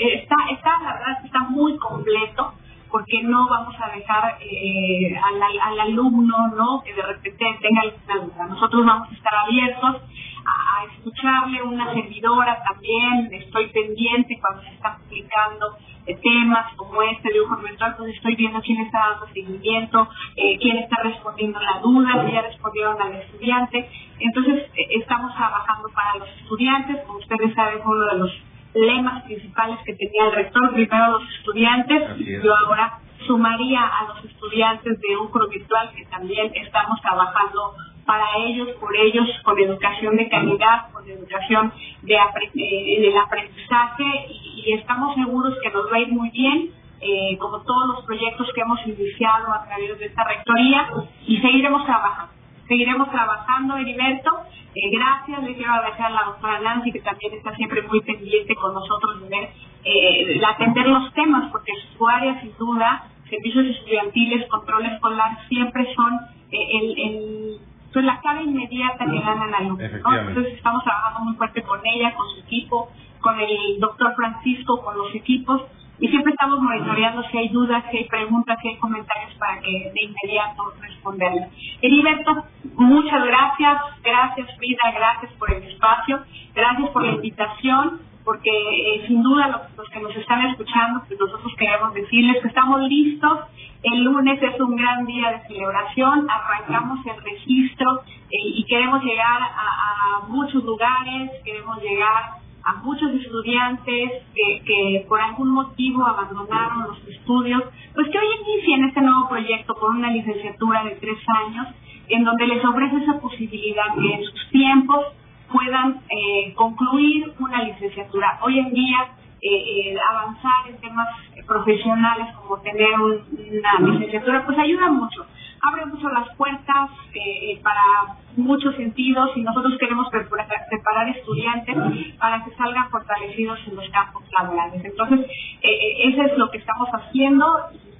está, 0.00 0.36
está, 0.50 0.78
la 0.82 0.92
verdad, 0.94 1.24
está 1.24 1.40
muy 1.44 1.76
completo 1.78 2.54
porque 2.90 3.22
no 3.22 3.48
vamos 3.48 3.74
a 3.80 3.88
dejar 3.96 4.38
eh, 4.40 5.16
al, 5.16 5.42
al, 5.42 5.80
alumno 5.80 6.48
no 6.48 6.82
que 6.82 6.94
de 6.94 7.02
repente 7.02 7.44
tenga 7.60 7.82
alguna 7.82 8.26
duda. 8.26 8.46
Nosotros 8.48 8.84
vamos 8.84 9.08
a 9.10 9.14
estar 9.14 9.34
abiertos 9.34 10.02
a, 10.44 10.84
escucharle 10.96 11.62
una 11.62 11.92
servidora 11.92 12.62
también, 12.62 13.28
estoy 13.32 13.68
pendiente 13.68 14.38
cuando 14.40 14.62
se 14.62 14.74
están 14.74 14.98
publicando 15.02 15.76
eh, 16.06 16.18
temas 16.22 16.74
como 16.76 17.02
este 17.02 17.32
de 17.32 17.40
un 17.40 17.62
mental, 17.62 17.94
pues 17.96 18.14
estoy 18.14 18.34
viendo 18.36 18.60
quién 18.60 18.80
está 18.80 18.98
dando 19.10 19.26
seguimiento, 19.28 20.08
eh, 20.36 20.58
quién 20.60 20.78
está 20.78 20.96
respondiendo 21.02 21.60
la 21.60 21.78
duda, 21.80 22.26
si 22.26 22.32
ya 22.32 22.42
respondieron 22.42 23.00
al 23.00 23.14
estudiante. 23.14 23.90
Entonces, 24.18 24.70
eh, 24.76 24.86
estamos 25.00 25.34
trabajando 25.34 25.88
para 25.94 26.16
los 26.16 26.28
estudiantes, 26.40 27.04
como 27.06 27.18
ustedes 27.18 27.54
saben, 27.54 27.80
uno 27.84 28.06
de 28.06 28.18
los 28.18 28.32
lemas 28.74 29.24
principales 29.24 29.78
que 29.84 29.94
tenía 29.94 30.26
el 30.26 30.32
rector, 30.32 30.72
primero 30.72 31.12
los 31.12 31.30
estudiantes, 31.38 32.02
yo 32.42 32.56
ahora 32.56 32.98
sumaría 33.26 33.80
a 33.80 34.04
los 34.08 34.24
estudiantes 34.24 34.98
de 35.00 35.16
UCRO 35.16 35.48
Virtual 35.48 35.90
que 35.94 36.04
también 36.06 36.52
estamos 36.54 37.00
trabajando 37.02 37.74
para 38.06 38.26
ellos, 38.38 38.68
por 38.80 38.96
ellos, 38.96 39.28
con 39.44 39.58
educación 39.58 40.16
de 40.16 40.28
calidad, 40.28 40.90
con 40.92 41.08
educación 41.08 41.72
de 42.02 42.14
eh, 42.14 42.96
en 42.96 43.04
el 43.04 43.16
aprendizaje 43.16 44.04
y, 44.28 44.72
estamos 44.72 45.14
seguros 45.14 45.54
que 45.62 45.70
nos 45.70 45.86
va 45.90 45.96
a 45.96 46.00
ir 46.00 46.12
muy 46.12 46.30
bien, 46.30 46.70
eh, 47.00 47.36
como 47.38 47.62
todos 47.62 47.88
los 47.88 48.04
proyectos 48.04 48.48
que 48.54 48.60
hemos 48.60 48.84
iniciado 48.86 49.52
a 49.52 49.64
través 49.64 49.98
de 49.98 50.06
esta 50.06 50.24
rectoría 50.24 50.88
y 51.26 51.40
seguiremos 51.40 51.84
trabajando. 51.86 52.32
Seguiremos 52.68 53.10
trabajando, 53.10 53.76
Heriberto, 53.76 54.30
eh, 54.74 54.90
gracias, 54.90 55.42
le 55.42 55.56
quiero 55.56 55.72
agradecer 55.72 56.06
a 56.06 56.10
la 56.10 56.24
doctora 56.24 56.60
Nancy, 56.60 56.92
que 56.92 57.00
también 57.00 57.34
está 57.34 57.54
siempre 57.56 57.82
muy 57.82 58.00
pendiente 58.02 58.54
con 58.54 58.72
nosotros 58.72 59.20
de 59.22 59.28
ver, 59.28 59.50
eh, 59.84 60.40
atender 60.46 60.86
los 60.86 61.12
temas, 61.14 61.50
porque 61.50 61.72
su 61.96 62.06
área, 62.06 62.40
sin 62.40 62.56
duda, 62.56 63.08
servicios 63.28 63.66
estudiantiles, 63.66 64.48
control 64.48 64.86
escolar, 64.86 65.38
siempre 65.48 65.92
son 65.94 66.14
eh, 66.52 66.58
el, 66.72 66.98
el 66.98 67.60
pues 67.92 68.04
la 68.04 68.20
cara 68.20 68.42
inmediata 68.42 69.04
que 69.04 69.18
ganan 69.18 69.52
alumnos. 69.52 69.90
¿no? 70.04 70.14
Entonces 70.16 70.54
estamos 70.54 70.84
trabajando 70.84 71.20
muy 71.24 71.34
fuerte 71.34 71.62
con 71.62 71.80
ella, 71.84 72.14
con 72.14 72.28
su 72.30 72.40
equipo, 72.40 72.88
con 73.20 73.38
el 73.40 73.80
doctor 73.80 74.14
Francisco, 74.14 74.80
con 74.82 74.96
los 74.96 75.14
equipos, 75.14 75.62
y 76.00 76.08
siempre 76.08 76.32
estamos 76.32 76.60
monitoreando 76.60 77.22
si 77.24 77.36
hay 77.36 77.48
dudas, 77.50 77.84
si 77.90 77.98
hay 77.98 78.04
preguntas, 78.08 78.58
si 78.62 78.68
hay 78.68 78.76
comentarios 78.78 79.34
para 79.34 79.60
que 79.60 79.92
de 79.92 80.04
inmediato 80.04 80.72
responderles. 80.80 81.48
Heriberto, 81.82 82.44
muchas 82.76 83.22
gracias, 83.24 83.82
gracias 84.02 84.56
Frida, 84.56 84.92
gracias 84.94 85.32
por 85.34 85.52
el 85.52 85.62
espacio, 85.64 86.24
gracias 86.54 86.88
por 86.90 87.04
la 87.04 87.12
invitación, 87.12 88.00
porque 88.24 88.50
eh, 88.50 89.04
sin 89.08 89.22
duda 89.22 89.48
los, 89.76 89.88
que 89.90 90.00
nos 90.00 90.16
están 90.16 90.46
escuchando, 90.46 91.02
pues 91.06 91.20
nosotros 91.20 91.52
queremos 91.58 91.92
decirles 91.92 92.40
que 92.42 92.48
estamos 92.48 92.80
listos. 92.82 93.40
El 93.82 94.04
lunes 94.04 94.42
es 94.42 94.60
un 94.60 94.76
gran 94.76 95.06
día 95.06 95.30
de 95.32 95.48
celebración, 95.48 96.26
arrancamos 96.30 97.04
el 97.06 97.22
registro 97.22 98.02
eh, 98.06 98.28
y 98.30 98.64
queremos 98.64 99.02
llegar 99.02 99.40
a 99.42 100.26
muchos 100.28 100.62
lugares, 100.64 101.30
queremos 101.44 101.82
llegar 101.82 102.39
a 102.64 102.74
muchos 102.82 103.10
estudiantes 103.12 104.22
que, 104.34 104.62
que 104.64 105.06
por 105.08 105.20
algún 105.20 105.50
motivo 105.50 106.04
abandonaron 106.04 106.88
los 106.88 107.08
estudios, 107.08 107.62
pues 107.94 108.08
que 108.08 108.18
hoy 108.18 108.26
inicien 108.44 108.84
este 108.84 109.00
nuevo 109.00 109.28
proyecto 109.28 109.74
con 109.74 109.96
una 109.96 110.10
licenciatura 110.10 110.84
de 110.84 110.90
tres 110.92 111.18
años, 111.46 111.68
en 112.08 112.24
donde 112.24 112.46
les 112.46 112.64
ofrece 112.64 112.96
esa 112.96 113.20
posibilidad 113.20 113.94
que 113.94 114.14
en 114.14 114.24
sus 114.24 114.50
tiempos 114.50 115.06
puedan 115.52 116.00
eh, 116.08 116.52
concluir 116.54 117.32
una 117.38 117.62
licenciatura. 117.62 118.38
Hoy 118.42 118.58
en 118.58 118.72
día, 118.72 119.08
eh, 119.42 119.96
avanzar 120.10 120.68
en 120.68 120.76
temas 120.78 121.08
profesionales 121.46 122.34
como 122.36 122.60
tener 122.60 122.94
una 122.94 123.80
licenciatura, 123.80 124.44
pues 124.46 124.58
ayuda 124.58 124.90
mucho 124.90 125.26
abre 125.62 125.86
mucho 125.86 126.08
las 126.08 126.34
puertas 126.36 126.90
eh, 127.14 127.60
para 127.62 128.16
muchos 128.36 128.74
sentidos 128.76 129.30
y 129.36 129.42
nosotros 129.42 129.76
queremos 129.78 130.08
preparar, 130.10 131.08
estudiantes 131.08 131.76
para 132.18 132.44
que 132.44 132.54
salgan 132.56 132.90
fortalecidos 132.90 133.58
en 133.66 133.76
los 133.76 133.88
campos 133.90 134.22
laborales. 134.38 134.84
Entonces, 134.84 135.20
eh, 135.20 135.28
eh, 135.62 136.08
eso 136.08 136.22
es 136.22 136.38
lo 136.38 136.50
que 136.50 136.58
estamos 136.58 136.88
haciendo 136.90 137.46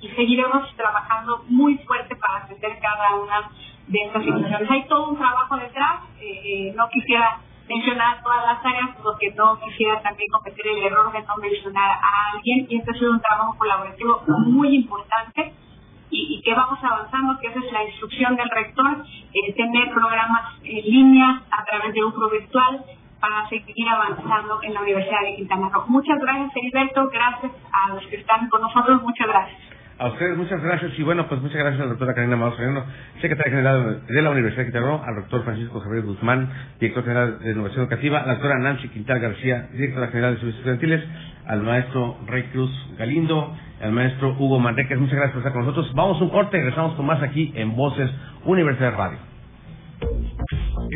y 0.00 0.08
seguiremos 0.10 0.74
trabajando 0.76 1.44
muy 1.48 1.76
fuerte 1.78 2.16
para 2.16 2.44
atender 2.44 2.78
cada 2.80 3.16
una 3.16 3.50
de 3.88 3.98
estas 4.06 4.24
situaciones. 4.24 4.70
Hay 4.70 4.84
todo 4.88 5.10
un 5.10 5.18
trabajo 5.18 5.56
detrás, 5.56 6.00
no 6.74 6.88
quisiera 6.88 7.40
mencionar 7.70 8.20
todas 8.22 8.44
las 8.44 8.66
áreas 8.66 8.90
porque 9.00 9.30
no 9.36 9.58
quisiera 9.60 10.02
también 10.02 10.28
cometer 10.32 10.66
el 10.66 10.82
error 10.82 11.12
de 11.12 11.22
no 11.22 11.36
mencionar 11.36 11.90
a 11.90 12.34
alguien 12.34 12.66
y 12.68 12.76
este 12.76 12.90
ha 12.90 12.94
sido 12.94 13.12
un 13.12 13.20
trabajo 13.20 13.56
colaborativo 13.56 14.22
muy 14.26 14.74
importante 14.74 15.54
y, 16.12 16.42
que 16.42 16.54
vamos 16.54 16.80
avanzando, 16.82 17.38
que 17.38 17.46
esa 17.46 17.60
es 17.60 17.72
la 17.72 17.84
instrucción 17.84 18.34
del 18.34 18.50
rector, 18.50 19.04
eh, 19.32 19.52
tener 19.54 19.92
programas 19.94 20.54
en 20.64 20.82
línea 20.82 21.42
a 21.52 21.64
través 21.64 21.94
de 21.94 22.02
un 22.02 22.12
pro 22.12 22.28
virtual 22.28 22.84
para 23.20 23.48
seguir 23.48 23.88
avanzando 23.88 24.60
en 24.62 24.74
la 24.74 24.80
Universidad 24.80 25.20
de 25.22 25.36
Quintana 25.36 25.68
Roo. 25.68 25.84
Muchas 25.86 26.18
gracias, 26.18 26.50
Heriberto, 26.56 27.08
gracias 27.12 27.52
a 27.70 27.94
los 27.94 28.04
que 28.08 28.16
están 28.16 28.48
con 28.48 28.62
nosotros, 28.62 29.02
muchas 29.02 29.28
gracias. 29.28 29.79
A 30.00 30.06
ustedes 30.06 30.34
muchas 30.34 30.62
gracias 30.62 30.98
y 30.98 31.02
bueno, 31.02 31.28
pues 31.28 31.42
muchas 31.42 31.58
gracias 31.58 31.78
a 31.78 31.84
la 31.84 31.90
doctora 31.90 32.14
Karina 32.14 32.34
Mauro 32.34 32.56
secretaria 33.20 33.52
general 33.52 34.00
de 34.06 34.22
la 34.22 34.30
Universidad 34.30 34.64
de 34.64 34.72
Quintana 34.72 35.04
al 35.04 35.14
doctor 35.16 35.44
Francisco 35.44 35.78
Javier 35.78 36.04
Guzmán, 36.04 36.48
director 36.80 37.04
general 37.04 37.38
de 37.40 37.50
Innovación 37.50 37.82
Educativa, 37.82 38.20
a 38.20 38.26
la 38.26 38.32
doctora 38.32 38.58
Nancy 38.60 38.88
Quintal 38.88 39.20
García, 39.20 39.68
directora 39.74 40.08
general 40.08 40.32
de 40.32 40.40
Servicios 40.40 40.60
Estudiantiles, 40.60 41.04
al 41.46 41.62
maestro 41.64 42.16
Rey 42.26 42.44
Cruz 42.44 42.70
Galindo, 42.96 43.54
al 43.82 43.92
maestro 43.92 44.36
Hugo 44.38 44.58
Manriquez, 44.58 44.98
muchas 44.98 45.16
gracias 45.16 45.32
por 45.32 45.40
estar 45.40 45.52
con 45.52 45.66
nosotros. 45.66 45.94
Vamos 45.94 46.18
a 46.18 46.24
un 46.24 46.30
corte 46.30 46.56
y 46.56 46.60
regresamos 46.60 46.94
con 46.94 47.04
más 47.04 47.22
aquí 47.22 47.52
en 47.54 47.76
Voces 47.76 48.10
Universidad 48.46 48.96
Radio. 48.96 49.29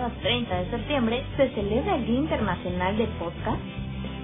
¿Sabías 0.00 0.12
que 0.12 0.20
cada 0.20 0.22
30 0.22 0.56
de 0.56 0.70
septiembre 0.70 1.24
se 1.36 1.50
celebra 1.50 1.96
el 1.96 2.06
Día 2.06 2.20
Internacional 2.20 2.96
de 2.96 3.06
Podcast? 3.18 3.60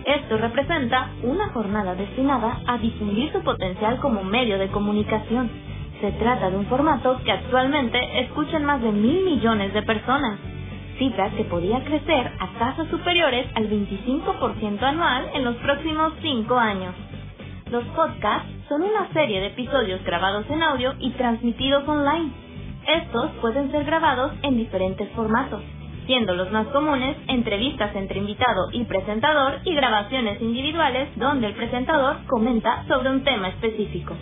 Esto 0.07 0.39
representa 0.39 1.11
una 1.23 1.49
jornada 1.51 1.95
destinada 1.95 2.61
a 2.67 2.79
difundir 2.79 3.31
su 3.33 3.43
potencial 3.43 3.99
como 3.99 4.23
medio 4.23 4.59
de 4.59 4.69
comunicación 4.69 5.51
Se 6.01 6.13
trata 6.13 6.51
de 6.51 6.57
un 6.57 6.67
formato 6.67 7.21
que 7.25 7.33
actualmente 7.33 7.99
escuchan 8.21 8.65
más 8.65 8.81
de 8.83 8.93
mil 8.93 9.25
millones 9.25 9.73
de 9.75 9.83
personas, 9.83 10.39
cifra 10.99 11.31
que 11.31 11.45
podría 11.45 11.83
crecer 11.85 12.33
a 12.39 12.59
tasas 12.59 12.89
superiores 12.89 13.47
al 13.55 13.69
25% 13.69 14.83
anual 14.83 15.31
en 15.35 15.45
los 15.45 15.57
próximos 15.57 16.13
cinco 16.23 16.59
años. 16.59 16.95
Los 17.71 17.85
podcasts 17.97 18.49
son 18.69 18.83
una 18.83 19.09
serie 19.13 19.41
de 19.41 19.49
episodios 19.49 20.03
grabados 20.05 20.45
en 20.51 20.63
audio 20.63 20.95
y 21.01 21.11
transmitidos 21.13 21.87
online. 21.89 22.46
Estos 22.87 23.33
pueden 23.41 23.71
ser 23.73 23.85
grabados 23.85 24.33
en 24.43 24.57
diferentes 24.57 25.09
formatos, 25.11 25.61
siendo 26.07 26.35
los 26.35 26.53
más 26.53 26.69
comunes 26.69 27.17
entrevistas 27.27 27.95
entre 27.97 28.21
invitado 28.21 28.69
y 28.73 28.85
presentador 28.85 29.59
y 29.65 29.75
grabaciones 29.75 30.41
individuales 30.41 31.09
donde 31.17 31.49
el 31.49 31.55
presentador 31.55 32.19
comenta 32.27 32.85
sobre 32.87 33.11
un 33.11 33.25
tema 33.25 33.49
específico. 33.49 34.15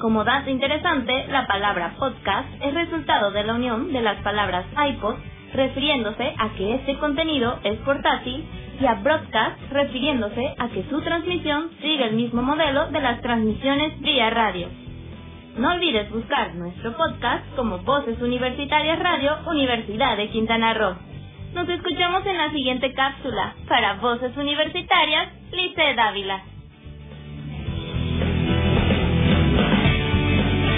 Como 0.00 0.24
dato 0.24 0.48
interesante, 0.48 1.26
la 1.28 1.46
palabra 1.46 1.94
podcast 1.98 2.48
es 2.62 2.72
resultado 2.72 3.32
de 3.32 3.44
la 3.44 3.54
unión 3.54 3.92
de 3.92 4.00
las 4.00 4.16
palabras 4.22 4.64
iPod, 4.92 5.16
refiriéndose 5.52 6.34
a 6.38 6.48
que 6.56 6.76
este 6.76 6.96
contenido 6.96 7.58
es 7.64 7.78
portátil, 7.80 8.46
y 8.80 8.86
a 8.86 8.94
broadcast, 8.94 9.60
refiriéndose 9.70 10.54
a 10.56 10.68
que 10.68 10.84
su 10.88 11.02
transmisión 11.02 11.68
sigue 11.82 12.06
el 12.06 12.16
mismo 12.16 12.40
modelo 12.40 12.86
de 12.86 13.00
las 13.02 13.20
transmisiones 13.20 14.00
vía 14.00 14.30
radio. 14.30 14.68
No 15.56 15.72
olvides 15.72 16.10
buscar 16.10 16.54
nuestro 16.54 16.92
podcast 16.96 17.44
como 17.56 17.78
Voces 17.78 18.20
Universitarias 18.22 18.98
Radio 18.98 19.36
Universidad 19.46 20.16
de 20.16 20.28
Quintana 20.30 20.74
Roo. 20.74 20.94
Nos 21.54 21.68
escuchamos 21.68 22.24
en 22.24 22.38
la 22.38 22.50
siguiente 22.50 22.92
cápsula. 22.92 23.54
Para 23.68 23.94
Voces 23.94 24.36
Universitarias, 24.36 25.28
Lice 25.50 25.94
Dávila. 25.96 26.42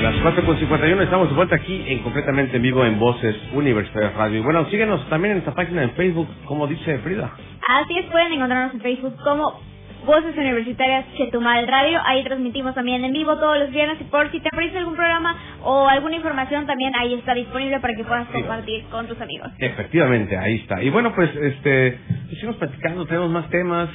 Las 0.02 0.14
4.51 0.16 1.02
estamos 1.02 1.28
de 1.28 1.36
vuelta 1.36 1.54
aquí 1.54 1.84
en 1.86 2.02
completamente 2.02 2.56
en 2.56 2.62
vivo 2.62 2.84
en 2.84 2.98
Voces 2.98 3.36
Universitarias 3.52 4.14
Radio. 4.14 4.40
Y 4.40 4.42
bueno, 4.42 4.64
síguenos 4.70 5.06
también 5.10 5.32
en 5.32 5.38
esta 5.38 5.54
página 5.54 5.84
en 5.84 5.92
Facebook, 5.92 6.26
como 6.46 6.66
dice 6.66 6.98
Frida. 7.00 7.30
Así 7.68 7.98
es, 7.98 8.06
pueden 8.06 8.32
encontrarnos 8.32 8.74
en 8.74 8.80
Facebook 8.80 9.14
como 9.22 9.60
Voces 10.04 10.36
Universitarias 10.36 11.06
Chetumal 11.16 11.66
Radio. 11.68 12.00
Ahí 12.04 12.24
transmitimos 12.24 12.74
también 12.74 13.04
en 13.04 13.12
vivo 13.12 13.36
todos 13.36 13.58
los 13.58 13.70
viernes 13.70 14.00
y 14.00 14.04
por 14.04 14.30
si 14.30 14.40
te 14.40 14.48
aparece 14.48 14.78
algún 14.78 14.96
programa 14.96 15.36
o 15.62 15.88
alguna 15.88 16.16
información 16.16 16.66
también 16.66 16.92
ahí 16.98 17.14
está 17.14 17.34
disponible 17.34 17.78
para 17.80 17.94
que 17.94 18.04
puedas 18.04 18.26
compartir 18.28 18.84
con 18.90 19.06
tus 19.06 19.20
amigos. 19.20 19.48
Efectivamente, 19.58 20.36
ahí 20.36 20.56
está. 20.56 20.82
Y 20.82 20.90
bueno, 20.90 21.14
pues 21.14 21.30
este, 21.36 21.98
seguimos 22.30 22.56
platicando, 22.56 23.06
tenemos 23.06 23.30
más 23.30 23.48
temas 23.50 23.88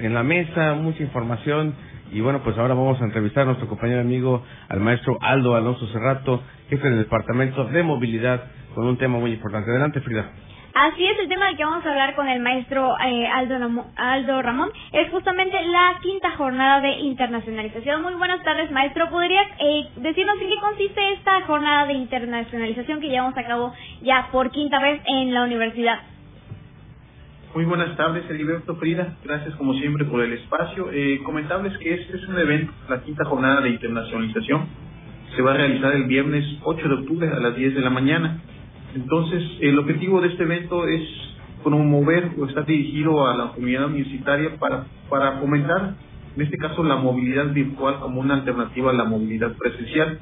en 0.00 0.14
la 0.14 0.22
mesa, 0.22 0.74
mucha 0.74 1.02
información 1.02 1.74
y 2.12 2.20
bueno, 2.20 2.42
pues 2.44 2.56
ahora 2.58 2.74
vamos 2.74 3.00
a 3.00 3.04
entrevistar 3.04 3.42
a 3.42 3.46
nuestro 3.46 3.68
compañero 3.68 4.00
amigo, 4.00 4.44
al 4.68 4.80
maestro 4.80 5.18
Aldo 5.20 5.56
Alonso 5.56 5.86
Cerrato, 5.88 6.42
jefe 6.68 6.88
del 6.88 6.98
Departamento 6.98 7.64
de 7.64 7.82
Movilidad, 7.82 8.44
con 8.74 8.86
un 8.86 8.96
tema 8.98 9.18
muy 9.18 9.32
importante. 9.32 9.70
Adelante, 9.70 10.00
Frida. 10.00 10.30
Así 10.74 11.06
es, 11.06 11.16
el 11.20 11.28
tema 11.28 11.46
del 11.46 11.56
que 11.56 11.64
vamos 11.64 11.86
a 11.86 11.90
hablar 11.90 12.16
con 12.16 12.28
el 12.28 12.40
maestro 12.40 12.96
eh, 13.06 13.28
Aldo, 13.28 13.84
Aldo 13.94 14.42
Ramón 14.42 14.70
es 14.90 15.08
justamente 15.12 15.56
la 15.68 16.00
quinta 16.02 16.32
jornada 16.32 16.80
de 16.80 16.98
internacionalización. 16.98 18.02
Muy 18.02 18.14
buenas 18.14 18.42
tardes, 18.42 18.72
maestro. 18.72 19.08
¿Podrías 19.08 19.46
eh, 19.60 19.86
decirnos 19.98 20.34
en 20.40 20.48
qué 20.48 20.56
consiste 20.60 21.12
esta 21.12 21.42
jornada 21.42 21.86
de 21.86 21.92
internacionalización 21.92 23.00
que 23.00 23.08
llevamos 23.08 23.38
a 23.38 23.46
cabo 23.46 23.72
ya 24.02 24.30
por 24.32 24.50
quinta 24.50 24.80
vez 24.80 25.00
en 25.06 25.32
la 25.32 25.44
universidad? 25.44 26.00
Muy 27.54 27.66
buenas 27.66 27.96
tardes, 27.96 28.28
Heriberto 28.28 28.74
Frida. 28.74 29.14
Gracias 29.22 29.54
como 29.54 29.74
siempre 29.74 30.06
por 30.06 30.22
el 30.22 30.32
espacio. 30.32 30.90
Eh, 30.90 31.20
comentarles 31.24 31.78
que 31.78 31.94
este 31.94 32.16
es 32.16 32.26
un 32.26 32.36
evento, 32.36 32.72
la 32.88 33.00
quinta 33.00 33.24
jornada 33.26 33.60
de 33.60 33.70
internacionalización. 33.70 34.66
Se 35.36 35.42
va 35.42 35.52
a 35.52 35.56
realizar 35.56 35.92
el 35.92 36.06
viernes 36.06 36.44
8 36.64 36.88
de 36.88 36.94
octubre 36.94 37.28
a 37.28 37.38
las 37.38 37.54
10 37.54 37.76
de 37.76 37.80
la 37.80 37.90
mañana. 37.90 38.40
Entonces, 38.94 39.42
el 39.60 39.78
objetivo 39.78 40.20
de 40.20 40.28
este 40.28 40.44
evento 40.44 40.86
es 40.86 41.02
promover 41.64 42.32
o 42.38 42.46
está 42.46 42.62
dirigido 42.62 43.26
a 43.26 43.36
la 43.36 43.52
comunidad 43.52 43.86
universitaria 43.86 44.56
para, 44.58 44.86
para 45.08 45.40
fomentar, 45.40 45.94
en 46.36 46.42
este 46.42 46.58
caso, 46.58 46.82
la 46.84 46.96
movilidad 46.96 47.52
virtual 47.52 48.00
como 48.00 48.20
una 48.20 48.34
alternativa 48.34 48.90
a 48.90 48.94
la 48.94 49.04
movilidad 49.04 49.52
presencial. 49.56 50.18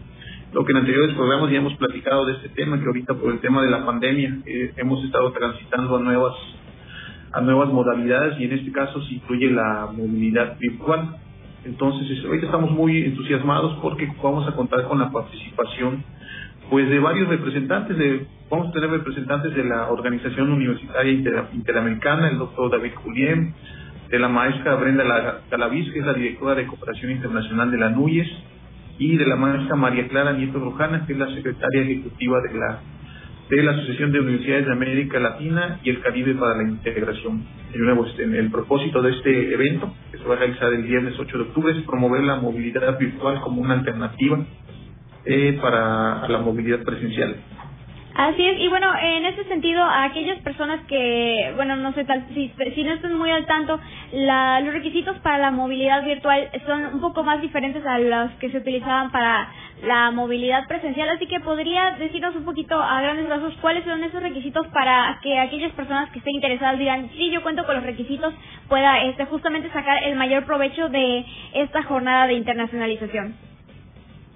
Lo 0.52 0.64
que 0.64 0.72
en 0.72 0.78
anteriores 0.78 1.14
programas 1.14 1.50
ya 1.50 1.58
hemos 1.58 1.74
platicado 1.76 2.26
de 2.26 2.34
este 2.34 2.50
tema, 2.50 2.78
que 2.78 2.86
ahorita 2.86 3.14
por 3.14 3.32
el 3.32 3.40
tema 3.40 3.62
de 3.62 3.70
la 3.70 3.86
pandemia 3.86 4.38
eh, 4.44 4.72
hemos 4.76 5.02
estado 5.04 5.32
transitando 5.32 5.96
a 5.96 6.00
nuevas 6.00 6.34
a 7.34 7.40
nuevas 7.40 7.72
modalidades 7.72 8.38
y 8.38 8.44
en 8.44 8.52
este 8.52 8.70
caso 8.72 9.00
se 9.04 9.14
incluye 9.14 9.50
la 9.50 9.88
movilidad 9.90 10.58
virtual. 10.58 11.16
Entonces, 11.64 12.22
ahorita 12.26 12.46
estamos 12.46 12.70
muy 12.72 13.04
entusiasmados 13.04 13.78
porque 13.80 14.06
vamos 14.22 14.46
a 14.46 14.54
contar 14.54 14.86
con 14.86 14.98
la 14.98 15.10
participación 15.10 16.04
pues 16.72 16.88
de 16.88 17.00
varios 17.00 17.28
representantes, 17.28 17.98
de, 17.98 18.24
vamos 18.48 18.68
a 18.68 18.72
tener 18.72 18.88
representantes 18.88 19.54
de 19.54 19.62
la 19.62 19.90
Organización 19.90 20.50
Universitaria 20.50 21.12
Interamericana, 21.52 22.28
el 22.28 22.38
doctor 22.38 22.70
David 22.70 22.92
Julien, 22.94 23.52
de 24.08 24.18
la 24.18 24.30
maestra 24.30 24.76
Brenda 24.76 25.42
Calaviz, 25.50 25.92
que 25.92 25.98
es 25.98 26.06
la 26.06 26.14
directora 26.14 26.54
de 26.54 26.66
Cooperación 26.66 27.10
Internacional 27.10 27.70
de 27.70 27.76
la 27.76 27.90
NUYES, 27.90 28.26
y 28.98 29.18
de 29.18 29.26
la 29.26 29.36
maestra 29.36 29.76
María 29.76 30.08
Clara 30.08 30.32
Nieto 30.32 30.60
Rojana, 30.60 31.04
que 31.04 31.12
es 31.12 31.18
la 31.18 31.28
secretaria 31.34 31.82
ejecutiva 31.82 32.40
de 32.40 32.58
la 32.58 32.80
de 33.50 33.62
la 33.62 33.72
Asociación 33.72 34.10
de 34.12 34.20
Universidades 34.20 34.64
de 34.64 34.72
América 34.72 35.20
Latina 35.20 35.78
y 35.84 35.90
el 35.90 36.00
Caribe 36.00 36.34
para 36.36 36.56
la 36.56 36.62
Integración. 36.62 37.44
Este, 37.74 38.22
el 38.22 38.50
propósito 38.50 39.02
de 39.02 39.10
este 39.10 39.52
evento, 39.52 39.92
que 40.10 40.16
se 40.16 40.24
va 40.24 40.36
a 40.36 40.38
realizar 40.38 40.72
el 40.72 40.84
viernes 40.84 41.18
8 41.18 41.36
de 41.36 41.44
octubre, 41.44 41.76
es 41.76 41.84
promover 41.84 42.22
la 42.22 42.36
movilidad 42.36 42.98
virtual 42.98 43.42
como 43.42 43.60
una 43.60 43.74
alternativa 43.74 44.42
eh, 45.24 45.58
para 45.60 46.28
la 46.28 46.38
movilidad 46.38 46.82
presencial. 46.82 47.36
Así 48.14 48.44
es, 48.44 48.60
y 48.60 48.68
bueno, 48.68 48.92
en 49.00 49.24
ese 49.24 49.44
sentido, 49.44 49.82
a 49.82 50.04
aquellas 50.04 50.38
personas 50.40 50.80
que, 50.86 51.50
bueno, 51.56 51.76
no 51.76 51.94
sé, 51.94 52.04
tal, 52.04 52.26
si, 52.34 52.52
si 52.74 52.84
no 52.84 52.92
están 52.92 53.16
muy 53.16 53.30
al 53.30 53.46
tanto, 53.46 53.80
la, 54.12 54.60
los 54.60 54.74
requisitos 54.74 55.18
para 55.20 55.38
la 55.38 55.50
movilidad 55.50 56.04
virtual 56.04 56.50
son 56.66 56.84
un 56.94 57.00
poco 57.00 57.22
más 57.22 57.40
diferentes 57.40 57.84
a 57.86 57.98
los 57.98 58.30
que 58.32 58.50
se 58.50 58.58
utilizaban 58.58 59.10
para 59.12 59.48
la 59.84 60.10
movilidad 60.10 60.68
presencial, 60.68 61.08
así 61.08 61.26
que 61.26 61.40
podría 61.40 61.92
decirnos 61.98 62.36
un 62.36 62.44
poquito 62.44 62.78
a 62.78 63.00
grandes 63.00 63.30
rasgos 63.30 63.54
cuáles 63.62 63.82
son 63.84 64.04
esos 64.04 64.22
requisitos 64.22 64.66
para 64.68 65.18
que 65.22 65.38
aquellas 65.38 65.72
personas 65.72 66.10
que 66.10 66.18
estén 66.18 66.34
interesadas 66.34 66.78
digan, 66.78 67.08
sí, 67.16 67.30
yo 67.30 67.42
cuento 67.42 67.64
con 67.64 67.76
los 67.76 67.84
requisitos, 67.84 68.34
pueda 68.68 69.04
este, 69.04 69.24
justamente 69.24 69.70
sacar 69.70 70.04
el 70.04 70.16
mayor 70.16 70.44
provecho 70.44 70.90
de 70.90 71.24
esta 71.54 71.82
jornada 71.84 72.26
de 72.26 72.34
internacionalización. 72.34 73.51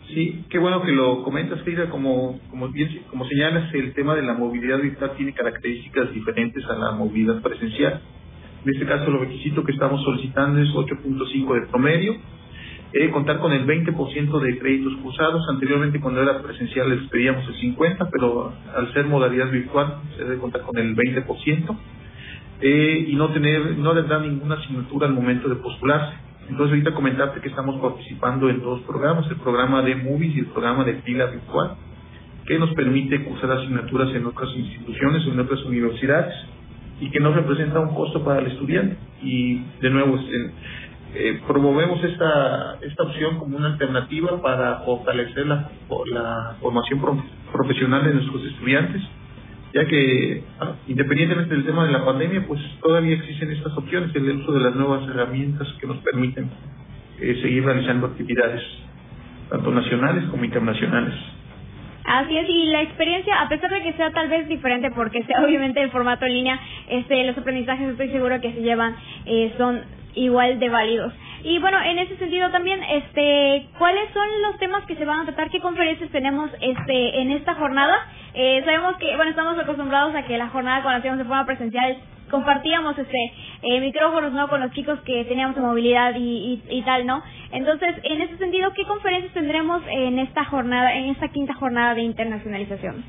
Sí, 0.09 0.45
qué 0.51 0.59
bueno 0.59 0.83
que 0.83 0.93
lo 0.93 1.25
comentas, 1.25 1.61
Frida. 1.63 1.89
Como, 1.91 2.39
como, 2.51 2.69
bien, 2.69 2.89
como 3.11 3.27
señalas, 3.27 3.73
el 3.75 3.93
tema 3.95 4.15
de 4.15 4.23
la 4.23 4.35
movilidad 4.35 4.81
virtual 4.81 5.13
tiene 5.17 5.33
características 5.33 6.13
diferentes 6.13 6.65
a 6.67 6.75
la 6.75 6.93
movilidad 6.93 7.43
presencial. 7.43 8.01
En 8.65 8.73
este 8.73 8.87
caso, 8.87 9.11
el 9.11 9.21
requisito 9.21 9.65
que 9.65 9.73
estamos 9.73 10.03
solicitando 10.05 10.61
es 10.61 10.69
8.5 10.71 11.55
de 11.55 11.67
promedio, 11.69 12.17
eh, 12.93 13.11
contar 13.11 13.39
con 13.41 13.53
el 13.53 13.67
20% 13.67 14.41
de 14.41 14.59
créditos 14.59 14.97
cursados. 15.03 15.43
Anteriormente, 15.51 16.01
cuando 16.01 16.23
era 16.23 16.41
presencial, 16.41 16.89
les 16.89 17.09
pedíamos 17.11 17.47
el 17.49 17.55
50%, 17.57 18.09
pero 18.13 18.53
al 18.77 18.93
ser 18.93 19.07
modalidad 19.07 19.51
virtual, 19.51 20.03
se 20.17 20.25
debe 20.25 20.39
contar 20.39 20.63
con 20.63 20.79
el 20.79 20.95
20%. 20.95 21.77
Eh, 22.61 23.07
y 23.09 23.15
no 23.17 23.29
tener, 23.33 23.77
no 23.77 23.93
les 23.93 24.09
da 24.09 24.21
ninguna 24.21 24.55
asignatura 24.55 25.09
al 25.09 25.15
momento 25.15 25.49
de 25.49 25.57
postularse. 25.57 26.17
Entonces 26.49 26.75
ahorita 26.75 26.95
comentarte 26.95 27.41
que 27.41 27.49
estamos 27.49 27.81
participando 27.81 28.49
en 28.49 28.61
dos 28.61 28.81
programas, 28.83 29.29
el 29.31 29.37
programa 29.37 29.83
de 29.83 29.97
Movies 29.97 30.37
y 30.37 30.41
el 30.41 30.47
programa 30.47 30.85
de 30.85 30.95
Pila 30.95 31.27
Virtual, 31.27 31.77
que 32.47 32.59
nos 32.59 32.73
permite 32.75 33.25
cursar 33.25 33.51
asignaturas 33.51 34.15
en 34.15 34.27
otras 34.27 34.51
instituciones, 34.57 35.27
en 35.27 35.41
otras 35.41 35.65
universidades, 35.65 36.35
y 37.01 37.11
que 37.11 37.21
no 37.21 37.33
representa 37.33 37.81
un 37.81 37.95
costo 37.95 38.25
para 38.25 38.41
el 38.41 38.47
estudiante. 38.47 38.97
Y 39.23 39.61
de 39.81 39.91
nuevo, 39.91 40.17
este, 40.17 40.51
eh, 41.15 41.41
promovemos 41.47 42.03
esta, 42.05 42.79
esta 42.81 43.03
opción 43.03 43.39
como 43.39 43.57
una 43.57 43.73
alternativa 43.73 44.41
para 44.41 44.81
fortalecer 44.81 45.47
la, 45.47 45.71
la 46.07 46.57
formación 46.61 47.01
profesional 47.53 48.05
de 48.05 48.15
nuestros 48.15 48.45
estudiantes 48.45 49.03
ya 49.73 49.85
que 49.87 50.43
ah, 50.61 50.75
independientemente 50.89 51.55
del 51.55 51.64
tema 51.64 51.87
de 51.87 51.93
la 51.93 52.05
pandemia, 52.05 52.45
pues 52.47 52.61
todavía 52.81 53.17
existen 53.17 53.51
estas 53.51 53.77
opciones, 53.77 54.14
el 54.14 54.37
uso 54.37 54.53
de 54.53 54.61
las 54.61 54.75
nuevas 54.75 55.09
herramientas 55.09 55.69
que 55.81 55.87
nos 55.87 55.99
permiten 55.99 56.51
eh, 57.21 57.39
seguir 57.43 57.64
realizando 57.64 58.07
actividades, 58.07 58.62
tanto 59.51 59.71
nacionales 59.71 60.25
como 60.31 60.45
internacionales. 60.45 61.14
Así 62.05 62.39
es, 62.39 62.49
y 62.49 62.67
la 62.67 62.83
experiencia, 62.83 63.41
a 63.41 63.49
pesar 63.49 63.69
de 63.69 63.83
que 63.83 63.93
sea 63.95 64.12
tal 64.12 64.29
vez 64.29 64.47
diferente, 64.49 64.93
porque 64.93 65.25
sea 65.25 65.45
obviamente 65.45 65.83
el 65.83 65.91
formato 65.91 66.25
en 66.25 66.35
línea, 66.35 66.61
este, 66.89 67.25
los 67.25 67.37
aprendizajes 67.37 67.89
estoy 67.89 68.11
seguro 68.11 68.41
que 68.41 68.53
se 68.53 68.62
llevan 68.62 68.95
eh, 69.25 69.53
son 69.59 69.81
igual 70.17 70.59
de 70.59 70.69
válidos. 70.69 71.12
Y 71.45 71.59
bueno, 71.61 71.81
en 71.81 71.99
ese 72.01 72.17
sentido 72.17 72.51
también, 72.51 72.83
este, 72.83 73.69
¿cuáles 73.79 74.11
son 74.12 74.27
los 74.43 74.59
temas 74.59 74.85
que 74.87 74.97
se 74.97 75.05
van 75.05 75.21
a 75.21 75.25
tratar? 75.27 75.51
¿Qué 75.51 75.61
conferencias 75.61 76.11
tenemos 76.11 76.51
este 76.61 77.21
en 77.21 77.31
esta 77.31 77.55
jornada? 77.55 77.95
Eh, 78.35 78.62
sabemos 78.64 78.97
que, 78.97 79.14
bueno, 79.14 79.31
estamos 79.31 79.57
acostumbrados 79.59 80.14
a 80.14 80.25
que 80.25 80.37
la 80.39 80.49
jornada 80.49 80.83
cuando 80.83 80.99
hacemos 80.99 81.19
de 81.19 81.25
forma 81.25 81.47
presencial 81.47 81.99
compartíamos 82.31 82.99
este 82.99 83.33
eh, 83.62 83.81
micrófonos 83.81 84.33
no 84.33 84.49
con 84.49 84.61
los 84.61 84.73
chicos 84.73 84.99
que 85.03 85.25
teníamos 85.27 85.57
movilidad 85.59 86.14
y, 86.17 86.61
y, 86.69 86.83
tal 86.83 87.07
no 87.07 87.23
entonces 87.53 87.95
en 88.03 88.21
ese 88.21 88.37
sentido 88.39 88.73
qué 88.73 88.85
conferencias 88.85 89.33
tendremos 89.33 89.81
en 89.89 90.19
esta 90.19 90.45
jornada 90.45 90.93
en 90.95 91.05
esta 91.05 91.29
quinta 91.29 91.55
jornada 91.55 91.95
de 91.95 92.03
internacionalización 92.03 93.05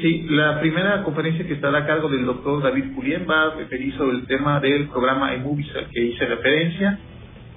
Sí, 0.00 0.26
la 0.28 0.60
primera 0.60 1.04
conferencia 1.04 1.46
que 1.46 1.54
estará 1.54 1.78
a 1.78 1.86
cargo 1.86 2.08
del 2.08 2.26
doctor 2.26 2.62
David 2.62 2.94
Pulien 2.94 3.26
va 3.30 3.44
a 3.44 3.54
referir 3.54 3.94
sobre 3.96 4.16
el 4.16 4.26
tema 4.26 4.58
del 4.58 4.88
programa 4.88 5.32
eMovies 5.34 5.74
al 5.76 5.88
que 5.88 6.02
hice 6.02 6.26
referencia. 6.26 6.98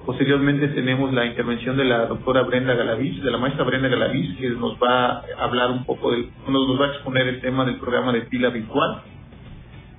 Posteriormente 0.05 0.67
tenemos 0.69 1.11
la 1.13 1.25
intervención 1.25 1.75
de 1.77 1.85
la 1.85 2.05
doctora 2.05 2.43
Brenda 2.43 2.75
Galaviz, 2.75 3.23
de 3.23 3.31
la 3.31 3.39
maestra 3.39 3.63
Brenda 3.63 3.87
Galaviz, 3.87 4.37
que 4.37 4.49
nos 4.51 4.75
va 4.75 5.07
a 5.07 5.23
hablar 5.39 5.71
un 5.71 5.83
poco 5.83 6.11
del, 6.11 6.29
nos 6.47 6.79
va 6.79 6.85
a 6.85 6.89
exponer 6.89 7.27
el 7.27 7.41
tema 7.41 7.65
del 7.65 7.77
programa 7.77 8.13
de 8.13 8.21
pila 8.21 8.49
virtual. 8.49 9.01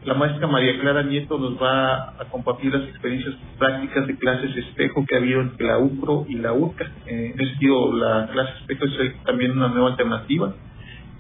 La 0.05 0.15
maestra 0.15 0.47
María 0.47 0.79
Clara 0.79 1.03
Nieto 1.03 1.39
nos 1.39 1.61
va 1.61 2.11
a 2.21 2.25
compartir 2.31 2.73
las 2.73 2.89
experiencias 2.89 3.35
prácticas 3.59 4.07
de 4.07 4.17
clases 4.17 4.57
espejo 4.57 5.05
que 5.07 5.17
ha 5.17 5.19
habido 5.19 5.41
entre 5.41 5.67
la 5.67 5.79
UCRO 5.79 6.25
y 6.29 6.35
la 6.35 6.53
URCA. 6.53 6.87
En 7.05 7.33
ese 7.33 7.51
sentido, 7.51 7.93
la 7.95 8.29
clase 8.33 8.53
espejo 8.61 8.85
es 8.85 9.25
también 9.25 9.51
una 9.51 9.69
nueva 9.69 9.91
alternativa 9.91 10.55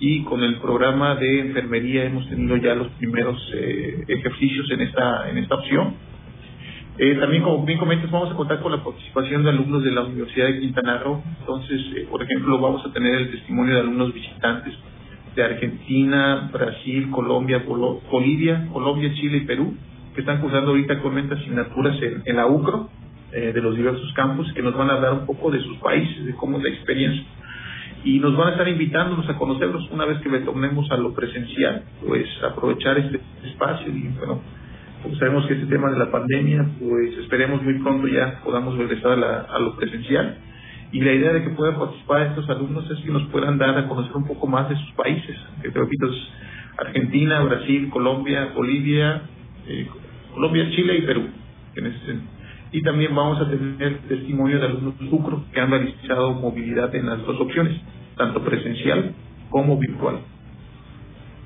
y 0.00 0.22
con 0.24 0.42
el 0.42 0.56
programa 0.56 1.16
de 1.16 1.40
enfermería 1.40 2.04
hemos 2.04 2.28
tenido 2.28 2.56
ya 2.56 2.74
los 2.74 2.88
primeros 2.92 3.36
eh, 3.54 4.04
ejercicios 4.08 4.70
en 4.70 4.82
esta, 4.82 5.28
en 5.30 5.38
esta 5.38 5.56
opción 5.56 5.94
eh, 7.00 7.14
también, 7.14 7.44
como 7.44 7.64
bien 7.64 7.78
comentas, 7.78 8.10
vamos 8.10 8.32
a 8.32 8.34
contar 8.34 8.58
con 8.60 8.72
la 8.72 8.82
participación 8.82 9.44
de 9.44 9.50
alumnos 9.50 9.84
de 9.84 9.92
la 9.92 10.02
Universidad 10.02 10.48
de 10.48 10.58
Quintana 10.58 10.98
Roo. 10.98 11.22
Entonces, 11.38 11.80
eh, 11.94 12.08
por 12.10 12.20
ejemplo, 12.20 12.58
vamos 12.58 12.84
a 12.84 12.92
tener 12.92 13.14
el 13.14 13.30
testimonio 13.30 13.74
de 13.74 13.80
alumnos 13.82 14.12
visitantes 14.12 14.74
de 15.36 15.44
Argentina, 15.44 16.50
Brasil, 16.52 17.08
Colombia, 17.12 17.62
Bolivia, 17.64 18.66
Colombia, 18.72 19.14
Chile 19.14 19.36
y 19.36 19.46
Perú, 19.46 19.76
que 20.12 20.22
están 20.22 20.40
cursando 20.40 20.70
ahorita 20.70 20.94
actualmente 20.94 21.36
asignaturas 21.36 21.96
en, 22.02 22.34
la 22.34 22.48
UCRO 22.48 22.90
eh, 23.30 23.52
de 23.54 23.60
los 23.60 23.76
diversos 23.76 24.12
campus, 24.14 24.52
que 24.52 24.62
nos 24.62 24.76
van 24.76 24.90
a 24.90 24.94
hablar 24.94 25.12
un 25.12 25.26
poco 25.26 25.52
de 25.52 25.60
sus 25.60 25.76
países, 25.76 26.26
de 26.26 26.34
cómo 26.34 26.58
es 26.58 26.64
la 26.64 26.70
experiencia. 26.70 27.24
Y 28.04 28.20
nos 28.20 28.36
van 28.36 28.48
a 28.48 28.50
estar 28.52 28.68
invitándonos 28.68 29.28
a 29.28 29.36
conocerlos 29.36 29.90
una 29.90 30.04
vez 30.04 30.20
que 30.20 30.28
retornemos 30.28 30.90
a 30.90 30.96
lo 30.96 31.14
presencial, 31.14 31.82
pues 32.06 32.26
aprovechar 32.42 32.96
este 32.98 33.20
espacio 33.44 33.88
y, 33.88 34.08
bueno, 34.16 34.40
sabemos 35.18 35.46
que 35.46 35.54
este 35.54 35.66
tema 35.66 35.90
de 35.90 35.98
la 35.98 36.10
pandemia, 36.10 36.66
pues 36.78 37.16
esperemos 37.18 37.62
muy 37.62 37.74
pronto 37.74 38.06
ya 38.08 38.40
podamos 38.44 38.76
regresar 38.76 39.12
a, 39.12 39.58
lo 39.58 39.76
presencial. 39.76 40.38
Y 40.90 41.00
la 41.00 41.12
idea 41.12 41.32
de 41.32 41.42
que 41.44 41.50
puedan 41.50 41.78
participar 41.78 42.22
estos 42.28 42.48
alumnos 42.48 42.90
es 42.90 42.98
que 43.04 43.10
nos 43.10 43.24
puedan 43.28 43.58
dar 43.58 43.76
a 43.76 43.88
conocer 43.88 44.16
un 44.16 44.26
poco 44.26 44.46
más 44.46 44.68
de 44.68 44.76
sus 44.76 44.92
países, 44.92 45.36
que 45.62 45.70
te 45.70 45.78
repito, 45.78 46.08
Argentina, 46.78 47.42
Brasil, 47.42 47.90
Colombia, 47.90 48.52
Bolivia, 48.54 49.22
eh, 49.66 49.86
Colombia, 50.32 50.70
Chile 50.70 50.98
y 50.98 51.02
Perú. 51.02 51.28
En 51.74 51.86
ese 51.86 51.98
y 52.72 52.82
también 52.82 53.14
vamos 53.14 53.40
a 53.40 53.48
tener 53.48 53.98
testimonio 54.08 54.58
de 54.58 54.66
alumnos 54.66 54.98
de 54.98 55.08
Sucro 55.10 55.44
que 55.52 55.60
han 55.60 55.70
realizado 55.70 56.32
movilidad 56.34 56.94
en 56.94 57.06
las 57.06 57.24
dos 57.24 57.40
opciones, 57.40 57.80
tanto 58.16 58.42
presencial 58.42 59.14
como 59.50 59.78
virtual. 59.78 60.20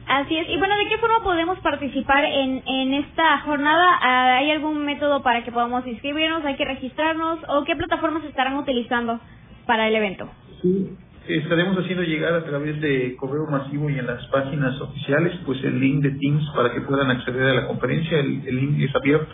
Así 0.09 0.37
es. 0.37 0.49
Y 0.49 0.59
bueno, 0.59 0.77
¿de 0.77 0.89
qué 0.89 0.99
forma 0.99 1.23
podemos 1.23 1.59
participar 1.61 2.25
en, 2.25 2.63
en 2.67 2.95
esta 2.95 3.39
jornada? 3.41 3.99
Ah, 4.03 4.37
¿Hay 4.39 4.51
algún 4.51 4.85
método 4.85 5.23
para 5.23 5.45
que 5.45 5.53
podamos 5.53 5.87
inscribirnos? 5.87 6.45
¿Hay 6.45 6.57
que 6.57 6.65
registrarnos? 6.65 7.39
¿O 7.49 7.65
qué 7.65 7.77
plataformas 7.77 8.25
estarán 8.25 8.57
utilizando 8.57 9.21
para 9.67 9.89
el 9.89 9.95
evento? 9.95 10.29
Sí. 10.61 10.97
Estaremos 11.29 11.79
haciendo 11.79 12.03
llegar 12.03 12.35
a 12.35 12.45
través 12.45 12.81
de 12.81 13.15
correo 13.17 13.47
masivo 13.47 13.89
y 13.89 13.97
en 13.97 14.07
las 14.07 14.27
páginas 14.27 14.81
oficiales, 14.81 15.33
pues 15.47 15.63
el 15.63 15.79
link 15.79 16.03
de 16.03 16.11
Teams 16.11 16.45
para 16.57 16.73
que 16.73 16.81
puedan 16.81 17.11
acceder 17.13 17.45
a 17.45 17.55
la 17.55 17.67
conferencia. 17.69 18.19
El, 18.19 18.45
link 18.45 18.81
es 18.81 18.95
abierto. 18.95 19.33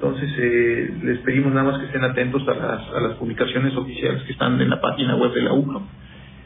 Entonces, 0.00 0.30
eh, 0.38 0.94
les 1.02 1.18
pedimos 1.18 1.52
nada 1.52 1.70
más 1.70 1.78
que 1.78 1.86
estén 1.86 2.02
atentos 2.02 2.42
a 2.48 2.54
las, 2.54 2.88
a 2.88 3.00
las 3.00 3.12
publicaciones 3.18 3.76
oficiales 3.76 4.22
que 4.22 4.32
están 4.32 4.58
en 4.58 4.70
la 4.70 4.80
página 4.80 5.14
web 5.16 5.34
de 5.34 5.42
la 5.42 5.52
UCO 5.52 5.82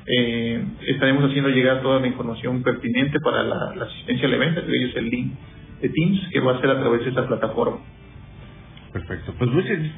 eh, 0.06 0.62
estaremos 0.86 1.24
haciendo 1.24 1.48
llegar 1.48 1.80
toda 1.80 2.00
la 2.00 2.06
información 2.06 2.62
pertinente 2.62 3.20
para 3.20 3.42
la, 3.42 3.84
asistencia 3.84 4.26
al 4.26 4.34
evento, 4.34 4.60
que 4.66 4.84
es 4.84 4.96
el 4.96 5.08
link 5.08 5.32
de 5.80 5.88
Teams, 5.88 6.28
que 6.30 6.40
va 6.40 6.56
a 6.56 6.60
ser 6.60 6.70
a 6.70 6.80
través 6.80 7.02
de 7.04 7.08
esta 7.08 7.26
plataforma. 7.26 7.78
Perfecto. 8.92 9.34
Pues 9.38 9.50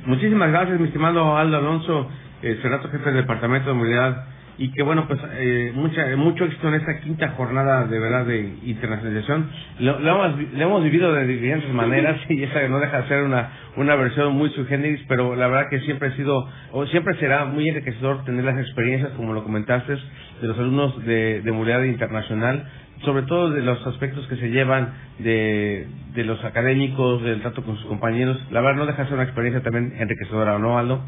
muchísimas 0.07 0.51
gracias, 0.51 0.79
mi 0.79 0.87
estimado 0.87 1.37
Aldo 1.37 1.57
Alonso, 1.57 2.09
eh, 2.43 2.59
jefe 2.63 3.05
del 3.05 3.23
Departamento 3.23 3.71
de 3.71 3.75
Movilidad 3.75 4.36
y 4.59 4.71
que 4.73 4.83
bueno 4.83 5.07
pues 5.07 5.21
eh, 5.35 5.73
mucha, 5.75 6.17
mucho 6.17 6.45
éxito 6.45 6.69
en 6.69 6.75
esta 6.75 7.01
quinta 7.01 7.29
jornada 7.31 7.87
de 7.87 7.99
verdad 7.99 8.25
de 8.25 8.55
internacionalización. 8.65 9.51
Lo, 9.81 9.99
hemos, 9.99 10.41
hemos 10.57 10.83
vivido 10.85 11.13
de 11.13 11.27
diferentes 11.27 11.73
maneras 11.73 12.19
y 12.29 12.43
esa 12.43 12.67
no 12.69 12.79
deja 12.81 13.03
de 13.03 13.09
ser 13.09 13.23
una 13.23 13.51
una 13.77 13.95
versión 13.97 14.35
muy 14.35 14.51
sui 14.51 14.67
pero 15.09 15.37
la 15.37 15.49
verdad 15.49 15.69
que 15.71 15.81
siempre 15.81 16.09
ha 16.09 16.17
sido 16.17 16.49
o 16.73 16.87
siempre 16.87 17.15
será 17.17 17.45
muy 17.45 17.69
enriquecedor 17.69 18.25
tener 18.25 18.45
las 18.45 18.59
experiencias 18.59 19.13
como 19.13 19.33
lo 19.33 19.45
comentaste 19.45 19.93
de 20.41 20.49
los 20.49 20.59
alumnos 20.59 21.05
de, 21.05 21.43
de 21.43 21.53
movilidad 21.53 21.83
internacional 21.83 22.67
sobre 23.05 23.25
todo 23.25 23.51
de 23.51 23.63
los 23.63 23.87
aspectos 23.87 24.27
que 24.27 24.37
se 24.37 24.49
llevan 24.51 24.95
de, 25.19 25.87
de 26.15 26.25
los 26.25 26.43
académicos 26.45 27.23
del 27.23 27.41
trato 27.43 27.63
con 27.63 27.77
sus 27.77 27.87
compañeros. 27.87 28.41
La 28.51 28.61
verdad 28.61 28.79
no 28.79 28.87
deja 28.87 29.03
de 29.03 29.09
ser 29.09 29.15
una 29.15 29.25
experiencia 29.25 29.63
también 29.63 29.95
enriquecedora 29.99 30.59
¿no 30.59 30.79
Aldo? 30.79 31.01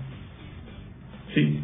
Sí, 1.35 1.61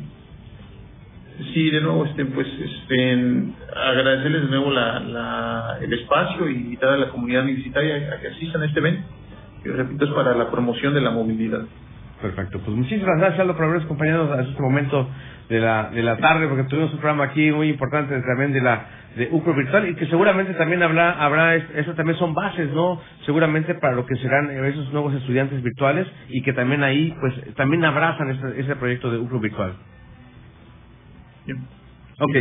Sí, 1.52 1.70
de 1.70 1.80
nuevo, 1.80 2.04
este, 2.04 2.24
pues, 2.26 2.46
este, 2.46 3.42
agradecerles 3.74 4.42
de 4.42 4.48
nuevo 4.48 4.70
la, 4.70 5.00
la, 5.00 5.78
el 5.80 5.92
espacio 5.92 6.48
y 6.48 6.54
invitar 6.54 6.90
a 6.90 6.96
la 6.96 7.08
comunidad 7.08 7.42
universitaria 7.42 8.14
a 8.14 8.20
que 8.20 8.28
asistan 8.28 8.62
a 8.62 8.66
este 8.66 8.78
evento, 8.78 9.08
que 9.64 9.70
repito 9.70 10.04
es 10.04 10.12
para 10.12 10.34
la 10.36 10.48
promoción 10.50 10.94
de 10.94 11.00
la 11.00 11.10
movilidad. 11.10 11.62
Perfecto, 12.22 12.60
pues 12.64 12.76
muchísimas 12.76 13.18
gracias 13.18 13.40
a 13.40 13.44
los 13.44 13.56
habernos 13.56 13.84
acompañado 13.84 14.32
a 14.32 14.42
este 14.42 14.62
momento 14.62 15.08
de 15.48 15.60
la, 15.60 15.90
de 15.90 16.02
la 16.02 16.16
tarde, 16.18 16.46
porque 16.46 16.64
tuvimos 16.64 16.92
un 16.92 16.98
programa 17.00 17.24
aquí 17.24 17.50
muy 17.50 17.68
importante 17.68 18.18
también 18.22 18.52
de 18.52 18.60
la 18.60 18.86
de 19.16 19.28
UCRO 19.30 19.54
Virtual 19.54 19.88
y 19.88 19.94
que 19.94 20.06
seguramente 20.06 20.54
también 20.54 20.82
habrá, 20.82 21.12
habrá, 21.12 21.54
eso 21.56 21.94
también 21.94 22.18
son 22.18 22.34
bases, 22.34 22.70
¿no? 22.72 23.00
Seguramente 23.26 23.74
para 23.74 23.94
lo 23.94 24.06
que 24.06 24.16
serán 24.16 24.50
esos 24.64 24.92
nuevos 24.92 25.14
estudiantes 25.14 25.62
virtuales 25.62 26.06
y 26.28 26.42
que 26.42 26.52
también 26.52 26.82
ahí, 26.82 27.14
pues, 27.20 27.54
también 27.54 27.84
abrazan 27.84 28.30
ese, 28.30 28.60
ese 28.60 28.76
proyecto 28.76 29.10
de 29.10 29.18
UCRO 29.18 29.40
Virtual. 29.40 29.74
Ok, 31.46 32.32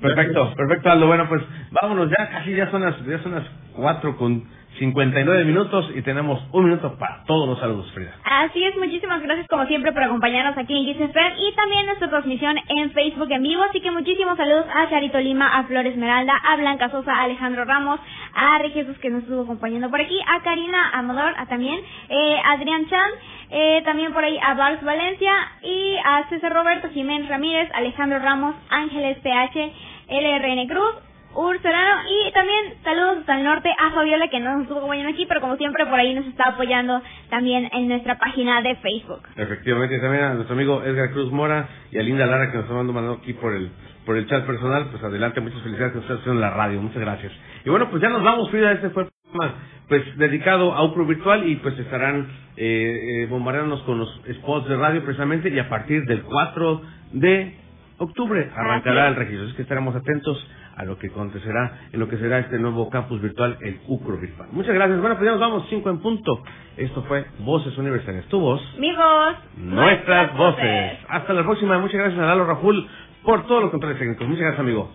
perfecto, 0.00 0.54
perfecto 0.56 0.90
Aldo. 0.90 1.08
Bueno, 1.08 1.28
pues 1.28 1.42
vámonos 1.80 2.10
ya, 2.18 2.30
casi 2.30 2.54
ya 2.56 2.70
son 2.70 2.82
las, 2.82 3.04
ya 3.06 3.22
son 3.22 3.32
las 3.34 3.44
4 3.76 4.16
con 4.16 4.44
59 4.78 5.44
minutos 5.44 5.86
y 5.94 6.02
tenemos 6.02 6.40
un 6.52 6.64
minuto 6.64 6.96
para 6.98 7.24
todos 7.24 7.48
los 7.48 7.58
saludos, 7.58 7.90
Frida. 7.92 8.14
Así 8.24 8.62
es, 8.62 8.76
muchísimas 8.76 9.22
gracias 9.22 9.46
como 9.48 9.64
siempre 9.66 9.92
por 9.92 10.02
acompañarnos 10.02 10.56
aquí 10.58 10.76
en 10.76 10.84
Kiss 10.84 10.96
y 11.00 11.54
también 11.54 11.86
nuestra 11.86 12.08
transmisión 12.08 12.56
en 12.68 12.90
Facebook 12.92 13.30
en 13.30 13.42
vivo. 13.42 13.62
Así 13.62 13.80
que 13.80 13.90
muchísimos 13.90 14.36
saludos 14.36 14.66
a 14.74 14.88
Charito 14.90 15.18
Lima, 15.18 15.58
a 15.58 15.64
Flor 15.64 15.86
Esmeralda, 15.86 16.34
a 16.44 16.56
Blanca 16.56 16.90
Sosa, 16.90 17.12
a 17.12 17.22
Alejandro 17.22 17.64
Ramos, 17.64 18.00
a 18.34 18.58
Jesús 18.68 18.98
que 18.98 19.10
nos 19.10 19.22
estuvo 19.22 19.42
acompañando 19.42 19.90
por 19.90 20.00
aquí, 20.00 20.18
a 20.26 20.42
Karina 20.42 20.90
Amador, 20.92 21.32
a 21.36 21.46
también 21.46 21.80
eh, 22.08 22.36
Adrián 22.44 22.86
Chan, 22.88 23.10
eh, 23.50 23.82
también 23.84 24.12
por 24.12 24.24
ahí 24.24 24.38
a 24.42 24.54
Vars 24.54 24.82
Valencia 24.84 25.32
y 25.62 25.96
a 26.04 26.28
César 26.28 26.52
Roberto 26.52 26.88
Jiménez 26.90 27.28
Ramírez, 27.28 27.70
Alejandro 27.74 28.18
Ramos, 28.18 28.54
Ángeles 28.68 29.18
PH, 29.18 29.72
LRN 30.08 30.68
Cruz, 30.68 31.05
Ursolano 31.36 32.02
y 32.08 32.32
también 32.32 32.74
saludos 32.82 33.18
hasta 33.18 33.38
el 33.38 33.44
norte 33.44 33.70
a 33.78 33.90
Fabiola 33.92 34.28
que 34.28 34.40
no 34.40 34.52
nos 34.52 34.62
estuvo 34.62 34.78
acompañando 34.78 35.12
aquí, 35.12 35.26
pero 35.26 35.40
como 35.40 35.56
siempre 35.56 35.86
por 35.86 35.98
ahí 35.98 36.14
nos 36.14 36.26
está 36.26 36.50
apoyando 36.50 37.02
también 37.30 37.68
en 37.72 37.88
nuestra 37.88 38.18
página 38.18 38.62
de 38.62 38.76
Facebook. 38.76 39.22
Efectivamente, 39.36 39.98
también 39.98 40.24
a 40.24 40.34
nuestro 40.34 40.54
amigo 40.54 40.82
Edgar 40.82 41.10
Cruz 41.12 41.30
Mora 41.30 41.68
y 41.90 41.98
a 41.98 42.02
Linda 42.02 42.26
Lara 42.26 42.50
que 42.50 42.56
nos 42.56 42.64
está 42.64 42.74
mandando 42.74 43.12
aquí 43.12 43.32
por 43.34 43.54
el 43.54 43.70
por 44.06 44.16
el 44.16 44.26
chat 44.28 44.46
personal, 44.46 44.86
pues 44.90 45.02
adelante, 45.02 45.40
muchas 45.40 45.60
felicidades 45.62 45.92
que 45.92 45.98
ustedes 45.98 46.26
en 46.28 46.40
la 46.40 46.50
radio, 46.50 46.80
muchas 46.80 47.00
gracias. 47.00 47.32
Y 47.64 47.70
bueno, 47.70 47.90
pues 47.90 48.00
ya 48.00 48.08
nos 48.08 48.22
vamos, 48.22 48.48
Frida, 48.50 48.70
este 48.70 48.90
fue 48.90 49.02
el 49.02 49.08
programa 49.32 49.58
pues 49.88 50.16
dedicado 50.16 50.72
a 50.72 50.84
UPRO 50.84 51.06
Virtual 51.06 51.48
y 51.48 51.56
pues 51.56 51.78
estarán 51.78 52.28
eh, 52.56 53.22
eh, 53.22 53.26
bombardeándonos 53.26 53.82
con 53.82 53.98
los 53.98 54.20
spots 54.38 54.68
de 54.68 54.76
radio 54.76 55.04
precisamente 55.04 55.48
y 55.48 55.58
a 55.58 55.68
partir 55.68 56.04
del 56.04 56.22
4 56.22 56.82
de 57.12 57.54
octubre 57.98 58.50
arrancará 58.54 59.08
el 59.08 59.16
registro. 59.16 59.48
Es 59.48 59.54
que 59.54 59.62
estaremos 59.62 59.94
atentos 59.94 60.44
a 60.76 60.84
lo 60.84 60.98
que 60.98 61.08
acontecerá 61.08 61.88
en 61.92 62.00
lo 62.00 62.08
que 62.08 62.18
será 62.18 62.38
este 62.38 62.58
nuevo 62.58 62.90
campus 62.90 63.20
virtual, 63.20 63.56
el 63.62 63.80
UCRO 63.88 64.18
Virtual. 64.18 64.48
Muchas 64.52 64.74
gracias. 64.74 65.00
Bueno, 65.00 65.16
pues 65.16 65.24
ya 65.24 65.32
nos 65.32 65.40
vamos, 65.40 65.66
5 65.68 65.90
en 65.90 65.98
punto. 65.98 66.42
Esto 66.76 67.02
fue 67.04 67.24
Voces 67.40 67.76
Universales. 67.78 68.26
Tu 68.26 68.38
voz. 68.38 68.60
Mi 68.78 68.94
voz. 68.94 69.36
Nuestras, 69.56 70.36
voces. 70.36 70.98
Hasta 71.08 71.32
la 71.32 71.42
próxima. 71.42 71.78
Muchas 71.78 71.98
gracias 71.98 72.20
a 72.20 72.26
Lalo 72.26 72.46
Rajul 72.46 72.86
por 73.24 73.46
todos 73.46 73.62
los 73.62 73.70
controles 73.70 73.98
técnicos. 73.98 74.26
Muchas 74.26 74.42
gracias, 74.42 74.60
amigo. 74.60 74.90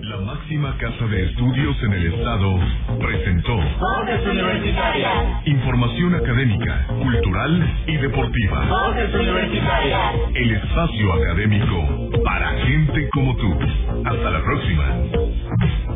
La 0.00 0.16
máxima 0.18 0.76
casa 0.78 1.06
de 1.06 1.24
estudios 1.24 1.76
en 1.82 1.92
el 1.92 2.14
estado 2.14 2.58
presentó 3.00 3.56
Voces 3.56 4.26
Universitarias. 4.26 5.46
Información 5.46 6.14
académica, 6.14 6.86
cultural 7.02 7.76
y 7.86 7.96
deportiva. 7.96 8.64
Voces 8.66 9.12
Universitarias. 9.12 10.14
El 10.34 10.52
espacio 10.52 11.12
académico 11.14 12.10
para 12.22 12.48
gente 12.60 13.08
como 13.12 13.36
tú. 13.36 13.58
Hasta 14.04 14.30
la 14.30 14.42
próxima. 14.42 15.87